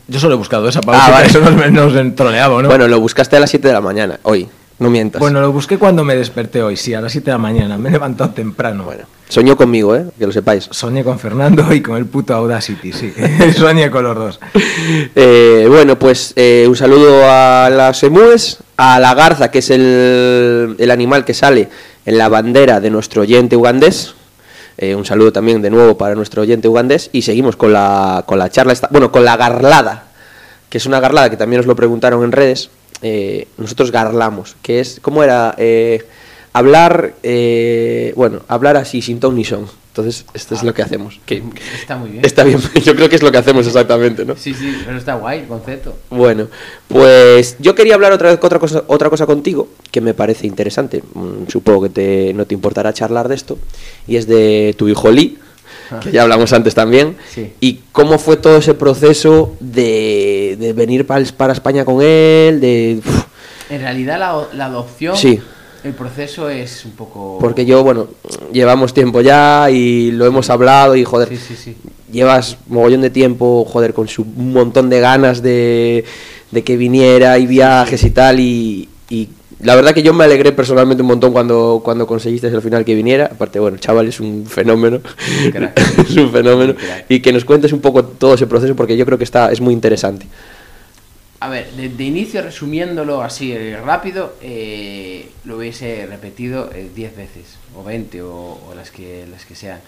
Yo 0.06 0.20
solo 0.20 0.34
he 0.34 0.36
buscado 0.36 0.68
esa 0.68 0.80
Ah, 0.80 0.86
pausa, 0.86 1.10
vale. 1.10 1.26
eso 1.26 1.40
nos, 1.40 1.72
nos 1.92 2.14
troleaba, 2.14 2.60
¿no? 2.62 2.68
Bueno, 2.68 2.86
lo 2.88 3.00
buscaste 3.00 3.36
a 3.36 3.40
las 3.40 3.50
7 3.50 3.66
de 3.68 3.74
la 3.74 3.80
mañana, 3.80 4.20
hoy. 4.22 4.48
No 4.78 4.90
mientas. 4.90 5.20
Bueno, 5.20 5.40
lo 5.40 5.52
busqué 5.52 5.78
cuando 5.78 6.02
me 6.02 6.16
desperté 6.16 6.62
hoy, 6.62 6.76
sí, 6.76 6.92
a 6.94 7.00
las 7.00 7.12
7 7.12 7.26
de 7.26 7.32
la 7.32 7.38
mañana. 7.38 7.78
Me 7.78 7.88
he 7.88 7.92
levantado 7.92 8.30
temprano. 8.30 8.84
Bueno, 8.84 9.04
soñó 9.28 9.56
conmigo, 9.56 9.94
¿eh? 9.94 10.06
Que 10.18 10.26
lo 10.26 10.32
sepáis. 10.32 10.66
Soñé 10.72 11.04
con 11.04 11.18
Fernando 11.20 11.72
y 11.72 11.80
con 11.82 11.96
el 11.96 12.06
puto 12.06 12.34
Audacity, 12.34 12.92
sí. 12.92 13.12
Soñé 13.56 13.90
con 13.90 14.04
los 14.04 14.16
dos. 14.16 14.40
Eh, 15.14 15.66
bueno, 15.68 15.98
pues 15.98 16.32
eh, 16.36 16.64
un 16.68 16.74
saludo 16.76 17.22
a 17.30 17.70
las 17.70 18.02
emúes, 18.02 18.58
a 18.76 18.98
la 18.98 19.14
garza, 19.14 19.50
que 19.50 19.58
es 19.60 19.70
el, 19.70 20.74
el 20.78 20.90
animal 20.90 21.24
que 21.24 21.34
sale 21.34 21.68
en 22.04 22.18
la 22.18 22.28
bandera 22.28 22.80
de 22.80 22.90
nuestro 22.90 23.22
oyente 23.22 23.56
ugandés. 23.56 24.14
Eh, 24.78 24.94
un 24.96 25.04
saludo 25.04 25.32
también 25.32 25.62
de 25.62 25.70
nuevo 25.70 25.96
para 25.96 26.14
nuestro 26.14 26.42
oyente 26.42 26.66
ugandés. 26.66 27.10
Y 27.12 27.22
seguimos 27.22 27.56
con 27.56 27.72
la, 27.72 28.24
con 28.26 28.38
la 28.38 28.50
charla, 28.50 28.72
esta- 28.72 28.88
bueno, 28.90 29.12
con 29.12 29.24
la 29.24 29.36
garlada, 29.36 30.04
que 30.68 30.78
es 30.78 30.86
una 30.86 30.98
garlada 30.98 31.30
que 31.30 31.36
también 31.36 31.58
nos 31.60 31.66
lo 31.66 31.76
preguntaron 31.76 32.24
en 32.24 32.32
redes. 32.32 32.70
Eh, 33.02 33.48
nosotros 33.58 33.90
garlamos, 33.90 34.56
que 34.62 34.80
es, 34.80 34.98
¿cómo 35.02 35.22
era? 35.24 35.54
Eh, 35.58 36.04
hablar, 36.52 37.14
eh, 37.22 38.12
bueno, 38.16 38.40
hablar 38.48 38.76
así 38.76 39.02
sin 39.02 39.20
ton 39.20 39.34
ni 39.36 39.44
son. 39.44 39.66
Entonces, 39.88 40.24
esto 40.32 40.54
es 40.54 40.62
lo 40.62 40.72
que 40.72 40.80
hacemos. 40.80 41.20
Que 41.26 41.42
Está 41.78 41.98
muy 41.98 42.08
bien. 42.10 42.24
está 42.24 42.44
bien, 42.44 42.58
yo 42.82 42.94
creo 42.96 43.10
que 43.10 43.16
es 43.16 43.22
lo 43.22 43.30
que 43.30 43.36
hacemos 43.36 43.66
exactamente, 43.66 44.24
¿no? 44.24 44.36
Sí, 44.36 44.54
sí, 44.54 44.74
pero 44.86 44.96
está 44.96 45.14
guay 45.16 45.40
el 45.40 45.46
concepto. 45.46 45.94
Bueno, 46.08 46.46
pues 46.88 47.56
yo 47.58 47.74
quería 47.74 47.94
hablar 47.94 48.12
otra 48.12 48.30
vez 48.30 48.38
otra 48.40 48.58
cosa, 48.58 48.84
otra 48.86 49.10
cosa 49.10 49.26
contigo 49.26 49.68
que 49.90 50.00
me 50.00 50.14
parece 50.14 50.46
interesante. 50.46 51.02
Mm, 51.12 51.46
Supongo 51.48 51.82
que 51.82 51.88
te, 51.90 52.32
no 52.32 52.46
te 52.46 52.54
importará 52.54 52.94
charlar 52.94 53.28
de 53.28 53.34
esto. 53.34 53.58
Y 54.06 54.16
es 54.16 54.26
de 54.26 54.74
tu 54.78 54.88
hijo 54.88 55.10
Lee, 55.10 55.38
que 56.00 56.12
ya 56.12 56.22
hablamos 56.22 56.52
antes 56.52 56.74
también. 56.74 57.16
Sí. 57.32 57.52
Y 57.60 57.80
cómo 57.92 58.18
fue 58.18 58.36
todo 58.36 58.56
ese 58.58 58.74
proceso 58.74 59.54
de, 59.60 60.56
de 60.58 60.72
venir 60.72 61.06
para, 61.06 61.24
para 61.36 61.52
España 61.52 61.84
con 61.84 62.02
él, 62.02 62.60
de... 62.60 63.00
En 63.70 63.80
realidad 63.80 64.18
la, 64.18 64.46
la 64.54 64.66
adopción, 64.66 65.16
Sí. 65.16 65.40
el 65.84 65.94
proceso 65.94 66.48
es 66.50 66.84
un 66.84 66.92
poco... 66.92 67.38
porque 67.40 67.64
yo, 67.64 67.82
bueno, 67.82 68.08
llevamos 68.52 68.92
tiempo 68.92 69.20
ya 69.20 69.70
y 69.70 70.10
lo 70.10 70.26
hemos 70.26 70.50
hablado 70.50 70.94
y 70.96 71.04
joder, 71.04 71.28
Sí, 71.28 71.36
sí, 71.38 71.56
sí. 71.56 71.76
llevas 72.10 72.58
mogollón 72.68 73.00
de 73.00 73.10
tiempo, 73.10 73.64
joder, 73.64 73.94
con 73.94 74.08
su 74.08 74.22
un 74.22 74.52
montón 74.52 74.90
de 74.90 75.00
ganas 75.00 75.42
de, 75.42 76.04
de 76.50 76.62
que 76.64 76.76
viniera 76.76 77.38
y 77.38 77.46
viajes 77.46 78.04
y 78.04 78.10
tal. 78.10 78.40
Y, 78.40 78.88
y 79.08 79.28
la 79.62 79.76
verdad 79.76 79.94
que 79.94 80.02
yo 80.02 80.12
me 80.12 80.24
alegré 80.24 80.52
personalmente 80.52 81.02
un 81.02 81.08
montón 81.08 81.32
cuando, 81.32 81.80
cuando 81.84 82.06
conseguiste 82.06 82.48
al 82.48 82.62
final 82.62 82.84
que 82.84 82.94
viniera. 82.94 83.26
Aparte, 83.26 83.60
bueno, 83.60 83.76
el 83.76 83.80
chaval 83.80 84.08
es 84.08 84.18
un 84.18 84.46
fenómeno. 84.46 85.00
es 85.98 86.16
un 86.16 86.32
fenómeno. 86.32 86.74
Y 87.08 87.20
que 87.20 87.32
nos 87.32 87.44
cuentes 87.44 87.72
un 87.72 87.80
poco 87.80 88.04
todo 88.04 88.34
ese 88.34 88.46
proceso 88.46 88.74
porque 88.74 88.96
yo 88.96 89.06
creo 89.06 89.18
que 89.18 89.24
está, 89.24 89.52
es 89.52 89.60
muy 89.60 89.72
interesante. 89.72 90.26
A 91.38 91.48
ver, 91.48 91.70
de, 91.72 91.88
de 91.88 92.04
inicio, 92.04 92.42
resumiéndolo 92.42 93.22
así 93.22 93.52
eh, 93.52 93.76
rápido, 93.84 94.34
eh, 94.42 95.28
lo 95.44 95.56
hubiese 95.56 96.06
repetido 96.06 96.70
eh, 96.72 96.88
10 96.94 97.16
veces, 97.16 97.56
o 97.76 97.82
20, 97.82 98.22
o, 98.22 98.30
o 98.30 98.74
las, 98.76 98.90
que, 98.90 99.26
las 99.30 99.44
que 99.44 99.54
sean. 99.54 99.80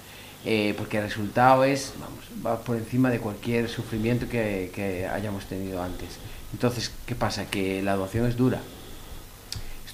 Eh, 0.47 0.75
porque 0.77 0.99
el 0.99 1.05
resultado 1.05 1.65
es, 1.65 1.95
vamos, 1.99 2.25
va 2.45 2.63
por 2.63 2.77
encima 2.77 3.09
de 3.11 3.19
cualquier 3.19 3.69
sufrimiento 3.69 4.29
que, 4.29 4.71
que 4.75 5.07
hayamos 5.07 5.47
tenido 5.47 5.83
antes. 5.83 6.09
Entonces, 6.53 6.93
¿qué 7.07 7.15
pasa? 7.15 7.47
Que 7.51 7.83
la 7.83 7.93
adopción 7.93 8.27
es 8.27 8.37
dura. 8.37 8.61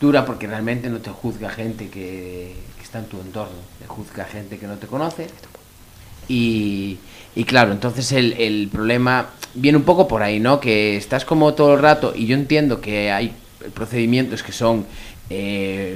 Dura 0.00 0.24
porque 0.24 0.46
realmente 0.46 0.88
no 0.88 0.98
te 0.98 1.10
juzga 1.10 1.50
gente 1.50 1.88
que, 1.88 2.54
que 2.76 2.82
está 2.82 3.00
en 3.00 3.04
tu 3.06 3.20
entorno, 3.20 3.58
te 3.78 3.86
juzga 3.86 4.24
gente 4.24 4.58
que 4.58 4.66
no 4.66 4.76
te 4.76 4.86
conoce. 4.86 5.26
Y, 6.26 6.98
y 7.34 7.44
claro, 7.44 7.72
entonces 7.72 8.12
el, 8.12 8.32
el 8.34 8.68
problema 8.72 9.30
viene 9.54 9.76
un 9.76 9.84
poco 9.84 10.08
por 10.08 10.22
ahí, 10.22 10.40
¿no? 10.40 10.60
Que 10.60 10.96
estás 10.96 11.24
como 11.24 11.54
todo 11.54 11.74
el 11.74 11.80
rato, 11.80 12.14
y 12.16 12.26
yo 12.26 12.34
entiendo 12.34 12.80
que 12.80 13.10
hay 13.10 13.34
procedimientos 13.74 14.42
que 14.42 14.52
son 14.52 14.86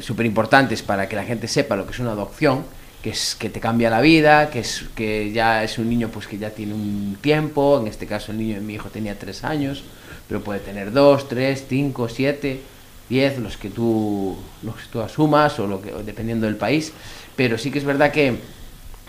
súper 0.00 0.26
importantes 0.26 0.82
para 0.82 1.08
que 1.08 1.16
la 1.16 1.24
gente 1.24 1.48
sepa 1.48 1.74
lo 1.74 1.86
que 1.86 1.92
es 1.92 1.98
una 1.98 2.12
adopción, 2.12 2.64
que 3.02 3.10
es 3.10 3.34
que 3.34 3.50
te 3.50 3.58
cambia 3.58 3.90
la 3.90 4.00
vida, 4.00 4.48
que 4.50 4.60
es 4.60 4.84
que 4.94 5.32
ya 5.32 5.64
es 5.64 5.78
un 5.78 5.88
niño 5.88 6.08
pues 6.08 6.26
que 6.26 6.38
ya 6.38 6.50
tiene 6.50 6.74
un 6.74 7.16
tiempo, 7.20 7.80
en 7.80 7.88
este 7.88 8.06
caso 8.06 8.32
el 8.32 8.38
niño 8.38 8.60
mi 8.60 8.74
hijo 8.74 8.90
tenía 8.90 9.18
tres 9.18 9.42
años, 9.42 9.82
pero 10.28 10.40
puede 10.40 10.60
tener 10.60 10.92
dos, 10.92 11.28
tres, 11.28 11.64
cinco, 11.68 12.08
siete, 12.08 12.60
diez, 13.08 13.38
los 13.38 13.56
que 13.56 13.70
tú, 13.70 14.36
los 14.62 14.74
que 14.76 14.82
tú 14.92 15.00
asumas 15.00 15.58
o 15.58 15.66
lo 15.66 15.80
que, 15.82 15.92
dependiendo 16.04 16.46
del 16.46 16.56
país, 16.56 16.92
pero 17.36 17.58
sí 17.58 17.70
que 17.70 17.78
es 17.78 17.84
verdad 17.84 18.10
que 18.12 18.38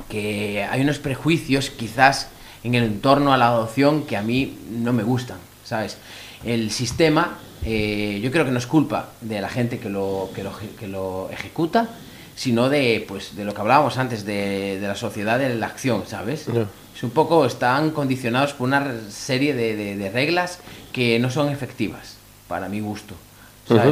que 0.10 0.64
hay 0.70 0.82
unos 0.82 1.00
prejuicios 1.00 1.70
quizás 1.70 2.28
en 2.64 2.76
el 2.76 2.84
entorno 2.84 3.34
a 3.34 3.38
la 3.38 3.48
adopción 3.48 4.04
que 4.04 4.18
a 4.18 4.22
mí 4.22 4.58
no 4.70 4.92
me 4.94 5.04
gustan, 5.04 5.38
¿sabes? 5.64 5.98
El 6.44 6.70
sistema, 6.72 7.38
eh, 7.64 8.20
yo 8.22 8.30
creo 8.32 8.46
que 8.46 8.52
no 8.52 8.60
es 8.60 8.68
culpa 8.68 9.10
de 9.22 9.40
la 9.42 9.50
gente 9.50 9.80
que 9.80 9.90
lo, 9.90 10.30
que 10.36 10.44
lo, 10.44 10.52
que 10.80 10.88
lo 10.88 11.30
ejecuta, 11.32 11.90
sino 12.36 12.70
de, 12.70 13.04
pues, 13.08 13.36
de 13.36 13.46
lo 13.46 13.54
que 13.54 13.62
hablábamos 13.62 13.98
antes, 13.98 14.26
de, 14.26 14.80
de 14.80 14.88
la 14.88 14.96
sociedad 14.96 15.40
de 15.40 15.56
la 15.56 15.68
acción, 15.68 16.04
¿sabes? 16.08 16.48
Es 16.96 17.02
un 17.04 17.12
poco, 17.12 17.46
están 17.46 17.92
condicionados 17.92 18.54
por 18.54 18.68
una 18.68 18.94
serie 19.10 19.54
de, 19.54 19.76
de- 19.76 19.96
de 19.96 20.10
reglas 20.12 20.60
que 20.92 21.18
no 21.20 21.30
son 21.32 21.50
efectivas, 21.50 22.18
para 22.48 22.68
mi 22.68 22.80
gusto. 22.82 23.16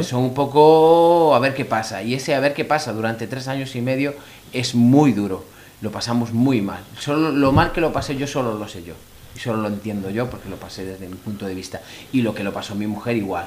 Son 0.02 0.22
un 0.22 0.34
poco 0.34 1.34
a 1.34 1.38
ver 1.38 1.54
qué 1.54 1.64
pasa. 1.64 2.02
Y 2.02 2.14
ese 2.14 2.34
a 2.34 2.40
ver 2.40 2.54
qué 2.54 2.64
pasa 2.64 2.92
durante 2.92 3.26
tres 3.26 3.48
años 3.48 3.74
y 3.74 3.80
medio 3.80 4.14
es 4.52 4.74
muy 4.74 5.12
duro. 5.12 5.44
Lo 5.80 5.90
pasamos 5.90 6.32
muy 6.32 6.60
mal. 6.60 6.82
Solo 6.98 7.30
lo 7.30 7.52
mal 7.52 7.72
que 7.72 7.80
lo 7.80 7.92
pasé 7.92 8.16
yo 8.16 8.26
solo 8.26 8.54
lo 8.54 8.68
sé 8.68 8.84
yo. 8.84 8.94
Y 9.34 9.40
solo 9.40 9.62
lo 9.62 9.68
entiendo 9.68 10.10
yo 10.10 10.30
porque 10.30 10.48
lo 10.48 10.56
pasé 10.56 10.84
desde 10.84 11.08
mi 11.08 11.16
punto 11.16 11.46
de 11.46 11.54
vista. 11.54 11.80
Y 12.12 12.22
lo 12.22 12.34
que 12.34 12.44
lo 12.44 12.52
pasó 12.52 12.74
mi 12.74 12.86
mujer 12.86 13.16
igual. 13.16 13.46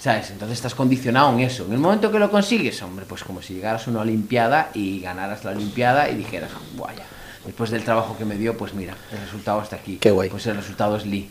¿Sabes? 0.00 0.30
Entonces 0.30 0.58
estás 0.58 0.74
condicionado 0.74 1.32
en 1.32 1.40
eso. 1.40 1.64
En 1.66 1.72
el 1.72 1.78
momento 1.78 2.10
que 2.10 2.18
lo 2.18 2.30
consigues, 2.30 2.80
hombre, 2.82 3.04
pues 3.08 3.24
como 3.24 3.42
si 3.42 3.54
llegaras 3.54 3.86
a 3.86 3.90
una 3.90 4.00
Olimpiada 4.00 4.70
y 4.74 5.00
ganaras 5.00 5.44
la 5.44 5.50
Olimpiada 5.52 6.08
y 6.08 6.14
dijeras, 6.14 6.50
vaya, 6.76 7.02
después 7.44 7.70
del 7.70 7.82
trabajo 7.82 8.16
que 8.16 8.24
me 8.24 8.36
dio, 8.36 8.56
pues 8.56 8.74
mira, 8.74 8.94
el 9.10 9.18
resultado 9.18 9.60
está 9.60 9.76
aquí. 9.76 9.96
Qué 9.96 10.12
guay. 10.12 10.30
Pues 10.30 10.46
el 10.46 10.56
resultado 10.56 10.96
es 10.96 11.04
Lee. 11.04 11.28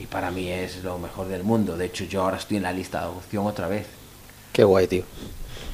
Y 0.00 0.06
para 0.06 0.30
mí 0.30 0.48
es 0.48 0.82
lo 0.82 0.98
mejor 0.98 1.28
del 1.28 1.44
mundo. 1.44 1.76
De 1.76 1.86
hecho, 1.86 2.04
yo 2.04 2.22
ahora 2.22 2.38
estoy 2.38 2.56
en 2.56 2.62
la 2.64 2.72
lista 2.72 2.98
de 3.00 3.04
adopción 3.04 3.46
otra 3.46 3.68
vez. 3.68 3.86
Qué 4.52 4.64
guay, 4.64 4.86
tío. 4.86 5.02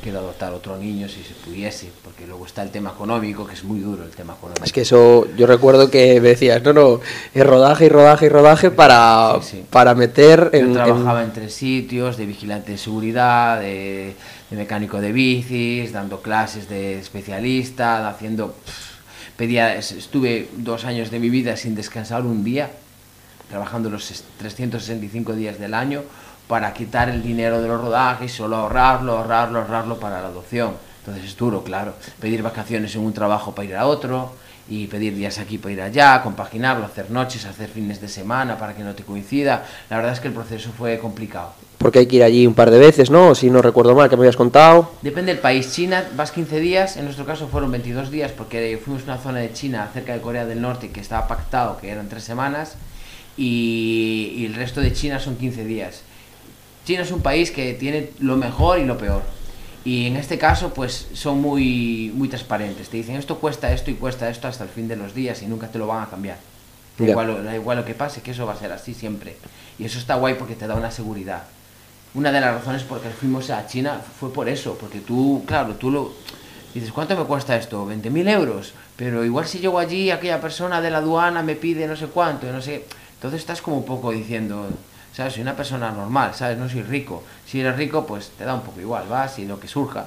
Quiero 0.03 0.19
adoptar 0.21 0.53
otro 0.53 0.77
niño 0.77 1.09
si 1.09 1.23
se 1.23 1.33
pudiese, 1.35 1.89
porque 2.05 2.27
luego 2.27 2.45
está 2.47 2.63
el 2.63 2.71
tema 2.71 2.91
económico, 2.91 3.47
que 3.47 3.55
es 3.55 3.65
muy 3.65 3.81
duro 3.81 4.05
el 4.05 4.11
tema 4.11 4.35
económico. 4.35 4.65
Es 4.65 4.73
que 4.73 4.83
eso, 4.83 5.27
yo 5.37 5.47
recuerdo 5.47 5.91
que 5.91 6.21
me 6.21 6.29
decías, 6.29 6.63
no, 6.63 6.73
no, 6.73 7.01
es 7.35 7.47
rodaje 7.47 7.87
y 7.87 7.89
rodaje 7.89 8.27
y 8.27 8.29
rodaje 8.29 8.71
para, 8.71 9.39
Sí, 9.43 9.49
sí. 9.59 9.65
para 9.71 9.95
meter 9.95 10.51
Yo 10.53 10.73
trabajaba 10.73 11.21
en- 11.23 11.29
en 11.29 11.33
tres 11.33 11.55
sitios, 11.55 12.17
de 12.17 12.27
vigilante 12.27 12.73
de 12.73 12.79
seguridad, 12.79 13.59
de, 13.61 14.15
de 14.51 14.57
mecánico 14.57 15.01
de 15.01 15.13
bicis, 15.13 15.93
dando 15.93 16.21
clases 16.21 16.69
de 16.69 16.99
especialista, 16.99 18.09
haciendo... 18.09 18.49
pff, 18.53 18.97
pedía, 19.37 19.75
es- 19.77 19.93
estuve 19.93 20.49
dos 20.59 20.85
años 20.85 21.11
de 21.11 21.19
mi 21.19 21.31
vida 21.31 21.57
sin 21.57 21.75
descansar 21.75 22.23
un 22.23 22.45
día, 22.45 22.71
trabajando 23.49 23.91
los 23.91 24.11
ses- 24.11 24.23
365 24.39 25.33
días 25.35 25.59
del 25.59 25.75
año 25.75 26.03
para 26.49 26.73
quitar 26.73 27.09
el 27.09 27.23
dinero 27.23 27.61
de 27.61 27.69
los 27.69 27.81
rodajes, 27.81 28.33
solo 28.33 28.57
ahorrarlo, 28.57 29.17
ahorrarlo, 29.19 29.61
ahorrarlo 29.61 29.99
para 29.99 30.21
la 30.23 30.29
adopción. 30.29 30.75
Entonces 31.01 31.25
es 31.25 31.37
duro, 31.37 31.63
claro. 31.63 31.95
Pedir 32.21 32.43
vacaciones 32.43 32.95
en 32.95 33.03
un 33.03 33.13
trabajo 33.13 33.55
para 33.55 33.69
ir 33.69 33.77
a 33.77 33.87
otro 33.87 34.33
y 34.69 34.87
pedir 34.89 35.15
días 35.15 35.39
aquí 35.39 35.59
para 35.59 35.73
ir 35.73 35.81
allá, 35.81 36.21
compaginarlo, 36.23 36.85
hacer 36.85 37.11
noches, 37.11 37.45
hacer 37.47 37.69
fines 37.69 38.01
de 38.01 38.09
semana 38.09 38.59
para 38.59 38.75
que 38.75 38.83
no 38.83 38.95
te 38.95 39.05
coincida. 39.05 39.65
La 39.91 39.97
verdad 39.99 40.13
es 40.13 40.21
que 40.21 40.29
el 40.29 40.35
proceso 40.35 40.71
fue 40.77 40.99
complicado. 40.99 41.53
Porque 41.79 42.01
hay 42.01 42.07
que 42.07 42.17
ir 42.17 42.25
allí 42.25 42.47
un 42.47 42.55
par 42.55 42.71
de 42.73 42.79
veces, 42.79 43.11
¿no? 43.11 43.35
Si 43.37 43.51
no 43.51 43.63
recuerdo 43.63 43.95
mal, 43.95 44.09
que 44.09 44.17
me 44.17 44.23
habías 44.23 44.37
contado. 44.37 44.91
Depende 45.03 45.33
del 45.33 45.41
país. 45.41 45.73
China 45.73 46.05
vas 46.17 46.33
15 46.33 46.59
días, 46.59 46.97
en 46.97 47.05
nuestro 47.05 47.25
caso 47.27 47.47
fueron 47.47 47.71
22 47.71 48.11
días 48.11 48.33
porque 48.33 48.81
fuimos 48.85 49.03
a 49.03 49.13
una 49.13 49.19
zona 49.19 49.39
de 49.41 49.53
China 49.53 49.89
cerca 49.93 50.13
de 50.13 50.21
Corea 50.21 50.45
del 50.47 50.61
Norte 50.61 50.91
que 50.91 51.01
estaba 51.01 51.29
pactado 51.29 51.77
que 51.77 51.91
eran 51.91 52.09
tres 52.09 52.25
semanas 52.25 52.75
y, 53.37 54.35
y 54.37 54.47
el 54.47 54.55
resto 54.55 54.81
de 54.81 54.93
China 54.93 55.21
son 55.21 55.37
15 55.37 55.65
días. 55.65 56.03
China 56.87 57.03
es 57.03 57.11
un 57.11 57.21
país 57.21 57.51
que 57.51 57.75
tiene 57.75 58.11
lo 58.21 58.37
mejor 58.37 58.79
y 58.79 58.85
lo 58.85 58.97
peor. 58.97 59.23
Y 59.85 60.07
en 60.07 60.17
este 60.17 60.37
caso, 60.37 60.75
pues 60.75 61.09
son 61.15 61.41
muy, 61.41 62.13
muy 62.15 62.29
transparentes. 62.29 62.89
Te 62.89 62.97
dicen 62.97 63.17
esto 63.17 63.39
cuesta 63.39 63.73
esto 63.73 63.91
y 63.91 63.95
cuesta 63.95 64.29
esto 64.29 64.49
hasta 64.49 64.65
el 64.65 64.71
fin 64.71 64.89
de 64.89 64.97
los 64.97 65.15
días 65.15 65.43
y 65.43 65.47
nunca 65.47 65.69
te 65.69 65.79
lo 65.79 65.87
van 65.87 66.03
a 66.03 66.11
cambiar. 66.11 66.39
Da 66.99 67.07
igual, 67.07 67.45
da 67.45 67.55
igual 67.55 67.79
lo 67.79 67.85
que 67.85 67.95
pase, 67.95 68.23
que 68.23 68.33
eso 68.33 68.47
va 68.47 68.55
a 68.55 68.59
ser 68.59 68.73
así 68.73 68.95
siempre. 68.95 69.37
Y 69.79 69.85
eso 69.85 69.99
está 69.99 70.17
guay 70.17 70.35
porque 70.35 70.55
te 70.55 70.67
da 70.67 70.75
una 70.75 70.91
seguridad. 70.91 71.45
Una 72.15 72.33
de 72.33 72.41
las 72.41 72.55
razones 72.55 72.83
por 72.83 72.99
las 72.99 73.13
que 73.13 73.19
fuimos 73.19 73.51
a 73.51 73.67
China 73.67 74.01
fue 74.19 74.33
por 74.33 74.49
eso, 74.49 74.77
porque 74.81 75.01
tú, 75.01 75.45
claro, 75.47 75.75
tú 75.75 75.91
lo 75.91 76.15
dices, 76.73 76.91
¿cuánto 76.91 77.17
me 77.17 77.25
cuesta 77.25 77.57
esto? 77.57 77.87
¿20.000 77.87 78.29
euros? 78.31 78.73
Pero 78.97 79.25
igual 79.25 79.47
si 79.47 79.59
llego 79.59 79.79
allí, 79.79 80.11
aquella 80.11 80.41
persona 80.41 80.81
de 80.81 80.91
la 80.91 80.99
aduana 80.99 81.43
me 81.43 81.55
pide 81.55 81.87
no 81.87 81.95
sé 81.95 82.07
cuánto, 82.07 82.51
no 82.51 82.63
sé. 82.63 82.87
Entonces 83.27 83.41
estás 83.41 83.61
como 83.61 83.79
un 83.79 83.85
poco 83.85 84.13
diciendo, 84.13 84.69
¿sabes? 85.13 85.33
Soy 85.33 85.43
una 85.43 85.57
persona 85.57 85.91
normal, 85.91 86.33
¿sabes? 86.33 86.57
No 86.59 86.69
soy 86.69 86.83
rico. 86.83 87.25
Si 87.45 87.61
eres 87.61 87.75
rico, 87.75 88.07
pues 88.07 88.31
te 88.39 88.45
da 88.45 88.55
un 88.55 88.63
poco 88.63 88.81
igual, 88.81 89.09
vas 89.09 89.41
y 89.41 89.47
lo 89.47 89.59
que 89.59 89.67
surja. 89.67 90.07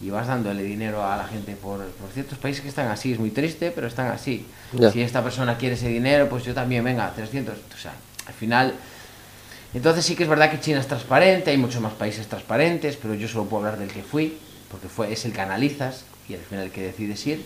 Y 0.00 0.08
vas 0.08 0.26
dándole 0.26 0.62
dinero 0.62 1.04
a 1.04 1.18
la 1.18 1.24
gente 1.24 1.56
por, 1.56 1.84
por 1.84 2.10
ciertos 2.10 2.38
países 2.38 2.62
que 2.62 2.68
están 2.68 2.88
así. 2.88 3.12
Es 3.12 3.18
muy 3.18 3.30
triste, 3.32 3.70
pero 3.70 3.86
están 3.86 4.06
así. 4.06 4.46
Si 4.90 5.02
esta 5.02 5.22
persona 5.22 5.58
quiere 5.58 5.74
ese 5.74 5.88
dinero, 5.88 6.26
pues 6.30 6.42
yo 6.42 6.54
también, 6.54 6.82
venga, 6.82 7.12
300. 7.14 7.54
O 7.54 7.78
sea, 7.78 7.92
al 8.26 8.32
final 8.32 8.74
entonces 9.74 10.06
sí 10.06 10.16
que 10.16 10.22
es 10.22 10.28
verdad 10.28 10.50
que 10.50 10.60
China 10.60 10.80
es 10.80 10.86
transparente, 10.86 11.50
hay 11.50 11.58
muchos 11.58 11.82
más 11.82 11.92
países 11.92 12.28
transparentes, 12.28 12.96
pero 12.96 13.12
yo 13.12 13.28
solo 13.28 13.44
puedo 13.44 13.66
hablar 13.66 13.78
del 13.78 13.90
que 13.90 14.02
fui, 14.02 14.38
porque 14.70 14.88
fue, 14.88 15.12
es 15.12 15.24
el 15.26 15.32
que 15.32 15.40
analizas 15.42 16.04
y 16.28 16.34
al 16.34 16.40
final 16.40 16.64
el 16.64 16.70
que 16.70 16.80
decides 16.80 17.26
ir. 17.26 17.44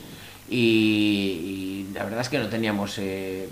Y, 0.49 1.87
y 1.89 1.95
la 1.95 2.05
verdad 2.05 2.21
es 2.21 2.29
que 2.29 2.39
no 2.39 2.49
teníamos, 2.49 2.99
eh, 2.99 3.49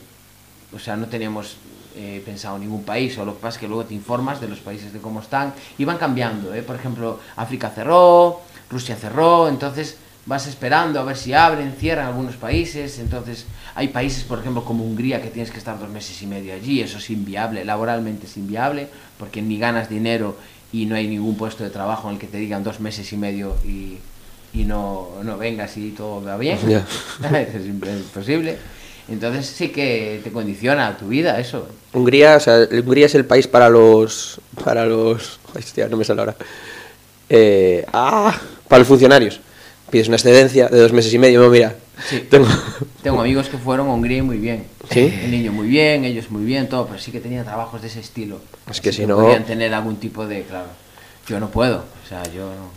o 0.75 0.79
sea, 0.79 0.97
no 0.97 1.07
teníamos 1.07 1.57
eh, 1.97 2.23
pensado 2.25 2.59
ningún 2.59 2.85
país, 2.85 3.17
o 3.19 3.25
lo 3.25 3.35
que 3.35 3.41
pasa 3.41 3.57
es 3.57 3.61
que 3.61 3.69
luego 3.69 3.85
te 3.85 3.95
informas 3.95 4.41
de 4.41 4.49
los 4.49 4.59
países 4.59 4.93
de 4.93 4.99
cómo 4.99 5.21
están 5.21 5.55
y 5.79 5.85
van 5.85 5.99
cambiando. 5.99 6.55
¿eh? 6.55 6.63
Por 6.63 6.77
ejemplo, 6.77 7.21
África 7.37 7.71
cerró, 7.71 8.43
Rusia 8.71 8.97
cerró, 8.97 9.49
entonces 9.49 9.97
vas 10.27 10.47
esperando 10.47 11.01
a 11.01 11.05
ver 11.05 11.17
si 11.17 11.33
abren, 11.33 11.73
cierran 11.79 12.09
algunos 12.09 12.35
países, 12.37 12.99
entonces 12.99 13.47
hay 13.75 13.89
países, 13.89 14.25
por 14.25 14.41
ejemplo, 14.41 14.65
como 14.65 14.85
Hungría, 14.85 15.23
que 15.23 15.29
tienes 15.29 15.51
que 15.51 15.59
estar 15.59 15.79
dos 15.79 15.89
meses 15.89 16.21
y 16.21 16.27
medio 16.27 16.53
allí, 16.53 16.81
eso 16.81 16.99
es 16.99 17.09
inviable, 17.11 17.65
laboralmente 17.65 18.27
es 18.27 18.37
inviable, 18.37 18.89
porque 19.19 19.41
ni 19.41 19.59
ganas 19.59 19.89
dinero 19.89 20.37
y 20.73 20.85
no 20.85 20.97
hay 20.97 21.07
ningún 21.07 21.37
puesto 21.37 21.63
de 21.65 21.71
trabajo 21.71 22.09
en 22.09 22.15
el 22.15 22.21
que 22.21 22.27
te 22.27 22.39
digan 22.39 22.65
dos 22.65 22.81
meses 22.81 23.11
y 23.13 23.17
medio 23.17 23.57
y, 23.65 23.99
y 24.53 24.65
no, 24.65 25.11
no 25.23 25.39
vengas 25.39 25.77
y 25.77 25.91
todo 25.91 26.23
va 26.23 26.37
bien. 26.37 26.59
Ya. 26.69 26.85
es 27.41 27.65
imposible. 27.65 28.59
Entonces 29.09 29.47
sí 29.47 29.69
que 29.69 30.21
te 30.25 30.33
condiciona 30.33 30.97
tu 30.97 31.09
vida 31.09 31.39
eso. 31.39 31.69
Hungría, 31.93 32.37
o 32.37 32.41
sea, 32.41 32.67
Hungría 32.71 33.07
es 33.07 33.15
el 33.15 33.25
país 33.25 33.47
para 33.47 33.69
los. 33.69 34.41
Para 34.65 34.85
los. 34.87 35.39
Hostia, 35.55 35.89
no 35.89 35.97
me 35.97 36.05
sale 36.05 36.21
ahora. 36.21 36.37
Eh, 37.29 37.85
ah, 37.93 38.37
para 38.69 38.81
los 38.81 38.89
funcionarios. 38.89 39.41
Pides 39.91 40.09
una 40.09 40.17
excedencia 40.17 40.69
de 40.69 40.79
dos 40.81 40.93
meses 40.93 41.13
y 41.15 41.19
medio. 41.19 41.41
No, 41.41 41.49
mira. 41.51 41.77
Sí. 42.09 42.27
Tengo. 42.29 42.47
Tengo 43.03 43.21
amigos 43.21 43.49
que 43.49 43.57
fueron 43.59 43.89
a 43.89 43.93
Hungría 43.95 44.19
y 44.19 44.23
muy 44.23 44.39
bien. 44.39 44.65
¿Sí? 44.91 45.01
El 45.23 45.31
niño 45.31 45.53
muy 45.53 45.69
bien, 45.69 46.05
ellos 46.05 46.31
muy 46.31 46.45
bien, 46.45 46.69
todo, 46.69 46.87
pero 46.87 46.99
sí 46.99 47.11
que 47.13 47.21
tenía 47.21 47.45
trabajos 47.45 47.81
de 47.83 47.89
ese 47.89 48.01
estilo. 48.01 48.41
Es 48.71 48.81
que 48.81 48.91
Así 48.91 49.03
si 49.03 49.07
no- 49.07 49.17
Podían 49.17 49.45
tener 49.45 49.73
algún 49.73 49.97
tipo 49.97 50.27
de. 50.27 50.43
Claro. 50.43 50.67
Yo 51.29 51.41
no 51.41 51.49
puedo. 51.51 51.85
O 52.05 52.09
sea, 52.09 52.23
yo 52.33 52.47
no. 52.47 52.71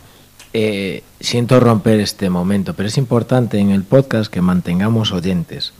Eh, 0.52 1.02
siento 1.20 1.60
romper 1.60 2.00
este 2.00 2.28
momento, 2.30 2.74
pero 2.74 2.88
es 2.88 2.98
importante 2.98 3.58
en 3.58 3.70
el 3.70 3.84
podcast 3.84 4.32
que 4.32 4.40
mantengamos 4.40 5.12
oyentes. 5.12 5.72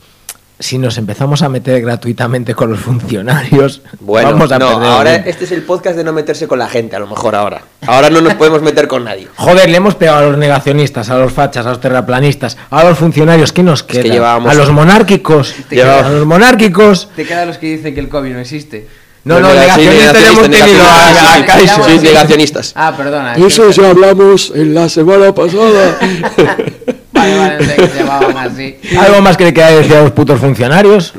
Si 0.61 0.77
nos 0.77 0.97
empezamos 0.99 1.41
a 1.41 1.49
meter 1.49 1.81
gratuitamente 1.81 2.53
con 2.53 2.69
los 2.69 2.79
funcionarios, 2.79 3.81
Bueno, 3.99 4.29
vamos 4.31 4.51
a 4.51 4.59
no, 4.59 4.67
perder 4.69 4.87
ahora 4.91 5.09
oyentes. 5.09 5.31
este 5.33 5.45
es 5.45 5.51
el 5.51 5.63
podcast 5.63 5.97
de 5.97 6.03
no 6.03 6.13
meterse 6.13 6.47
con 6.47 6.59
la 6.59 6.67
gente, 6.69 6.95
a 6.95 6.99
lo 6.99 7.07
mejor 7.07 7.33
ahora. 7.35 7.63
Ahora 7.87 8.09
no 8.11 8.21
nos 8.21 8.35
podemos 8.35 8.61
meter 8.61 8.87
con 8.87 9.03
nadie. 9.03 9.27
Joder, 9.37 9.67
le 9.69 9.77
hemos 9.77 9.95
pegado 9.95 10.19
a 10.19 10.21
los 10.29 10.37
negacionistas, 10.37 11.09
a 11.09 11.17
los 11.17 11.33
fachas, 11.33 11.65
a 11.65 11.69
los 11.69 11.81
terraplanistas, 11.81 12.57
a 12.69 12.83
los 12.83 12.97
funcionarios. 12.97 13.51
¿Qué 13.51 13.63
nos 13.63 13.81
que 13.81 14.01
queda? 14.01 14.13
llevábamos- 14.13 14.51
A 14.51 14.53
los 14.53 14.69
monárquicos. 14.71 15.55
Llevábamos- 15.71 16.05
A 16.05 16.09
los 16.11 16.25
monárquicos. 16.27 17.09
Te 17.15 17.25
quedan 17.25 17.47
los 17.47 17.57
que 17.57 17.65
dicen 17.77 17.93
que 17.95 17.99
el 17.99 18.07
COVID 18.09 18.31
no 18.31 18.39
existe. 18.39 18.87
No, 19.23 19.39
no, 19.39 19.53
negacionistas 19.53 20.23
hemos 20.29 20.43
tenido 20.49 20.83
a. 20.83 21.85
Sí, 21.85 21.99
negacionistas. 22.07 22.71
Ah, 22.75 22.93
perdona. 22.95 23.33
Eso 23.35 23.67
es 23.69 23.75
que- 23.75 23.81
ya 23.81 23.89
hablamos 23.89 24.51
en 24.55 24.73
la 24.75 24.89
semana 24.89 25.33
pasada. 25.33 25.97
Vale, 27.21 27.37
vale, 27.37 27.57
no 27.59 27.65
sé 27.65 27.75
que 27.75 27.87
se 27.87 27.97
llamaban 27.99 28.37
así. 28.37 28.75
¿Algo 28.99 29.21
más 29.21 29.37
que 29.37 29.43
le 29.45 29.53
queda 29.53 29.71
decir 29.71 29.95
a 29.95 30.01
los 30.03 30.11
putos 30.11 30.39
funcionarios? 30.39 31.13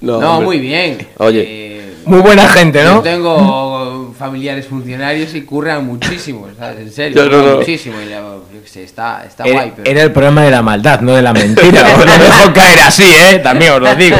no, 0.00 0.20
No, 0.20 0.40
muy 0.40 0.58
bien. 0.58 1.06
Oye. 1.18 1.44
Eh, 1.46 1.92
Muy 2.04 2.20
buena 2.20 2.48
gente, 2.48 2.82
Yo 2.84 2.94
¿no? 2.94 3.00
tengo 3.02 4.14
familiares 4.16 4.66
funcionarios 4.66 5.34
y 5.34 5.42
curran 5.42 5.84
muchísimo, 5.84 6.46
¿sabes? 6.56 6.78
En 6.78 6.92
serio, 6.92 7.16
Yo 7.16 7.24
no, 7.24 7.30
curran 7.38 7.50
no. 7.52 7.56
muchísimo. 7.58 7.96
Y 8.00 8.08
la- 8.08 8.20
yo 8.20 8.62
qué 8.62 8.68
sé, 8.68 8.84
está, 8.84 9.24
está 9.26 9.42
Era, 9.44 9.52
guay, 9.54 9.72
pero... 9.76 9.90
era 9.90 10.02
el 10.02 10.12
problema 10.12 10.42
de 10.44 10.50
la 10.52 10.62
maldad, 10.62 11.00
no 11.00 11.12
de 11.14 11.22
la 11.22 11.32
mentira. 11.32 11.82
Os 11.98 12.06
lo 12.06 12.12
dejo 12.24 12.52
caer 12.54 12.78
así, 12.80 13.04
¿eh? 13.04 13.40
También 13.42 13.72
os 13.72 13.80
lo 13.82 13.94
digo. 13.96 14.16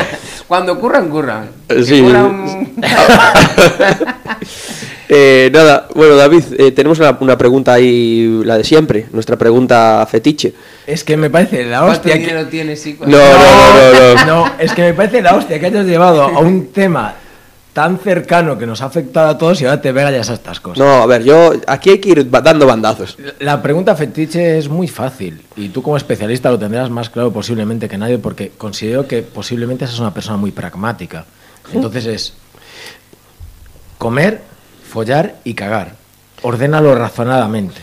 Cuando 0.48 0.78
curran, 0.78 1.08
curran. 1.08 1.48
Que 1.68 1.82
sí. 1.84 2.00
curran- 2.02 2.72
Eh, 5.08 5.50
nada, 5.52 5.88
bueno, 5.94 6.16
David, 6.16 6.44
eh, 6.58 6.72
tenemos 6.72 6.98
una, 6.98 7.16
una 7.20 7.38
pregunta 7.38 7.72
ahí, 7.72 8.42
la 8.44 8.58
de 8.58 8.64
siempre, 8.64 9.06
nuestra 9.12 9.36
pregunta 9.36 10.06
fetiche. 10.10 10.54
Es 10.86 11.04
que 11.04 11.16
me 11.16 11.30
parece 11.30 11.64
la 11.64 11.80
¿Cuánto 11.80 11.98
hostia 11.98 12.18
que... 12.18 12.44
tienes? 12.46 12.80
Sí, 12.80 12.96
No, 13.00 13.06
no, 13.06 13.16
no, 13.16 13.92
no, 13.92 14.14
no. 14.14 14.26
No, 14.26 14.52
es 14.58 14.72
que 14.72 14.82
me 14.82 14.94
parece 14.94 15.22
la 15.22 15.36
hostia 15.36 15.60
que 15.60 15.66
hayas 15.66 15.86
llevado 15.86 16.22
a 16.22 16.40
un 16.40 16.72
tema 16.72 17.14
tan 17.76 17.98
cercano 17.98 18.56
que 18.56 18.66
nos 18.66 18.80
ha 18.80 18.86
afectado 18.86 19.28
a 19.28 19.36
todos 19.36 19.60
y 19.60 19.66
ahora 19.66 19.82
te 19.82 19.92
veas 19.92 20.30
a 20.30 20.32
estas 20.32 20.60
cosas. 20.60 20.78
No, 20.78 21.02
a 21.02 21.04
ver, 21.04 21.22
yo 21.24 21.52
aquí 21.66 21.90
hay 21.90 21.98
que 21.98 22.08
ir 22.08 22.30
dando 22.30 22.66
bandazos. 22.66 23.18
La 23.38 23.60
pregunta 23.60 23.94
fetiche 23.94 24.56
es 24.56 24.70
muy 24.70 24.88
fácil 24.88 25.42
y 25.56 25.68
tú 25.68 25.82
como 25.82 25.98
especialista 25.98 26.50
lo 26.50 26.58
tendrás 26.58 26.88
más 26.88 27.10
claro 27.10 27.34
posiblemente 27.34 27.86
que 27.86 27.98
nadie 27.98 28.16
porque 28.16 28.52
considero 28.56 29.06
que 29.06 29.20
posiblemente 29.20 29.86
seas 29.86 30.00
una 30.00 30.14
persona 30.14 30.38
muy 30.38 30.52
pragmática. 30.52 31.26
Entonces 31.70 32.06
es 32.06 32.32
comer, 33.98 34.40
follar 34.96 35.34
y 35.44 35.52
cagar. 35.52 35.92
Ordénalo 36.40 36.94
razonadamente. 36.94 37.82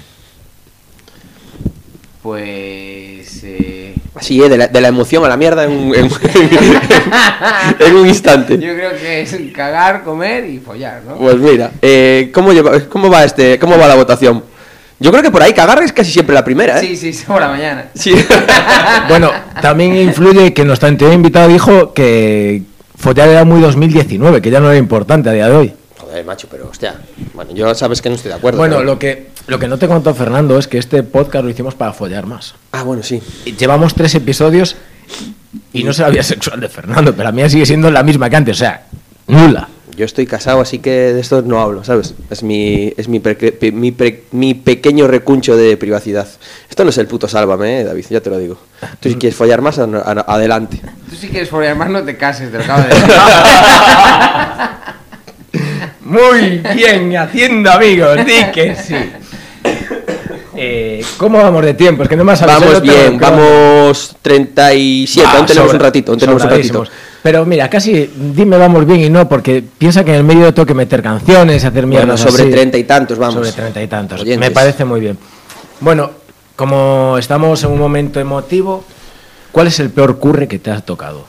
Pues... 2.23 3.43
eh, 3.43 3.93
Así, 4.15 4.41
eh, 4.41 4.49
de 4.49 4.57
la, 4.57 4.67
de 4.67 4.81
la 4.81 4.87
emoción 4.87 5.23
a 5.23 5.27
la 5.29 5.37
mierda 5.37 5.63
en 5.65 5.71
un, 5.73 5.95
en, 5.95 6.05
en 7.79 7.95
un 7.95 8.07
instante. 8.07 8.57
Yo 8.57 8.73
creo 8.73 8.93
que 8.97 9.21
es 9.21 9.35
cagar, 9.53 10.03
comer 10.03 10.49
y 10.49 10.57
follar, 10.57 11.03
¿no? 11.07 11.17
Pues 11.17 11.37
mira, 11.37 11.69
eh, 11.83 12.31
¿cómo, 12.33 12.51
lleva, 12.51 12.79
¿cómo 12.89 13.11
va 13.11 13.23
este, 13.23 13.59
cómo 13.59 13.77
va 13.77 13.87
la 13.87 13.93
votación? 13.95 14.43
Yo 14.99 15.11
creo 15.11 15.21
que 15.21 15.29
por 15.29 15.43
ahí 15.43 15.53
cagar 15.53 15.83
es 15.83 15.93
casi 15.93 16.11
siempre 16.11 16.33
la 16.33 16.43
primera, 16.43 16.79
¿eh? 16.79 16.81
Sí, 16.81 16.97
sí, 16.97 17.13
sí, 17.13 17.25
por 17.27 17.41
la 17.41 17.49
mañana. 17.49 17.89
Sí. 17.93 18.15
Bueno, 19.07 19.29
también 19.61 19.95
influye 19.97 20.51
que 20.51 20.65
nuestro 20.65 20.89
anterior 20.89 21.13
invitado 21.13 21.47
dijo 21.47 21.93
que 21.93 22.63
follar 22.97 23.29
era 23.29 23.43
muy 23.45 23.61
2019, 23.61 24.41
que 24.41 24.49
ya 24.49 24.59
no 24.59 24.71
era 24.71 24.79
importante 24.79 25.29
a 25.29 25.33
día 25.33 25.47
de 25.47 25.55
hoy. 25.55 25.73
Joder, 26.13 26.25
macho, 26.27 26.47
pero 26.47 26.69
hostia. 26.69 26.93
Bueno, 27.33 27.53
yo 27.55 27.73
sabes 27.73 27.99
que 27.99 28.07
no 28.09 28.13
estoy 28.15 28.29
de 28.29 28.35
acuerdo. 28.37 28.59
Bueno, 28.59 28.75
pero- 28.77 28.85
lo 28.85 28.99
que, 28.99 29.29
lo 29.47 29.57
que 29.57 29.67
no 29.67 29.79
te 29.79 29.87
contó 29.87 30.13
Fernando 30.13 30.59
es 30.59 30.67
que 30.67 30.77
este 30.77 31.01
podcast 31.01 31.43
lo 31.43 31.49
hicimos 31.49 31.73
para 31.73 31.91
follar 31.91 32.27
más. 32.27 32.53
Ah, 32.71 32.83
bueno, 32.83 33.01
sí. 33.01 33.19
Llevamos 33.57 33.95
tres 33.95 34.13
episodios 34.13 34.75
y 35.73 35.83
no 35.83 35.91
sé 35.91 36.03
la 36.03 36.09
vida 36.09 36.21
sexual 36.21 36.59
de 36.59 36.69
Fernando, 36.69 37.13
pero 37.13 37.23
la 37.23 37.31
mía 37.31 37.49
sigue 37.49 37.65
siendo 37.65 37.89
la 37.89 38.03
misma 38.03 38.29
que 38.29 38.35
antes, 38.35 38.57
o 38.57 38.59
sea, 38.59 38.85
nula. 39.25 39.69
Yo 39.97 40.05
estoy 40.05 40.25
casado, 40.27 40.59
así 40.61 40.77
que 40.79 40.89
de 40.91 41.19
esto 41.19 41.41
no 41.43 41.59
hablo, 41.61 41.83
¿sabes? 41.83 42.13
Es 42.29 42.41
mi, 42.43 42.93
es 42.97 43.07
mi, 43.07 43.19
pre- 43.19 43.35
pe- 43.35 43.71
mi, 43.71 43.91
pre- 43.91 44.23
mi 44.31 44.53
pequeño 44.55 45.07
recuncho 45.07 45.55
de 45.55 45.77
privacidad. 45.77 46.27
Esto 46.69 46.83
no 46.83 46.89
es 46.91 46.97
el 46.99 47.05
puto 47.07 47.27
sálvame, 47.27 47.81
¿eh, 47.81 47.83
David, 47.83 48.05
ya 48.09 48.19
te 48.21 48.29
lo 48.31 48.37
digo. 48.39 48.57
Tú 48.99 49.09
si 49.09 49.15
quieres 49.15 49.35
follar 49.37 49.61
más, 49.61 49.77
a- 49.79 49.83
a- 49.85 50.25
adelante. 50.33 50.79
Tú 51.09 51.15
si 51.15 51.27
quieres 51.27 51.49
follar 51.49 51.75
más 51.75 51.89
no 51.91 52.03
te 52.03 52.17
cases, 52.17 52.51
te 52.51 52.57
lo 52.59 52.63
acabo 52.63 52.81
de 52.83 52.87
decir. 52.93 53.13
Muy 56.13 56.61
bien, 56.75 57.17
haciendo 57.17 57.71
amigos, 57.71 58.17
di 58.25 58.51
que 58.53 58.75
sí. 58.75 58.95
Eh, 60.55 61.03
¿Cómo 61.17 61.39
vamos 61.39 61.65
de 61.65 61.73
tiempo? 61.73 62.03
Es 62.03 62.09
que 62.09 62.15
no 62.15 62.21
avisado, 62.23 62.51
Vamos 62.59 62.81
bien, 62.81 63.17
vamos 63.19 64.15
37, 64.21 65.25
Va, 65.25 65.37
aún 65.37 65.45
tenemos 65.47 65.69
sobra- 65.71 65.75
un 65.75 65.79
ratito, 65.81 66.11
aún 66.11 66.19
tenemos 66.19 66.43
un 66.43 66.49
ratito. 66.49 66.83
Pero 67.23 67.45
mira, 67.45 67.69
casi 67.69 68.11
dime 68.15 68.57
vamos 68.57 68.85
bien 68.85 69.01
y 69.01 69.09
no, 69.09 69.27
porque 69.27 69.63
piensa 69.77 70.03
que 70.03 70.11
en 70.11 70.17
el 70.17 70.23
medio 70.23 70.53
tengo 70.53 70.65
que 70.67 70.73
meter 70.75 71.01
canciones, 71.01 71.63
hacer 71.65 71.85
Bueno, 71.85 71.87
mierdas 71.87 72.19
sobre 72.19 72.45
treinta 72.45 72.77
y 72.77 72.83
tantos, 72.83 73.17
vamos. 73.17 73.33
Sobre 73.35 73.51
treinta 73.51 73.81
y 73.81 73.87
tantos. 73.87 74.21
Oyentes. 74.21 74.39
Me 74.49 74.53
parece 74.53 74.85
muy 74.85 74.99
bien. 74.99 75.17
Bueno, 75.79 76.11
como 76.55 77.17
estamos 77.17 77.63
en 77.63 77.71
un 77.71 77.79
momento 77.79 78.19
emotivo, 78.19 78.83
¿cuál 79.51 79.67
es 79.67 79.79
el 79.79 79.89
peor 79.89 80.19
curre 80.19 80.47
que 80.47 80.59
te 80.59 80.69
has 80.69 80.85
tocado? 80.85 81.25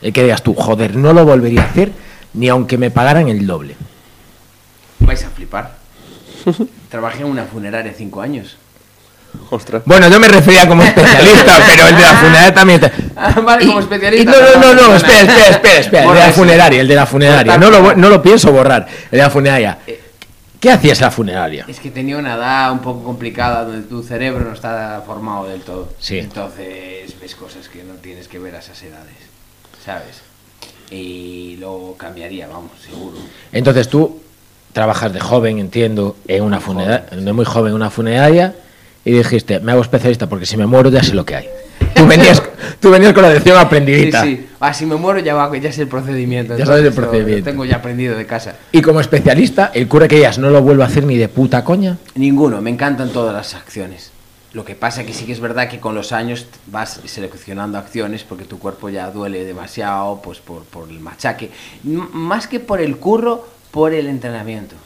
El 0.00 0.12
que 0.12 0.22
digas 0.22 0.42
tú, 0.42 0.54
joder, 0.54 0.96
no 0.96 1.12
lo 1.12 1.24
volvería 1.26 1.60
a 1.62 1.66
hacer 1.66 1.92
ni 2.34 2.48
aunque 2.48 2.78
me 2.78 2.90
pagaran 2.90 3.28
el 3.28 3.46
doble. 3.46 3.76
Vais 5.06 5.24
a 5.24 5.30
flipar. 5.30 5.76
Trabajé 6.90 7.22
en 7.22 7.28
una 7.28 7.44
funeraria 7.44 7.92
cinco 7.96 8.20
años. 8.20 8.56
Ostras. 9.50 9.82
Bueno, 9.86 10.08
yo 10.08 10.20
me 10.20 10.28
refería 10.28 10.68
como 10.68 10.82
especialista, 10.82 11.58
pero 11.66 11.88
el 11.88 11.96
de 11.96 12.02
la 12.02 12.14
funeraria 12.16 12.54
también. 12.54 12.80
Ah, 13.16 13.40
vale, 13.40 13.66
como 13.66 13.80
especialista. 13.80 14.30
y 14.30 14.34
no, 14.34 14.60
no, 14.60 14.74
no, 14.74 14.88
no, 14.88 14.96
espera, 14.96 15.20
espera, 15.20 15.48
espera, 15.48 15.80
espera. 15.80 16.04
El 16.04 16.14
de 16.14 16.20
la 16.20 16.32
funeraria, 16.32 16.80
el 16.80 16.88
de 16.88 16.94
la 16.94 17.06
funeraria. 17.06 17.58
No 17.58 17.70
lo, 17.70 17.94
no 17.94 18.08
lo 18.10 18.22
pienso 18.22 18.52
borrar. 18.52 18.86
El 19.10 19.18
de 19.18 19.18
la 19.18 19.30
funeraria. 19.30 19.78
¿Qué 20.60 20.70
hacías 20.70 20.98
en 21.00 21.04
la 21.06 21.10
funeraria? 21.10 21.64
Es 21.66 21.80
que 21.80 21.90
tenía 21.90 22.16
una 22.16 22.34
edad 22.34 22.70
un 22.70 22.78
poco 22.78 23.02
complicada 23.02 23.64
donde 23.64 23.82
tu 23.88 24.02
cerebro 24.02 24.44
no 24.44 24.52
está 24.52 25.02
formado 25.04 25.48
del 25.48 25.62
todo. 25.62 25.92
Sí. 25.98 26.18
Entonces 26.18 27.18
ves 27.20 27.34
cosas 27.34 27.68
que 27.68 27.82
no 27.82 27.94
tienes 27.94 28.28
que 28.28 28.38
ver 28.38 28.54
a 28.54 28.60
esas 28.60 28.80
edades. 28.82 29.16
¿Sabes? 29.84 30.20
Y 30.90 31.56
lo 31.56 31.96
cambiaría, 31.98 32.46
vamos, 32.46 32.72
seguro. 32.80 33.16
Entonces 33.50 33.88
tú 33.88 34.21
trabajas 34.72 35.12
de 35.12 35.20
joven, 35.20 35.58
entiendo, 35.58 36.16
en 36.28 36.42
una 36.44 36.60
funeraria, 36.60 37.06
de 37.10 37.32
muy 37.32 37.44
joven 37.44 37.70
en 37.70 37.76
una 37.76 37.90
funeraria 37.90 38.54
y 39.04 39.12
dijiste, 39.12 39.60
me 39.60 39.72
hago 39.72 39.82
especialista 39.82 40.28
porque 40.28 40.46
si 40.46 40.56
me 40.56 40.66
muero 40.66 40.90
ya 40.90 41.02
sé 41.02 41.14
lo 41.14 41.24
que 41.24 41.36
hay. 41.36 41.48
Tú 41.94 42.06
venías, 42.06 42.42
tú 42.80 42.90
venías 42.90 43.12
con 43.12 43.22
la 43.22 43.30
lección 43.30 43.56
Sí, 43.58 43.62
aprendidita. 43.64 44.22
sí. 44.22 44.46
Ah, 44.60 44.72
si 44.72 44.86
me 44.86 44.96
muero 44.96 45.18
ya 45.20 45.34
va, 45.34 45.54
ya 45.58 45.72
sé 45.72 45.82
el 45.82 45.88
procedimiento. 45.88 46.56
Ya 46.56 46.64
sabes 46.64 46.84
el 46.84 46.92
procedimiento. 46.92 47.44
Lo 47.46 47.52
tengo 47.52 47.64
ya 47.64 47.76
aprendido 47.76 48.16
de 48.16 48.24
casa. 48.26 48.54
Y 48.70 48.80
como 48.80 49.00
especialista, 49.00 49.70
el 49.74 49.88
cura 49.88 50.08
que 50.08 50.16
ellas 50.18 50.38
no 50.38 50.50
lo 50.50 50.62
vuelvo 50.62 50.82
a 50.84 50.86
hacer 50.86 51.04
ni 51.04 51.16
de 51.16 51.28
puta 51.28 51.64
coña. 51.64 51.98
Ninguno, 52.14 52.60
me 52.62 52.70
encantan 52.70 53.10
todas 53.10 53.34
las 53.34 53.54
acciones. 53.54 54.10
Lo 54.52 54.64
que 54.64 54.74
pasa 54.74 55.04
que 55.04 55.12
sí 55.14 55.24
que 55.24 55.32
es 55.32 55.40
verdad 55.40 55.68
que 55.68 55.80
con 55.80 55.94
los 55.94 56.12
años 56.12 56.46
vas 56.66 57.00
seleccionando 57.06 57.78
acciones 57.78 58.22
porque 58.22 58.44
tu 58.44 58.58
cuerpo 58.58 58.88
ya 58.90 59.10
duele 59.10 59.44
demasiado 59.44 60.20
pues 60.22 60.38
por, 60.38 60.64
por 60.64 60.88
el 60.90 61.00
machaque. 61.00 61.50
M- 61.86 62.04
más 62.12 62.46
que 62.46 62.60
por 62.60 62.80
el 62.80 62.98
curro, 62.98 63.46
por 63.72 63.94
el 63.94 64.06
entrenamiento. 64.06 64.76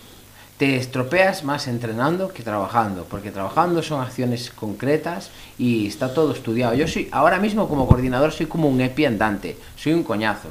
Te 0.56 0.76
estropeas 0.76 1.44
más 1.44 1.68
entrenando 1.68 2.28
que 2.28 2.42
trabajando, 2.42 3.04
porque 3.04 3.30
trabajando 3.30 3.82
son 3.82 4.00
acciones 4.00 4.50
concretas 4.50 5.30
y 5.58 5.86
está 5.86 6.14
todo 6.14 6.32
estudiado. 6.32 6.74
Yo 6.74 6.88
soy, 6.88 7.08
ahora 7.12 7.38
mismo 7.38 7.68
como 7.68 7.86
coordinador 7.86 8.32
soy 8.32 8.46
como 8.46 8.68
un 8.68 8.80
epi 8.80 9.04
andante, 9.04 9.58
soy 9.76 9.92
un 9.92 10.02
coñazo. 10.02 10.48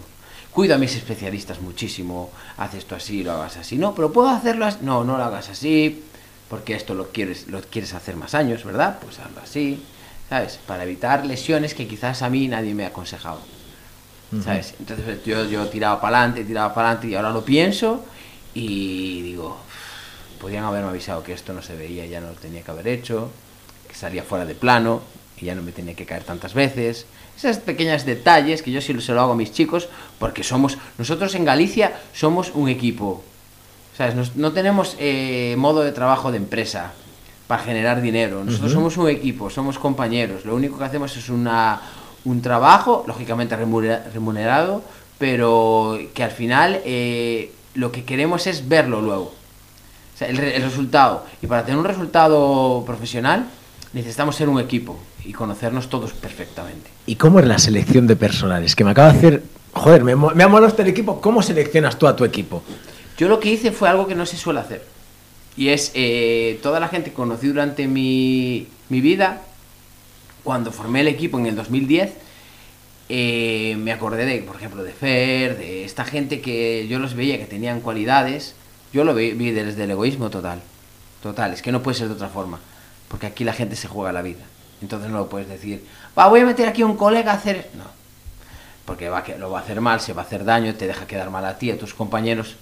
Cuido 0.52 0.76
a 0.76 0.78
mis 0.78 0.96
especialistas 0.96 1.60
muchísimo, 1.60 2.30
haz 2.58 2.76
esto 2.76 2.96
así, 2.96 3.24
lo 3.24 3.32
hagas 3.32 3.58
así. 3.58 3.78
No, 3.78 3.96
pero 3.96 4.14
puedo 4.14 4.30
hacerlo 4.30 4.66
así. 4.66 4.78
No, 4.82 5.04
no 5.04 5.18
lo 5.18 5.24
hagas 5.24 5.50
así, 5.50 6.04
porque 6.50 6.76
esto 6.76 6.94
lo 6.94 7.10
quieres, 7.10 7.48
lo 7.48 7.62
quieres 7.62 7.94
hacer 7.94 8.16
más 8.16 8.36
años, 8.36 8.64
¿verdad? 8.64 9.00
Pues 9.02 9.20
hazlo 9.20 9.42
así, 9.42 9.84
¿sabes? 10.30 10.60
Para 10.68 10.84
evitar 10.84 11.26
lesiones 11.26 11.74
que 11.74 11.88
quizás 11.88 12.22
a 12.22 12.30
mí 12.30 12.48
nadie 12.48 12.76
me 12.76 12.86
ha 12.86 12.90
aconsejado, 12.90 13.40
¿sabes? 14.44 14.76
Entonces 14.80 15.26
yo, 15.26 15.46
yo 15.46 15.68
tiraba 15.68 16.00
para 16.00 16.20
adelante, 16.20 16.44
tiraba 16.44 16.74
para 16.74 16.90
adelante 16.90 17.08
y 17.08 17.16
ahora 17.16 17.32
lo 17.32 17.44
pienso 17.44 18.06
y 18.56 19.22
digo, 19.22 19.58
podrían 20.42 20.64
haberme 20.64 20.90
avisado 20.90 21.22
que 21.24 21.34
esto 21.34 21.54
no 21.54 21.62
se 21.62 21.76
veía, 21.76 22.06
ya 22.08 22.22
no 22.22 22.28
lo 22.30 22.34
tenía 22.34 22.62
que 22.64 22.72
haber 22.72 22.88
hecho, 22.88 23.30
que 23.88 23.94
salía 23.96 24.24
fuera 24.24 24.46
de 24.46 24.56
plano 24.56 25.02
y 25.40 25.46
ya 25.46 25.54
no 25.56 25.62
me 25.62 25.72
tenía 25.72 25.94
que 25.94 26.06
caer 26.06 26.24
tantas 26.24 26.54
veces. 26.54 27.06
Esas 27.38 27.58
pequeños 27.60 28.06
detalles 28.06 28.62
que 28.62 28.72
yo 28.72 28.80
sí 28.82 29.00
se 29.02 29.12
lo 29.14 29.22
hago 29.22 29.34
a 29.34 29.36
mis 29.36 29.52
chicos 29.52 29.90
porque 30.20 30.44
somos, 30.44 30.78
nosotros 30.98 31.36
en 31.36 31.44
Galicia 31.46 32.00
somos 32.14 32.52
un 32.56 32.70
equipo. 32.70 33.22
¿Sabes? 33.98 34.16
Nos- 34.16 34.36
no 34.36 34.52
tenemos 34.54 34.96
eh, 35.00 35.56
modo 35.58 35.82
de 35.82 35.92
trabajo 35.92 36.32
de 36.32 36.38
empresa 36.38 36.94
para 37.48 37.62
generar 37.64 38.02
dinero. 38.02 38.44
Nosotros 38.44 38.72
somos 38.72 38.98
un 38.98 39.10
equipo, 39.10 39.50
somos 39.50 39.78
compañeros. 39.80 40.46
Lo 40.46 40.56
único 40.56 40.78
que 40.78 40.84
hacemos 40.86 41.16
es 41.16 41.30
una, 41.30 41.82
un 42.26 42.42
trabajo, 42.42 43.04
lógicamente 43.08 43.56
remunera- 43.56 44.04
remunerado, 44.14 44.82
pero 45.18 45.98
que 46.14 46.24
al 46.24 46.32
final 46.32 46.82
eh, 46.86 47.52
lo 47.76 47.92
que 47.92 48.04
queremos 48.04 48.48
es 48.48 48.68
verlo 48.68 49.02
luego. 49.02 49.34
O 50.14 50.18
sea, 50.18 50.28
el, 50.28 50.40
el 50.40 50.64
resultado. 50.64 51.26
Y 51.42 51.48
para 51.48 51.64
tener 51.64 51.78
un 51.78 51.86
resultado 51.86 52.84
profesional 52.86 53.48
necesitamos 53.94 54.36
ser 54.36 54.50
un 54.50 54.60
equipo 54.60 55.00
y 55.24 55.32
conocernos 55.32 55.90
todos 55.90 56.12
perfectamente. 56.12 56.90
¿Y 57.06 57.16
cómo 57.16 57.40
es 57.40 57.46
la 57.46 57.58
selección 57.58 58.08
de 58.08 58.16
personales? 58.16 58.76
Que 58.76 58.84
me 58.84 58.92
acaba 58.92 59.12
de 59.12 59.18
hacer... 59.18 59.44
Joder, 59.74 60.04
me, 60.04 60.16
me 60.16 60.44
ha 60.44 60.48
molado 60.48 60.68
este 60.68 60.88
equipo. 60.88 61.20
¿Cómo 61.20 61.42
seleccionas 61.42 61.98
tú 61.98 62.08
a 62.08 62.16
tu 62.16 62.24
equipo? 62.24 62.64
Yo 63.18 63.28
lo 63.28 63.40
que 63.40 63.52
hice 63.52 63.72
fue 63.72 63.90
algo 63.90 64.08
que 64.08 64.16
no 64.16 64.26
se 64.26 64.38
suele 64.38 64.60
hacer. 64.60 64.86
Y 65.58 65.70
es 65.70 65.92
eh, 65.94 66.60
toda 66.62 66.80
la 66.80 66.90
gente 66.90 67.10
que 67.12 67.16
conocí 67.16 67.48
durante 67.48 67.88
mi, 67.88 68.68
mi 68.90 69.02
vida, 69.02 69.42
cuando 70.44 70.72
formé 70.72 71.02
el 71.02 71.08
equipo 71.08 71.40
en 71.40 71.46
el 71.46 71.56
2010, 71.56 72.14
eh, 73.10 73.76
me 73.78 73.92
acordé 73.92 74.26
de, 74.26 74.40
por 74.42 74.56
ejemplo, 74.56 74.84
de 74.84 74.92
Fer, 74.94 75.58
de 75.58 75.86
esta 75.86 76.06
gente 76.06 76.42
que 76.42 76.88
yo 76.88 77.00
los 77.00 77.14
veía 77.14 77.38
que 77.38 77.46
tenían 77.46 77.82
cualidades. 77.82 78.56
Yo 78.94 79.04
lo 79.04 79.14
vi, 79.14 79.32
desde 79.52 79.84
el 79.84 79.92
egoísmo 79.92 80.30
total. 80.30 80.62
Total, 81.22 81.54
es 81.54 81.62
que 81.62 81.72
no 81.72 81.82
puede 81.84 81.98
ser 81.98 82.08
de 82.08 82.14
otra 82.14 82.30
forma. 82.30 82.60
Porque 83.08 83.28
aquí 83.28 83.44
la 83.44 83.54
gente 83.54 83.76
se 83.76 83.88
juega 83.88 84.12
la 84.12 84.22
vida. 84.22 84.44
Entonces 84.82 85.10
no 85.10 85.18
lo 85.20 85.30
puedes 85.30 85.48
decir, 85.48 85.86
va, 86.18 86.28
voy 86.28 86.42
a 86.42 86.46
meter 86.46 86.68
aquí 86.68 86.82
a 86.82 86.86
un 86.86 86.98
colega 86.98 87.32
a 87.32 87.36
hacer. 87.36 87.70
No. 87.76 87.84
Porque 88.86 89.10
va, 89.10 89.24
que- 89.24 89.38
lo 89.38 89.50
va 89.50 89.60
a 89.60 89.62
hacer 89.64 89.82
mal, 89.82 90.00
se 90.02 90.14
va 90.14 90.22
a 90.22 90.26
hacer 90.26 90.44
daño, 90.46 90.76
te 90.76 90.88
deja 90.88 91.08
quedar 91.08 91.30
mal 91.30 91.46
a 91.46 91.58
ti, 91.58 91.72
a 91.72 91.78
tus 91.78 91.94
compañeros. 91.94 92.56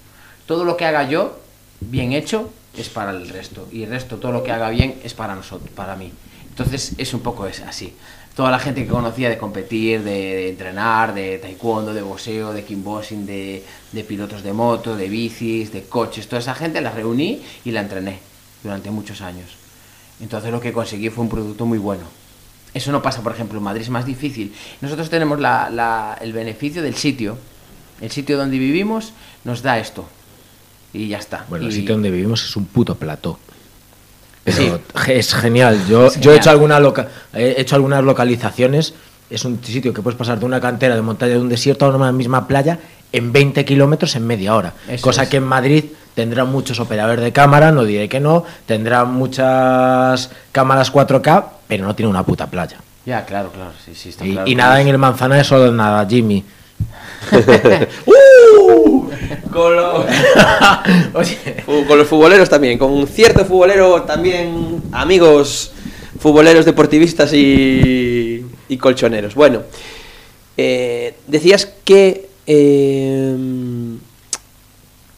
Todo 0.46 0.64
lo 0.64 0.76
que 0.76 0.84
haga 0.84 1.08
yo, 1.08 1.38
bien 1.80 2.12
hecho, 2.12 2.52
es 2.76 2.88
para 2.88 3.10
el 3.10 3.28
resto. 3.28 3.68
Y 3.72 3.82
el 3.82 3.90
resto, 3.90 4.16
todo 4.18 4.32
lo 4.32 4.42
que 4.42 4.52
haga 4.52 4.70
bien, 4.70 5.00
es 5.04 5.14
para 5.14 5.34
nosotros, 5.34 5.70
para 5.70 5.96
mí. 5.96 6.12
Entonces 6.48 6.92
es 6.98 7.14
un 7.14 7.20
poco 7.20 7.44
así. 7.44 7.94
Toda 8.34 8.50
la 8.50 8.58
gente 8.58 8.82
que 8.84 8.90
conocía 8.90 9.28
de 9.28 9.38
competir, 9.38 10.02
de, 10.02 10.10
de 10.10 10.48
entrenar, 10.48 11.14
de 11.14 11.38
taekwondo, 11.38 11.94
de 11.94 12.02
boxeo, 12.02 12.52
de 12.52 12.64
kickboxing, 12.64 13.24
de, 13.26 13.62
de 13.92 14.04
pilotos 14.04 14.42
de 14.42 14.52
moto, 14.52 14.96
de 14.96 15.08
bicis, 15.08 15.72
de 15.72 15.84
coches, 15.84 16.26
toda 16.26 16.40
esa 16.40 16.54
gente 16.54 16.80
la 16.80 16.90
reuní 16.90 17.40
y 17.64 17.70
la 17.70 17.80
entrené 17.82 18.18
durante 18.64 18.90
muchos 18.90 19.20
años. 19.20 19.50
Entonces 20.20 20.50
lo 20.50 20.60
que 20.60 20.72
conseguí 20.72 21.10
fue 21.10 21.22
un 21.22 21.30
producto 21.30 21.64
muy 21.64 21.78
bueno. 21.78 22.02
Eso 22.72 22.90
no 22.90 23.00
pasa, 23.02 23.22
por 23.22 23.30
ejemplo, 23.32 23.58
en 23.58 23.64
Madrid 23.64 23.82
es 23.82 23.90
más 23.90 24.04
difícil. 24.04 24.52
Nosotros 24.80 25.08
tenemos 25.10 25.38
la- 25.38 25.70
la- 25.70 26.18
el 26.20 26.32
beneficio 26.32 26.82
del 26.82 26.96
sitio. 26.96 27.38
El 28.00 28.10
sitio 28.10 28.36
donde 28.36 28.58
vivimos 28.58 29.12
nos 29.44 29.62
da 29.62 29.78
esto. 29.78 30.06
Y 30.92 31.06
ya 31.06 31.18
está. 31.18 31.46
Bueno, 31.48 31.66
el 31.66 31.72
sitio 31.72 31.94
donde 31.94 32.10
vivimos 32.10 32.42
es 32.44 32.56
un 32.56 32.64
puto 32.66 32.96
plató. 32.96 33.38
Pero 34.44 34.56
Sí. 34.56 35.12
es 35.12 35.34
genial. 35.34 35.80
Yo, 35.88 36.06
Es 36.06 36.20
yo 36.20 36.32
he, 36.32 36.36
hecho 36.36 36.50
alguna 36.50 36.78
loca- 36.78 37.08
he 37.32 37.54
hecho 37.58 37.76
algunas 37.76 38.04
localizaciones. 38.04 38.94
Es 39.30 39.44
un 39.44 39.62
sitio 39.64 39.92
que 39.94 40.02
puedes 40.02 40.18
pasar 40.18 40.38
de 40.38 40.44
una 40.44 40.60
cantera 40.60 40.94
de 40.94 41.02
montaña 41.02 41.32
de 41.32 41.40
un 41.40 41.48
desierto 41.48 41.86
a 41.86 41.96
una 41.96 42.12
misma 42.12 42.46
playa 42.46 42.78
en 43.10 43.32
20 43.32 43.64
kilómetros 43.64 44.14
en 44.16 44.26
media 44.26 44.54
hora. 44.54 44.74
Eso 44.88 45.02
Cosa 45.02 45.22
es. 45.22 45.28
que 45.30 45.38
en 45.38 45.44
Madrid 45.44 45.84
tendrá 46.14 46.44
muchos 46.44 46.78
operadores 46.78 47.24
de 47.24 47.32
cámara, 47.32 47.72
no 47.72 47.84
diré 47.84 48.08
que 48.08 48.20
no. 48.20 48.44
Tendrá 48.66 49.04
muchas 49.04 50.30
cámaras 50.52 50.90
4K, 50.92 51.44
pero 51.66 51.84
no 51.86 51.94
tiene 51.94 52.10
una 52.10 52.22
puta 52.22 52.46
playa. 52.46 52.76
Ya, 53.06 53.24
claro, 53.24 53.50
claro. 53.50 53.72
Sí, 53.84 53.94
sí, 53.94 54.10
está 54.10 54.26
Y, 54.26 54.32
claro 54.32 54.46
y 54.48 54.54
nada 54.54 54.76
es- 54.78 54.82
en 54.82 54.88
el 54.88 54.98
Manzanares, 54.98 55.46
solo 55.46 55.72
nada, 55.72 56.06
Jimmy. 56.08 56.44
Con 59.52 59.76
los, 59.76 60.04
Oye, 61.14 61.38
con 61.86 61.98
los 61.98 62.08
futboleros 62.08 62.48
también, 62.48 62.78
con 62.78 62.90
un 62.92 63.06
cierto 63.06 63.44
futbolero 63.44 64.02
también, 64.02 64.82
amigos 64.92 65.70
futboleros 66.18 66.64
deportivistas 66.64 67.32
y, 67.32 68.44
y 68.68 68.76
colchoneros. 68.78 69.34
Bueno, 69.34 69.62
eh, 70.56 71.14
decías 71.26 71.68
que 71.84 72.28
eh, 72.46 73.36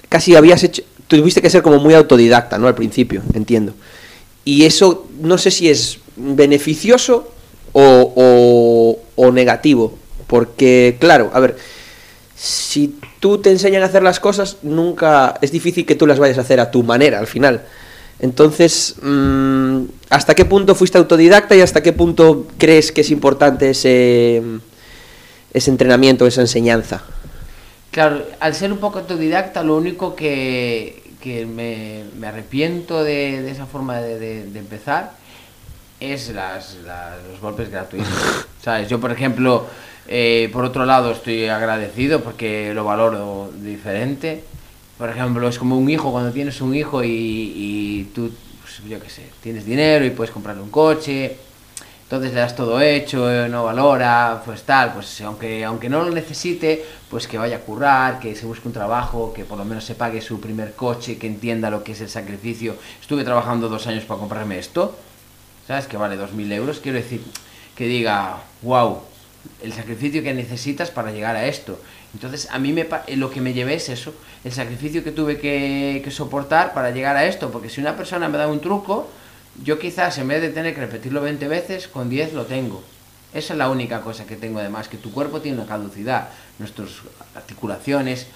casi 0.08 0.34
habías 0.34 0.62
hecho, 0.64 0.82
tuviste 1.08 1.40
que 1.42 1.50
ser 1.50 1.62
como 1.62 1.78
muy 1.78 1.94
autodidacta, 1.94 2.58
¿no? 2.58 2.66
Al 2.68 2.74
principio, 2.74 3.22
entiendo. 3.34 3.74
Y 4.44 4.64
eso 4.64 5.06
no 5.20 5.38
sé 5.38 5.50
si 5.50 5.68
es 5.68 5.98
beneficioso 6.16 7.30
o, 7.72 8.12
o- 8.16 8.98
o 9.16 9.30
negativo, 9.32 9.96
porque 10.26 10.96
claro, 11.00 11.30
a 11.34 11.40
ver, 11.40 11.56
si 12.36 12.98
tú 13.20 13.38
te 13.38 13.50
enseñan 13.50 13.82
a 13.82 13.86
hacer 13.86 14.02
las 14.02 14.20
cosas, 14.20 14.58
nunca 14.62 15.38
es 15.40 15.50
difícil 15.52 15.86
que 15.86 15.94
tú 15.94 16.06
las 16.06 16.18
vayas 16.18 16.38
a 16.38 16.42
hacer 16.42 16.60
a 16.60 16.70
tu 16.70 16.82
manera 16.82 17.18
al 17.18 17.26
final. 17.26 17.62
Entonces, 18.18 18.96
mm, 19.02 19.82
¿hasta 20.10 20.34
qué 20.34 20.44
punto 20.44 20.74
fuiste 20.74 20.98
autodidacta 20.98 21.54
y 21.56 21.60
hasta 21.62 21.82
qué 21.82 21.92
punto 21.92 22.46
crees 22.58 22.92
que 22.92 23.00
es 23.02 23.10
importante 23.10 23.70
ese, 23.70 24.42
ese 25.52 25.70
entrenamiento, 25.70 26.26
esa 26.26 26.40
enseñanza? 26.42 27.02
Claro, 27.90 28.24
al 28.40 28.54
ser 28.54 28.72
un 28.72 28.78
poco 28.78 28.98
autodidacta, 28.98 29.62
lo 29.62 29.76
único 29.76 30.14
que, 30.14 31.02
que 31.22 31.46
me, 31.46 32.04
me 32.18 32.26
arrepiento 32.26 33.02
de, 33.02 33.40
de 33.42 33.50
esa 33.50 33.64
forma 33.66 34.00
de, 34.00 34.18
de- 34.18 34.44
de 34.46 34.58
empezar 34.58 35.12
es 36.00 36.28
las, 36.30 36.76
las- 36.86 37.16
los 37.30 37.40
golpes 37.40 37.70
gratuitos. 37.70 38.08
¿Sabes? 38.62 38.88
Yo, 38.88 39.00
por 39.00 39.12
ejemplo, 39.12 39.66
eh, 40.08 40.48
por 40.52 40.64
otro 40.64 40.84
lado, 40.84 41.12
estoy 41.12 41.46
agradecido 41.48 42.22
porque 42.22 42.72
lo 42.74 42.84
valoro 42.84 43.50
diferente. 43.60 44.44
Por 44.98 45.10
ejemplo, 45.10 45.48
es 45.48 45.58
como 45.58 45.76
un 45.76 45.90
hijo, 45.90 46.10
cuando 46.10 46.32
tienes 46.32 46.60
un 46.60 46.74
hijo 46.74 47.02
y, 47.04 48.10
tú, 48.14 48.30
pues, 48.62 48.80
yo 48.88 49.00
qué 49.00 49.10
sé, 49.10 49.22
tienes 49.42 49.66
dinero 49.66 50.04
y 50.04 50.10
puedes 50.10 50.32
comprarle 50.32 50.62
un 50.62 50.70
coche, 50.70 51.36
entonces 52.06 52.32
le 52.32 52.40
das 52.40 52.54
todo 52.54 52.80
hecho, 52.80 53.28
no 53.48 53.64
valora, 53.64 54.40
pues 54.44 54.62
tal, 54.62 54.92
pues 54.94 55.20
aunque, 55.22 55.64
aunque 55.64 55.88
no 55.88 56.04
lo 56.04 56.10
necesite, 56.10 56.84
pues 57.10 57.26
que 57.26 57.36
vaya 57.36 57.56
a 57.56 57.60
currar, 57.60 58.20
que 58.20 58.36
se 58.36 58.46
busque 58.46 58.68
un 58.68 58.72
trabajo, 58.72 59.32
que 59.34 59.44
por 59.44 59.58
lo 59.58 59.64
menos 59.64 59.84
se 59.84 59.96
pague 59.96 60.20
su 60.20 60.40
primer 60.40 60.74
coche, 60.74 61.18
que 61.18 61.26
entienda 61.26 61.68
lo 61.68 61.82
que 61.82 61.92
es 61.92 62.00
el 62.00 62.08
sacrificio. 62.08 62.76
Estuve 63.00 63.24
trabajando 63.24 63.68
dos 63.68 63.88
años 63.88 64.04
para 64.04 64.20
comprarme 64.20 64.56
esto, 64.58 64.96
¿sabes? 65.66 65.88
Que 65.88 65.96
vale 65.96 66.16
2.000 66.16 66.52
euros. 66.52 66.78
Quiero 66.78 66.96
decir, 66.96 67.22
que 67.74 67.86
diga, 67.88 68.38
wow, 68.62 69.00
el 69.62 69.72
sacrificio 69.72 70.22
que 70.22 70.34
necesitas 70.34 70.90
para 70.90 71.12
llegar 71.12 71.36
a 71.36 71.46
esto. 71.46 71.78
Entonces, 72.14 72.48
a 72.50 72.58
mí 72.58 72.72
me, 72.72 72.86
eh, 73.06 73.16
lo 73.16 73.30
que 73.30 73.40
me 73.40 73.52
llevé 73.52 73.74
es 73.74 73.88
eso, 73.88 74.14
el 74.44 74.52
sacrificio 74.52 75.04
que 75.04 75.12
tuve 75.12 75.38
que, 75.38 76.06
soportar 76.10 76.72
para 76.72 76.90
llegar 76.90 77.16
a 77.16 77.26
esto. 77.26 77.50
Porque 77.50 77.68
si 77.68 77.80
una 77.80 77.96
persona 77.96 78.28
me 78.28 78.38
da 78.38 78.48
un 78.48 78.60
truco, 78.60 79.08
yo 79.62 79.78
quizás 79.78 80.16
en 80.18 80.28
vez 80.28 80.40
de 80.40 80.50
tener 80.50 80.74
que 80.74 80.80
repetirlo 80.80 81.20
20 81.20 81.48
veces, 81.48 81.88
con 81.88 82.08
10 82.08 82.32
lo 82.32 82.46
tengo. 82.46 82.82
Esa 83.34 83.52
es 83.54 83.58
la 83.58 83.68
única 83.68 84.00
cosa 84.00 84.24
que 84.26 84.36
tengo 84.36 84.60
además, 84.60 84.88
que 84.88 84.96
tu 84.96 85.12
cuerpo 85.12 85.40
tiene 85.40 85.58
una 85.58 85.66
caducidad, 85.66 86.28
nuestras 86.58 86.90
articulaciones 87.34 88.28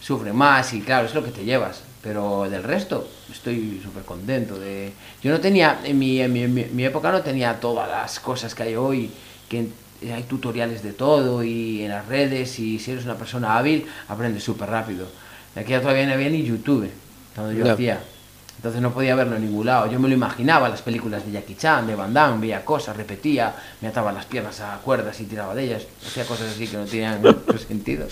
sufren 0.00 0.34
más 0.34 0.72
y 0.72 0.80
claro, 0.80 1.06
es 1.06 1.14
lo 1.14 1.22
que 1.22 1.30
te 1.30 1.44
llevas. 1.44 1.82
Pero 2.02 2.50
del 2.50 2.64
resto, 2.64 3.08
estoy 3.30 3.80
súper 3.84 4.02
contento. 4.02 4.58
De... 4.58 4.92
Yo 5.22 5.30
no 5.30 5.40
tenía, 5.40 5.80
en 5.84 5.98
mi, 5.98 6.20
en, 6.20 6.32
mi, 6.32 6.42
en 6.42 6.74
mi 6.74 6.84
época 6.84 7.12
no 7.12 7.22
tenía 7.22 7.60
todas 7.60 7.88
las 7.88 8.18
cosas 8.18 8.54
que 8.56 8.64
hay 8.64 8.74
hoy, 8.74 9.12
que 9.48 9.68
hay 10.10 10.22
tutoriales 10.24 10.82
de 10.82 10.92
todo 10.92 11.42
y 11.44 11.82
en 11.82 11.90
las 11.90 12.06
redes 12.08 12.58
y 12.58 12.78
si 12.78 12.92
eres 12.92 13.04
una 13.04 13.14
persona 13.16 13.56
hábil, 13.58 13.86
aprendes 14.08 14.42
súper 14.42 14.68
rápido. 14.70 15.06
Aquí 15.54 15.72
todavía 15.74 16.06
no 16.06 16.14
había 16.14 16.30
ni 16.30 16.42
YouTube, 16.44 16.88
cuando 17.34 17.52
yo 17.52 17.64
Ya. 17.66 17.72
hacía. 17.74 18.00
Entonces 18.56 18.80
no 18.80 18.92
podía 18.92 19.14
verlo 19.16 19.34
en 19.36 19.42
ningún 19.46 19.66
lado. 19.66 19.90
Yo 19.90 19.98
me 19.98 20.08
lo 20.08 20.14
imaginaba, 20.14 20.68
las 20.68 20.82
películas 20.82 21.26
de 21.26 21.32
Jackie 21.32 21.56
Chan, 21.56 21.86
de 21.86 21.96
Van 21.96 22.14
Damme, 22.14 22.40
veía 22.40 22.64
cosas, 22.64 22.96
repetía, 22.96 23.54
me 23.80 23.88
ataba 23.88 24.12
las 24.12 24.24
piernas 24.26 24.60
a 24.60 24.78
cuerdas 24.84 25.20
y 25.20 25.24
tiraba 25.24 25.54
de 25.54 25.64
ellas. 25.64 25.82
Hacía 26.06 26.24
cosas 26.24 26.52
así 26.54 26.68
que 26.68 26.76
no 26.76 26.84
tenían 26.84 27.20
mucho 27.22 27.58
sentido. 27.58 28.06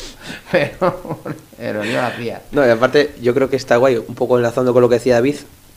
Pero, 0.51 1.21
pero 1.57 1.85
yo 1.85 1.93
lo 1.93 2.03
hacía. 2.07 2.43
No, 2.51 2.67
y 2.67 2.71
aparte 2.71 3.15
yo 3.23 3.33
creo 3.33 3.49
que 3.49 3.57
está 3.57 3.77
guay, 3.77 3.97
un 3.99 4.15
poco 4.17 4.37
enlazando 4.39 4.73
con 4.73 4.83
lo 4.83 4.89
que 4.89 4.97
decía 4.97 5.15
David, 5.15 5.37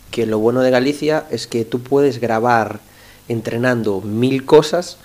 que 0.10 0.26
lo 0.26 0.40
bueno 0.40 0.62
de 0.62 0.72
Galicia 0.72 1.26
es 1.30 1.46
que 1.46 1.66
tú 1.66 1.82
puedes 1.82 2.20
grabar 2.20 2.80
entrenando 3.28 4.02
mil 4.02 4.44
cosas. 4.46 4.98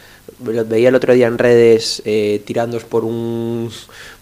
Lo 0.44 0.64
veía 0.64 0.88
el 0.88 0.94
otro 0.94 1.14
día 1.14 1.26
en 1.26 1.38
redes 1.38 2.02
eh, 2.04 2.42
tirándos 2.46 2.84
por 2.84 3.04
un, 3.04 3.70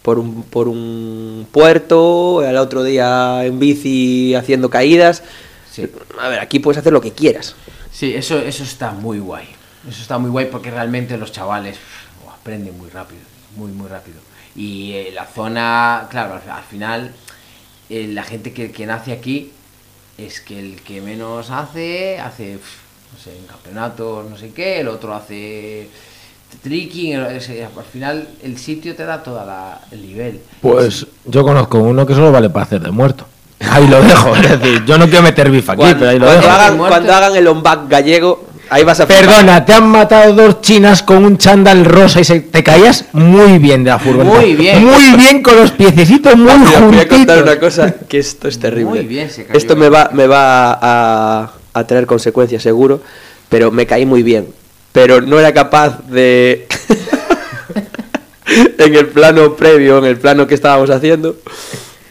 por 0.03 0.19
un 0.19 0.43
por 0.45 0.69
un 0.69 1.47
puerto, 1.51 2.43
el 2.43 2.57
otro 2.57 2.83
día 2.83 3.45
en 3.45 3.59
bici 3.59 4.35
haciendo 4.35 4.71
caídas. 4.71 5.23
Sí. 5.71 5.91
A 6.21 6.29
ver, 6.29 6.41
aquí 6.41 6.59
puedes 6.59 6.79
hacer 6.79 6.93
lo 6.93 7.01
que 7.01 7.13
quieras. 7.13 7.55
Sí, 7.93 8.15
eso, 8.15 8.39
eso 8.39 8.63
está 8.63 8.93
muy 8.93 9.19
guay. 9.19 9.47
Eso 9.89 10.03
está 10.03 10.19
muy 10.19 10.31
guay 10.31 10.47
porque 10.51 10.71
realmente 10.71 11.17
los 11.17 11.33
chavales 11.33 11.77
uf, 11.77 12.35
aprenden 12.35 12.77
muy 12.79 12.91
rápido, 12.91 13.21
muy, 13.57 13.73
muy 13.73 13.89
rápido. 13.89 14.19
Y 14.55 14.93
eh, 14.93 15.11
la 15.15 15.27
zona, 15.27 16.07
claro, 16.11 16.35
al, 16.35 16.51
al 16.51 16.65
final, 16.65 17.13
eh, 17.91 18.09
la 18.09 18.23
gente 18.23 18.53
que, 18.53 18.71
que 18.73 18.87
nace 18.87 19.13
aquí 19.13 19.53
es 20.19 20.41
que 20.41 20.59
el 20.59 20.81
que 20.81 21.01
menos 21.03 21.51
hace, 21.51 22.19
hace 22.19 22.59
no 23.17 23.23
sé, 23.23 23.37
en 23.37 23.47
campeonatos, 23.47 24.29
no 24.31 24.37
sé 24.37 24.51
qué, 24.51 24.81
el 24.81 24.89
otro 24.89 25.15
hace 25.15 25.89
tricking, 26.63 27.17
al 27.17 27.41
final 27.93 28.29
el 28.43 28.59
sitio 28.59 28.95
te 28.95 29.05
da 29.05 29.23
todo 29.23 29.43
el 29.91 30.03
nivel. 30.07 30.41
Pues 30.61 31.07
yo 31.25 31.43
conozco 31.43 31.79
uno 31.79 32.07
que 32.07 32.15
solo 32.15 32.31
vale 32.33 32.51
para 32.51 32.65
hacer 32.67 32.81
de 32.81 32.91
muerto. 32.91 33.27
Ahí 33.71 33.87
lo 33.89 34.03
dejo, 34.03 34.37
es 34.37 34.61
decir, 34.61 34.85
yo 34.85 34.99
no 34.99 35.07
quiero 35.07 35.23
meter 35.23 35.51
bifa 35.51 35.73
aquí, 35.73 35.81
Cuando, 35.81 35.99
pero 35.99 36.11
ahí 36.11 36.19
lo 36.19 36.27
cuando 36.27 36.43
dejo. 36.47 36.55
hagan, 36.55 36.77
Muerto. 36.77 36.95
cuando 36.95 37.15
hagan 37.15 37.37
el 37.37 37.47
on-back 37.49 37.89
gallego, 37.89 38.45
ahí 38.69 38.85
vas 38.85 39.01
a 39.01 39.07
flipar. 39.07 39.25
Perdona, 39.25 39.65
te 39.65 39.73
han 39.73 39.89
matado 39.89 40.35
dos 40.35 40.61
chinas 40.61 41.03
con 41.03 41.25
un 41.25 41.39
chándal 41.39 41.85
rosa 41.87 42.21
y 42.21 42.25
se, 42.25 42.41
te 42.41 42.63
caías 42.63 43.07
muy 43.13 43.59
bien 43.59 43.83
de 43.83 43.91
la 43.91 43.99
furgoneta. 43.99 44.41
Muy 44.41 44.55
bien. 44.57 44.85
Muy 44.85 45.17
bien 45.17 45.43
con 45.43 45.57
los 45.57 45.71
piececitos 45.73 46.37
muy 46.37 46.53
Mira, 46.53 46.81
voy 46.81 46.99
a 46.99 47.09
contar 47.09 47.09
juntitos. 47.09 47.43
una 47.43 47.59
cosa 47.59 47.95
que 48.07 48.19
esto 48.19 48.47
es 48.47 48.59
terrible. 48.61 48.91
Muy 49.01 49.07
bien 49.07 49.31
se 49.31 49.47
cayó. 49.47 49.59
esto 49.59 49.75
me 49.75 49.89
va, 49.89 50.11
me 50.13 50.27
va 50.27 50.79
a, 50.81 51.51
a 51.79 51.87
tener 51.87 52.07
consecuencias 52.07 52.63
seguro, 52.63 53.01
pero 53.49 53.71
me 53.71 53.87
caí 53.87 54.07
muy 54.07 54.23
bien. 54.23 54.49
Pero 54.93 55.21
no 55.21 55.39
era 55.39 55.53
capaz 55.53 56.01
de 56.09 56.67
en 58.79 58.95
el 58.95 59.09
plano 59.09 59.55
previo, 59.57 59.99
en 59.99 60.05
el 60.05 60.17
plano 60.19 60.47
que 60.47 60.55
estábamos 60.55 60.89
haciendo, 60.91 61.37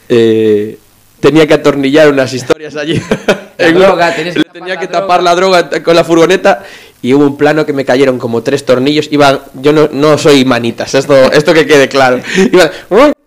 eh, 0.09 0.77
tenía 1.19 1.47
que 1.47 1.55
atornillar 1.55 2.09
unas 2.09 2.31
historias 2.33 2.75
allí. 2.75 3.01
Una- 3.57 4.13
que 4.13 4.23
tapar 4.33 4.51
tenía 4.53 4.77
que 4.77 4.87
droga. 4.87 5.01
tapar 5.01 5.23
la 5.23 5.33
droga 5.35 5.69
con 5.81 5.95
la 5.95 6.03
furgoneta 6.03 6.63
y 7.01 7.13
hubo 7.13 7.25
un 7.25 7.37
plano 7.37 7.65
que 7.65 7.71
me 7.73 7.85
cayeron 7.85 8.19
como 8.19 8.43
tres 8.43 8.65
tornillos. 8.65 9.07
Iba, 9.11 9.45
yo 9.53 9.71
no, 9.71 9.89
no 9.91 10.17
soy 10.17 10.43
manitas, 10.45 10.93
esto, 10.93 11.31
esto 11.31 11.53
que 11.53 11.65
quede 11.65 11.87
claro. 11.87 12.19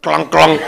Clon, 0.00 0.26
clon, 0.28 0.58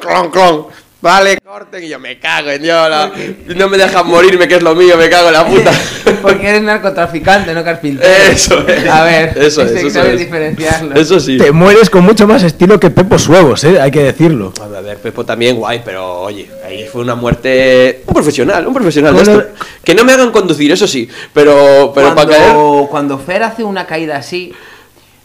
clon, 0.00 0.30
clon. 0.30 0.66
Vale, 1.04 1.36
corten 1.36 1.84
y 1.84 1.88
yo 1.90 2.00
me 2.00 2.18
cago 2.18 2.48
en 2.48 2.62
Dios. 2.62 2.88
No, 2.88 3.54
no 3.56 3.68
me 3.68 3.76
dejan 3.76 4.06
morirme, 4.06 4.48
que 4.48 4.54
es 4.54 4.62
lo 4.62 4.74
mío, 4.74 4.96
me 4.96 5.10
cago 5.10 5.28
en 5.28 5.34
la 5.34 5.46
puta. 5.46 5.70
Porque 6.22 6.48
eres 6.48 6.62
narcotraficante, 6.62 7.52
no 7.52 7.62
carpintero. 7.62 8.10
Eso 8.32 8.66
es. 8.66 8.88
A 8.88 9.04
ver, 9.04 9.36
Eso 9.36 9.60
es, 9.60 9.68
hay 9.68 9.74
que 9.82 9.88
eso 9.88 9.90
saber 9.90 10.14
es. 10.14 10.20
diferenciarlo. 10.20 10.94
Eso 10.94 11.20
sí. 11.20 11.36
Te 11.36 11.52
mueres 11.52 11.90
con 11.90 12.04
mucho 12.04 12.26
más 12.26 12.42
estilo 12.42 12.80
que 12.80 12.88
Pepo 12.88 13.18
Suevos, 13.18 13.64
¿eh? 13.64 13.78
hay 13.78 13.90
que 13.90 14.02
decirlo. 14.02 14.54
A 14.62 14.80
ver, 14.80 14.96
Pepo 14.96 15.26
también 15.26 15.56
guay, 15.56 15.82
pero 15.84 16.22
oye, 16.22 16.48
ahí 16.66 16.86
fue 16.90 17.02
una 17.02 17.14
muerte. 17.14 18.02
Un 18.06 18.14
profesional, 18.14 18.66
un 18.66 18.72
profesional 18.72 19.14
de 19.14 19.24
Bueno, 19.24 19.40
esto. 19.42 19.64
Que 19.84 19.94
no 19.94 20.04
me 20.04 20.12
hagan 20.14 20.30
conducir, 20.30 20.72
eso 20.72 20.88
sí, 20.88 21.06
pero, 21.34 21.92
pero 21.94 22.14
para 22.14 22.30
caer. 22.30 22.52
cuando, 22.54 22.88
cuando 22.90 23.18
Fer 23.18 23.42
hace 23.42 23.62
una 23.62 23.86
caída 23.86 24.16
así, 24.16 24.54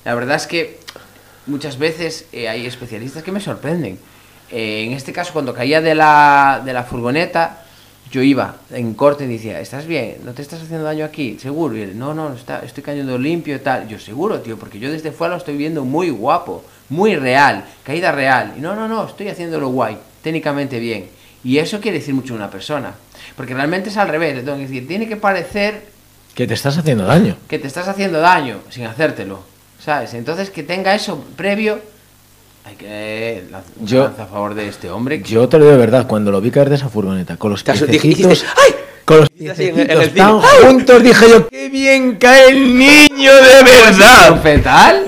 la 0.03 0.13
verdad 0.13 0.35
es 0.35 0.45
que 0.45 0.77
muchas 1.45 1.79
veces 1.79 2.25
eh, 2.33 2.49
hay 2.49 2.65
especialistas 2.65 3.23
que 3.23 3.31
me 3.31 3.39
sorprenden. 3.39 3.97
Eh, 4.51 4.85
en 4.85 4.93
este 4.93 5.13
caso, 5.13 5.33
cuando 5.33 5.53
caía 5.53 5.81
de 5.81 5.95
la, 5.95 6.61
de 6.63 6.73
la 6.73 6.83
furgoneta, 6.83 7.63
yo 8.11 8.23
iba 8.23 8.55
en 8.71 8.95
corte 8.95 9.25
y 9.25 9.27
decía, 9.27 9.59
¿estás 9.59 9.85
bien? 9.85 10.17
¿No 10.23 10.33
te 10.33 10.41
estás 10.41 10.61
haciendo 10.61 10.83
daño 10.83 11.05
aquí? 11.05 11.37
¿Seguro? 11.39 11.77
Y 11.77 11.81
él, 11.81 11.99
no, 11.99 12.13
no, 12.13 12.33
está, 12.33 12.59
estoy 12.65 12.81
cayendo 12.81 13.17
limpio 13.17 13.55
y 13.55 13.59
tal. 13.59 13.87
Yo, 13.87 13.99
seguro, 13.99 14.39
tío, 14.39 14.57
porque 14.57 14.79
yo 14.79 14.91
desde 14.91 15.11
fuera 15.11 15.33
lo 15.33 15.37
estoy 15.37 15.55
viendo 15.57 15.85
muy 15.85 16.09
guapo, 16.09 16.63
muy 16.89 17.15
real, 17.15 17.65
caída 17.83 18.11
real. 18.11 18.53
Y 18.57 18.61
no, 18.61 18.75
no, 18.75 18.87
no, 18.87 19.05
estoy 19.05 19.27
haciéndolo 19.27 19.69
guay, 19.69 19.97
técnicamente 20.23 20.79
bien. 20.79 21.07
Y 21.43 21.59
eso 21.59 21.79
quiere 21.79 21.99
decir 21.99 22.15
mucho 22.15 22.33
de 22.33 22.39
una 22.39 22.49
persona. 22.49 22.95
Porque 23.37 23.53
realmente 23.53 23.89
es 23.89 23.97
al 23.97 24.07
revés, 24.07 24.43
tengo 24.43 24.57
que 24.57 24.63
decir, 24.63 24.87
tiene 24.87 25.07
que 25.07 25.15
parecer 25.15 25.83
Que 26.33 26.47
te 26.47 26.55
estás 26.55 26.77
haciendo 26.77 27.05
daño. 27.05 27.37
que 27.47 27.59
te 27.59 27.67
estás 27.67 27.87
haciendo 27.87 28.19
daño 28.19 28.59
sin 28.69 28.85
hacértelo, 28.85 29.41
¿sabes? 29.79 30.13
Entonces 30.15 30.49
que 30.49 30.63
tenga 30.63 30.95
eso 30.95 31.23
previo, 31.35 31.79
hay 32.65 32.75
que 32.75 33.43
la, 33.51 33.61
una 33.79 33.87
Yo- 33.87 34.05
a 34.05 34.25
favor 34.25 34.53
de 34.55 34.67
este 34.67 34.89
hombre. 34.89 35.21
que- 35.21 35.29
Yo 35.29 35.47
te 35.49 35.57
lo 35.57 35.65
digo 35.65 35.73
de 35.73 35.79
verdad, 35.79 36.07
cuando 36.07 36.31
lo 36.31 36.41
vi 36.41 36.51
caer 36.51 36.69
de 36.69 36.75
esa 36.75 36.89
furgoneta, 36.89 37.37
con 37.37 37.51
los 37.51 37.63
piececitos, 37.63 38.45
¡ay! 38.57 38.73
con 39.05 39.17
los 39.21 39.29
piececitos 39.29 40.13
tan 40.13 40.39
juntos, 40.41 41.01
dije 41.03 41.25
yo, 41.29 41.47
qué 41.47 41.69
bien 41.69 42.17
cae 42.17 42.49
el 42.49 42.77
niño 42.77 43.31
de 43.33 43.63
verdad. 43.63 44.41
fetal 44.41 45.03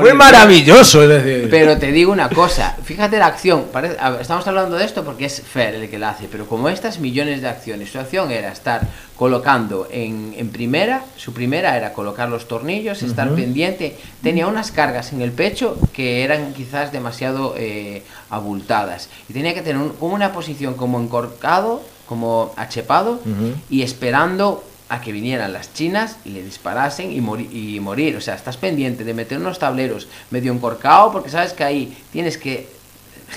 Fue 0.00 0.10
maravilloso, 0.14 1.02
es 1.02 1.08
decir. 1.08 1.48
Pero 1.50 1.78
te 1.78 1.92
digo 1.92 2.10
una 2.12 2.28
cosa, 2.28 2.76
fíjate 2.82 3.18
la 3.18 3.26
acción, 3.26 3.66
parece- 3.72 3.96
a 4.00 4.10
ver, 4.10 4.20
estamos 4.22 4.46
hablando 4.46 4.76
de 4.76 4.84
esto 4.84 5.04
porque 5.04 5.26
es 5.26 5.40
Fer 5.42 5.74
el 5.74 5.88
que 5.88 5.98
la 5.98 6.10
hace, 6.10 6.26
pero 6.30 6.46
como 6.46 6.68
estas 6.68 6.98
millones 6.98 7.42
de 7.42 7.48
acciones, 7.48 7.90
su 7.90 7.98
acción 7.98 8.30
era 8.30 8.50
estar 8.50 8.82
colocando 9.16 9.88
en, 9.90 10.34
en 10.36 10.48
primera, 10.50 11.02
su 11.16 11.32
primera 11.32 11.76
era 11.76 11.92
colocar 11.92 12.28
los 12.28 12.46
tornillos, 12.48 13.02
estar 13.02 13.28
pendiente, 13.34 13.96
tenía 14.22 14.46
unas 14.46 14.70
cargas 14.72 15.12
en 15.12 15.22
el 15.22 15.32
pecho 15.32 15.76
que 15.92 16.22
eran 16.24 16.52
quizás 16.54 16.92
demasiado 16.92 17.54
eh, 17.56 18.02
abultadas 18.30 19.08
y 19.28 19.32
tenía 19.32 19.54
que 19.54 19.62
tener 19.62 19.80
un- 19.82 19.90
como 19.90 20.14
una 20.14 20.32
posición 20.32 20.74
como 20.74 21.00
encorcado, 21.00 21.82
como 22.06 22.52
achepado 22.56 23.20
y 23.70 23.82
esperando 23.82 24.64
a 24.88 25.00
que 25.00 25.12
vinieran 25.12 25.52
las 25.52 25.74
chinas 25.74 26.16
y 26.24 26.30
le 26.30 26.42
disparasen 26.42 27.12
y, 27.12 27.20
mori- 27.20 27.48
y 27.52 27.78
morir. 27.80 28.16
O 28.16 28.20
sea, 28.20 28.34
estás 28.34 28.56
pendiente 28.56 29.04
de 29.04 29.14
meter 29.14 29.38
unos 29.38 29.58
tableros 29.58 30.08
medio 30.30 30.52
encorcado 30.52 31.12
porque 31.12 31.30
sabes 31.30 31.52
que 31.52 31.64
ahí 31.64 31.96
tienes 32.12 32.38
que 32.38 32.68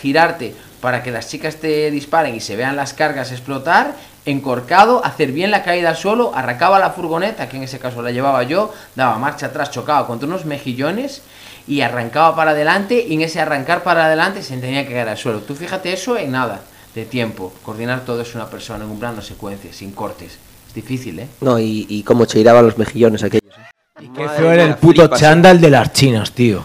girarte 0.02 0.56
para 0.80 1.04
que 1.04 1.12
las 1.12 1.28
chicas 1.28 1.58
te 1.58 1.92
disparen 1.92 2.34
y 2.34 2.40
se 2.40 2.56
vean 2.56 2.76
las 2.76 2.94
cargas 2.94 3.32
explotar, 3.32 3.94
encorcado, 4.26 5.04
hacer 5.06 5.32
bien 5.32 5.52
la 5.52 5.64
caída 5.64 5.90
al 5.90 5.98
suelo, 5.98 6.32
arrancaba 6.34 6.80
la 6.80 6.92
furgoneta, 6.92 7.50
que 7.50 7.58
en 7.58 7.64
ese 7.64 7.78
caso 7.80 8.02
la 8.02 8.12
llevaba 8.12 8.44
yo, 8.44 8.74
daba 8.96 9.18
marcha 9.20 9.48
atrás, 9.48 9.72
chocaba 9.72 10.08
contra 10.08 10.28
unos 10.28 10.46
mejillones 10.46 11.22
y 11.68 11.82
arrancaba 11.82 12.36
para 12.36 12.52
adelante 12.52 13.06
y 13.08 13.14
en 13.16 13.22
ese 13.22 13.40
arrancar 13.42 13.84
para 13.84 14.06
adelante 14.06 14.42
se 14.42 14.58
tenía 14.58 14.88
que 14.88 14.94
caer 14.94 15.10
al 15.10 15.18
suelo. 15.18 15.40
Tú 15.42 15.54
fíjate 15.54 15.94
eso 15.94 16.18
en 16.18 16.32
nada 16.32 16.62
de 16.96 17.06
tiempo, 17.06 17.54
coordinar 17.64 18.02
todo 18.06 18.22
es 18.22 18.34
una 18.34 18.50
persona 18.50 18.84
en 18.84 18.90
un 18.92 19.00
plano 19.00 19.22
secuencia, 19.22 19.72
sin 19.74 19.92
cortes. 19.92 20.38
Difícil, 20.74 21.20
¿eh? 21.20 21.28
No, 21.42 21.60
y, 21.60 21.86
y 21.90 22.04
cómo 22.04 22.26
cheiraban 22.26 22.66
los 22.66 22.78
mejillones 22.78 23.24
aquellos. 23.24 23.54
¿eh? 23.56 24.08
Qué 24.16 24.24
Madre 24.26 24.38
feo 24.38 24.52
era 24.52 24.64
el 24.64 24.76
puto 24.76 25.02
flipas, 25.02 25.20
¿eh? 25.20 25.24
chándal 25.26 25.60
de 25.62 25.70
las 25.70 25.92
chinas, 25.94 26.32
tío. 26.32 26.64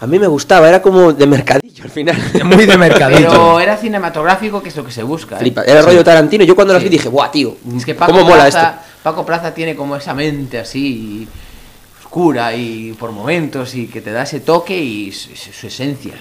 A 0.00 0.06
mí 0.06 0.18
me 0.18 0.26
gustaba, 0.26 0.68
era 0.68 0.82
como 0.82 1.12
de 1.12 1.26
mercadillo 1.26 1.84
al 1.84 1.90
final. 1.90 2.16
Muy 2.44 2.66
de 2.66 2.76
mercadito. 2.76 3.28
Pero 3.30 3.60
era 3.60 3.76
cinematográfico, 3.76 4.62
que 4.62 4.68
es 4.68 4.76
lo 4.76 4.84
que 4.84 4.90
se 4.92 5.02
busca. 5.02 5.36
¿eh? 5.36 5.38
Flipa. 5.38 5.62
Era 5.62 5.82
rollo 5.82 6.02
Tarantino. 6.04 6.44
Yo 6.44 6.54
cuando 6.54 6.74
las 6.74 6.82
Sí. 6.82 6.88
vi 6.88 6.96
dije, 6.96 7.08
¡buah, 7.08 7.30
tío! 7.30 7.56
Es 7.76 7.84
que 7.86 7.94
Paco 7.94 8.12
¿Cómo 8.12 8.24
mola 8.24 8.42
Plaza, 8.42 8.70
esto? 8.70 8.82
Paco 9.02 9.24
Plaza 9.24 9.54
tiene 9.54 9.74
como 9.76 9.96
esa 9.96 10.12
mente 10.14 10.58
así 10.58 11.26
oscura 12.02 12.54
y 12.54 12.92
por 12.98 13.12
momentos 13.12 13.74
y 13.74 13.86
que 13.86 14.00
te 14.00 14.12
da 14.12 14.22
ese 14.24 14.40
toque 14.40 14.76
y 14.78 15.12
su- 15.12 15.30
su 15.36 15.66
esencia, 15.66 16.12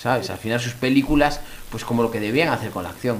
¿sabes? 0.00 0.30
Al 0.30 0.38
final 0.38 0.60
sus 0.60 0.74
películas, 0.74 1.40
pues 1.70 1.84
como 1.84 2.02
lo 2.02 2.10
que 2.10 2.20
debían 2.20 2.48
hacer 2.50 2.70
con 2.70 2.84
la 2.84 2.90
acción. 2.90 3.18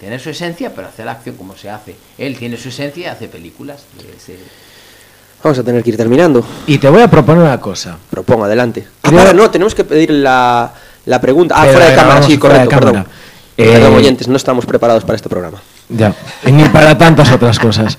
Tener 0.00 0.18
su 0.18 0.30
esencia, 0.30 0.72
pero 0.74 0.88
hacer 0.88 1.04
la 1.04 1.12
acción 1.12 1.36
como 1.36 1.54
se 1.56 1.68
hace. 1.68 1.94
Él 2.16 2.36
tiene 2.38 2.56
su 2.56 2.70
esencia 2.70 3.02
y 3.02 3.06
hace 3.06 3.28
películas. 3.28 3.82
de 3.98 4.16
ese- 4.16 4.42
Vamos 5.42 5.58
a 5.58 5.62
tener 5.62 5.82
que 5.82 5.90
ir 5.90 5.96
terminando. 5.96 6.44
Y 6.66 6.78
te 6.78 6.88
voy 6.88 7.02
a 7.02 7.08
proponer 7.08 7.42
una 7.42 7.60
cosa. 7.60 7.96
Propongo, 8.10 8.44
adelante. 8.44 8.86
Ah, 9.02 9.10
para, 9.10 9.32
no, 9.32 9.50
tenemos 9.50 9.74
que 9.74 9.84
pedir 9.84 10.10
la, 10.10 10.72
la 11.06 11.20
pregunta. 11.20 11.54
Ah, 11.56 11.62
Pero 11.62 11.72
fuera 11.74 11.90
de 11.90 11.94
cámara, 11.94 12.08
grabamos 12.14 12.32
sí, 12.32 12.38
correcto, 12.38 12.68
cámara. 12.70 12.90
perdón. 12.92 13.06
Eh, 13.56 13.72
Perdón, 13.74 13.94
oyentes, 13.94 14.26
no 14.28 14.36
estamos 14.36 14.64
preparados 14.64 15.04
para 15.04 15.16
este 15.16 15.28
programa. 15.28 15.60
Ya, 15.90 16.14
ni 16.50 16.64
para 16.70 16.96
tantas 16.96 17.30
otras 17.30 17.58
cosas. 17.58 17.98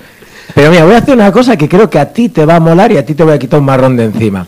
Pero 0.56 0.70
mira, 0.72 0.84
voy 0.84 0.94
a 0.94 0.98
hacer 0.98 1.14
una 1.14 1.30
cosa 1.30 1.56
que 1.56 1.68
creo 1.68 1.88
que 1.88 2.00
a 2.00 2.12
ti 2.12 2.28
te 2.30 2.44
va 2.44 2.56
a 2.56 2.60
molar 2.60 2.90
y 2.90 2.96
a 2.96 3.06
ti 3.06 3.14
te 3.14 3.22
voy 3.22 3.32
a 3.34 3.38
quitar 3.38 3.60
un 3.60 3.66
marrón 3.66 3.96
de 3.96 4.04
encima. 4.06 4.44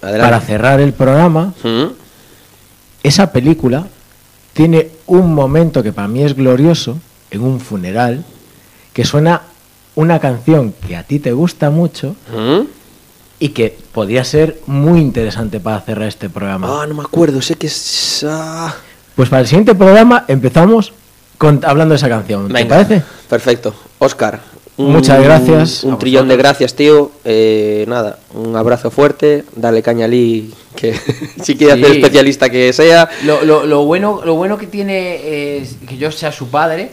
Para 0.00 0.38
cerrar 0.40 0.80
el 0.80 0.92
programa, 0.92 1.54
¿Mm? 1.62 1.84
esa 3.02 3.32
película 3.32 3.86
tiene 4.52 4.88
un 5.06 5.34
momento 5.34 5.82
que 5.82 5.92
para 5.92 6.08
mí 6.08 6.22
es 6.22 6.34
glorioso, 6.34 6.98
en 7.30 7.42
un 7.42 7.60
funeral, 7.60 8.24
que 8.92 9.04
suena 9.04 9.42
una 9.94 10.18
canción 10.20 10.74
que 10.86 10.96
a 10.96 11.02
ti 11.02 11.18
te 11.18 11.32
gusta 11.32 11.70
mucho 11.70 12.14
¿Mm? 12.34 12.62
y 13.38 13.48
que 13.50 13.76
podría 13.92 14.24
ser 14.24 14.60
muy 14.66 15.00
interesante 15.00 15.60
para 15.60 15.80
cerrar 15.80 16.08
este 16.08 16.28
programa. 16.30 16.82
Ah, 16.82 16.86
no 16.86 16.94
me 16.94 17.02
acuerdo, 17.02 17.40
sé 17.42 17.54
que 17.56 17.66
es... 17.66 18.24
ah. 18.28 18.74
Pues 19.16 19.28
para 19.28 19.40
el 19.42 19.46
siguiente 19.48 19.74
programa 19.74 20.24
empezamos 20.28 20.92
con- 21.38 21.60
hablando 21.64 21.92
de 21.92 21.96
esa 21.96 22.08
canción. 22.08 22.48
¿Te 22.52 22.64
parece? 22.66 23.02
Perfecto. 23.28 23.74
Oscar. 23.98 24.40
Muchas 24.78 25.22
gracias 25.22 25.84
Un 25.84 25.98
trillón 25.98 26.28
de 26.28 26.36
gracias, 26.36 26.74
tío. 26.74 27.12
Eh, 27.24 27.84
nada, 27.88 28.18
un 28.34 28.56
abrazo 28.56 28.90
fuerte. 28.90 29.44
Dale 29.54 29.82
caña 29.82 30.06
a 30.06 30.08
Lee, 30.08 30.52
que 30.74 30.94
si 31.42 31.56
quiere 31.56 31.74
Sí. 31.74 31.82
hacer 31.84 31.96
especialista 31.96 32.48
que 32.50 32.72
sea. 32.72 33.08
Lo, 33.24 33.42
lo- 33.44 33.66
lo 33.66 33.84
bueno, 33.84 34.20
lo 34.24 34.34
bueno 34.34 34.56
que 34.58 34.66
tiene 34.66 35.58
es 35.58 35.76
que 35.86 35.96
yo 35.98 36.10
sea 36.10 36.32
su 36.32 36.48
padre. 36.48 36.92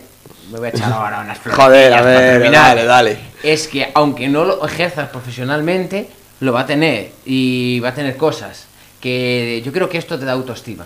Me 0.52 0.58
voy 0.60 0.68
a 0.68 0.70
echar 0.72 0.92
ahora 0.92 1.22
unas 1.22 1.38
flores. 1.38 1.58
Joder, 1.64 1.94
a 1.94 2.02
ver, 2.02 2.52
dale, 2.52 2.84
dale. 2.86 3.18
Es 3.44 3.68
que 3.68 3.90
aunque 3.94 4.28
no 4.28 4.44
lo 4.44 4.66
ejerzas 4.66 5.10
profesionalmente, 5.10 6.10
lo 6.42 6.52
va 6.54 6.62
a 6.62 6.66
tener 6.66 7.12
y 7.26 7.80
va 7.80 7.90
a 7.90 7.94
tener 7.94 8.18
cosas 8.18 8.66
que 9.00 9.62
yo 9.66 9.72
creo 9.72 9.88
que 9.88 9.98
esto 9.98 10.20
te 10.20 10.26
da 10.26 10.34
autoestima. 10.34 10.86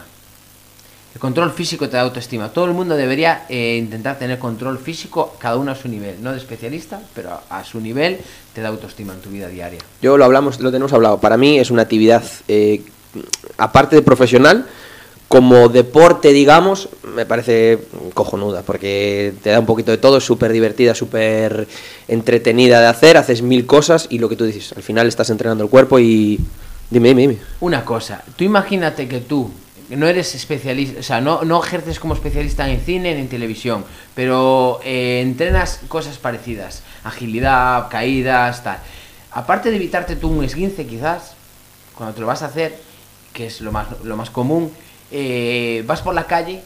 El 1.13 1.19
control 1.19 1.51
físico 1.51 1.87
te 1.87 1.97
da 1.97 2.03
autoestima. 2.03 2.49
Todo 2.49 2.65
el 2.65 2.73
mundo 2.73 2.95
debería 2.95 3.45
eh, 3.47 3.77
intentar 3.77 4.17
tener 4.17 4.39
control 4.39 4.79
físico, 4.79 5.35
cada 5.37 5.57
uno 5.57 5.71
a 5.71 5.75
su 5.75 5.87
nivel. 5.87 6.15
No 6.23 6.31
de 6.31 6.37
especialista, 6.37 7.01
pero 7.13 7.29
a, 7.49 7.59
a 7.59 7.63
su 7.63 7.79
nivel 7.79 8.17
te 8.53 8.61
da 8.61 8.69
autoestima 8.69 9.13
en 9.13 9.21
tu 9.21 9.29
vida 9.29 9.47
diaria. 9.47 9.79
Yo 10.01 10.17
lo 10.17 10.25
hablamos, 10.25 10.59
lo 10.59 10.71
tenemos 10.71 10.91
hablado. 10.91 11.19
Para 11.19 11.37
mí 11.37 11.59
es 11.59 11.69
una 11.69 11.83
actividad, 11.83 12.23
eh, 12.47 12.81
aparte 13.57 13.95
de 13.95 14.01
profesional, 14.01 14.65
como 15.27 15.69
deporte, 15.69 16.31
digamos, 16.31 16.89
me 17.15 17.25
parece 17.25 17.79
cojonuda, 18.13 18.61
porque 18.61 19.33
te 19.41 19.49
da 19.49 19.59
un 19.59 19.65
poquito 19.65 19.89
de 19.89 19.97
todo, 19.97 20.17
es 20.17 20.23
súper 20.23 20.51
divertida, 20.51 20.93
súper 20.93 21.67
entretenida 22.07 22.79
de 22.79 22.87
hacer, 22.87 23.17
haces 23.17 23.41
mil 23.41 23.65
cosas 23.65 24.05
y 24.09 24.19
lo 24.19 24.29
que 24.29 24.35
tú 24.35 24.45
dices, 24.45 24.73
al 24.75 24.83
final 24.83 25.07
estás 25.07 25.29
entrenando 25.29 25.63
el 25.63 25.69
cuerpo 25.69 25.99
y... 25.99 26.39
Dime, 26.89 27.09
dime, 27.09 27.21
dime. 27.21 27.37
Una 27.61 27.83
cosa, 27.83 28.23
tú 28.35 28.43
imagínate 28.43 29.07
que 29.07 29.21
tú 29.21 29.49
no 29.95 30.07
eres 30.07 30.35
especialista, 30.35 30.99
o 30.99 31.03
sea, 31.03 31.21
no, 31.21 31.43
no 31.43 31.63
ejerces 31.63 31.99
como 31.99 32.13
especialista 32.13 32.69
en 32.69 32.79
cine 32.81 33.13
ni 33.15 33.21
en 33.21 33.29
televisión, 33.29 33.85
pero 34.15 34.79
eh, 34.83 35.21
entrenas 35.21 35.81
cosas 35.87 36.17
parecidas, 36.17 36.83
agilidad, 37.03 37.89
caídas, 37.89 38.63
tal. 38.63 38.77
Aparte 39.31 39.69
de 39.69 39.77
evitarte 39.77 40.15
tú 40.15 40.29
un 40.29 40.43
esguince 40.43 40.85
quizás, 40.85 41.35
cuando 41.95 42.15
te 42.15 42.21
lo 42.21 42.27
vas 42.27 42.43
a 42.43 42.47
hacer, 42.47 42.77
que 43.33 43.47
es 43.47 43.61
lo 43.61 43.71
más, 43.71 43.87
lo 44.03 44.15
más 44.15 44.29
común, 44.29 44.71
eh, 45.11 45.83
vas 45.87 46.01
por 46.01 46.13
la 46.13 46.25
calle 46.25 46.63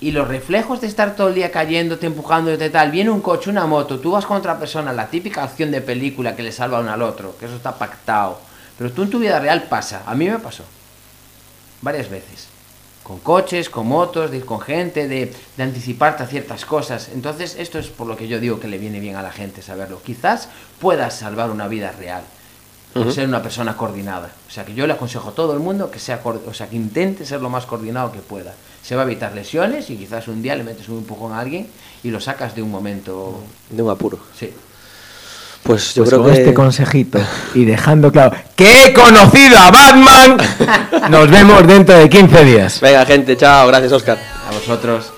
y 0.00 0.12
los 0.12 0.26
reflejos 0.26 0.80
de 0.80 0.86
estar 0.86 1.14
todo 1.14 1.28
el 1.28 1.34
día 1.34 1.50
cayéndote, 1.50 2.06
empujándote 2.06 2.70
tal, 2.70 2.90
viene 2.90 3.10
un 3.10 3.20
coche, 3.20 3.50
una 3.50 3.66
moto, 3.66 4.00
tú 4.00 4.12
vas 4.12 4.24
con 4.24 4.38
otra 4.38 4.58
persona, 4.58 4.92
la 4.92 5.08
típica 5.08 5.42
acción 5.42 5.70
de 5.70 5.80
película 5.80 6.34
que 6.34 6.42
le 6.42 6.52
salva 6.52 6.80
uno 6.80 6.92
al 6.92 7.02
otro, 7.02 7.36
que 7.38 7.46
eso 7.46 7.56
está 7.56 7.76
pactado. 7.76 8.40
Pero 8.78 8.92
tú 8.92 9.02
en 9.02 9.10
tu 9.10 9.18
vida 9.18 9.38
real 9.38 9.64
pasa, 9.64 10.02
a 10.06 10.14
mí 10.14 10.26
me 10.28 10.38
pasó, 10.38 10.64
varias 11.82 12.08
veces. 12.08 12.48
Con 13.02 13.18
coches, 13.18 13.70
con 13.70 13.88
motos, 13.88 14.30
de 14.30 14.38
ir 14.38 14.44
con 14.44 14.60
gente, 14.60 15.08
de, 15.08 15.32
de 15.56 15.62
anticiparte 15.62 16.22
a 16.22 16.26
ciertas 16.26 16.64
cosas. 16.64 17.08
Entonces, 17.12 17.56
esto 17.58 17.78
es 17.78 17.88
por 17.88 18.06
lo 18.06 18.16
que 18.16 18.28
yo 18.28 18.38
digo 18.38 18.60
que 18.60 18.68
le 18.68 18.78
viene 18.78 19.00
bien 19.00 19.16
a 19.16 19.22
la 19.22 19.32
gente 19.32 19.62
saberlo. 19.62 20.00
Quizás 20.02 20.48
puedas 20.78 21.18
salvar 21.18 21.50
una 21.50 21.66
vida 21.66 21.92
real 21.92 22.22
ser 23.12 23.28
una 23.28 23.42
persona 23.42 23.76
coordinada. 23.76 24.30
O 24.48 24.50
sea, 24.50 24.64
que 24.64 24.74
yo 24.74 24.86
le 24.86 24.94
aconsejo 24.94 25.30
a 25.30 25.32
todo 25.32 25.52
el 25.52 25.60
mundo 25.60 25.90
que 25.90 25.98
sea, 25.98 26.20
o 26.24 26.54
sea, 26.54 26.68
que 26.68 26.76
intente 26.76 27.24
ser 27.24 27.40
lo 27.40 27.48
más 27.48 27.66
coordinado 27.66 28.10
que 28.12 28.20
pueda. 28.20 28.54
Se 28.82 28.96
va 28.96 29.02
a 29.02 29.04
evitar 29.04 29.34
lesiones 29.34 29.90
y 29.90 29.96
quizás 29.96 30.28
un 30.28 30.42
día 30.42 30.56
le 30.56 30.64
metes 30.64 30.88
un 30.88 30.98
empujón 30.98 31.32
a 31.32 31.40
alguien 31.40 31.68
y 32.02 32.10
lo 32.10 32.20
sacas 32.20 32.54
de 32.54 32.62
un 32.62 32.70
momento. 32.70 33.40
De 33.68 33.82
un 33.82 33.90
apuro. 33.90 34.18
Sí. 34.36 34.52
Pues 35.62 35.94
yo 35.94 36.02
Pues 36.02 36.10
creo 36.10 36.22
con 36.22 36.32
que... 36.32 36.38
este 36.40 36.54
consejito 36.54 37.18
y 37.54 37.64
dejando 37.64 38.10
claro 38.10 38.32
que 38.56 38.86
he 38.86 38.92
conocido 38.92 39.58
a 39.58 39.70
Batman, 39.70 40.38
nos 41.10 41.30
vemos 41.30 41.66
dentro 41.66 41.96
de 41.96 42.08
15 42.08 42.44
días. 42.44 42.80
Venga, 42.80 43.04
gente, 43.06 43.36
chao, 43.36 43.66
gracias, 43.68 43.92
Oscar. 43.92 44.18
A 44.48 44.52
vosotros. 44.52 45.12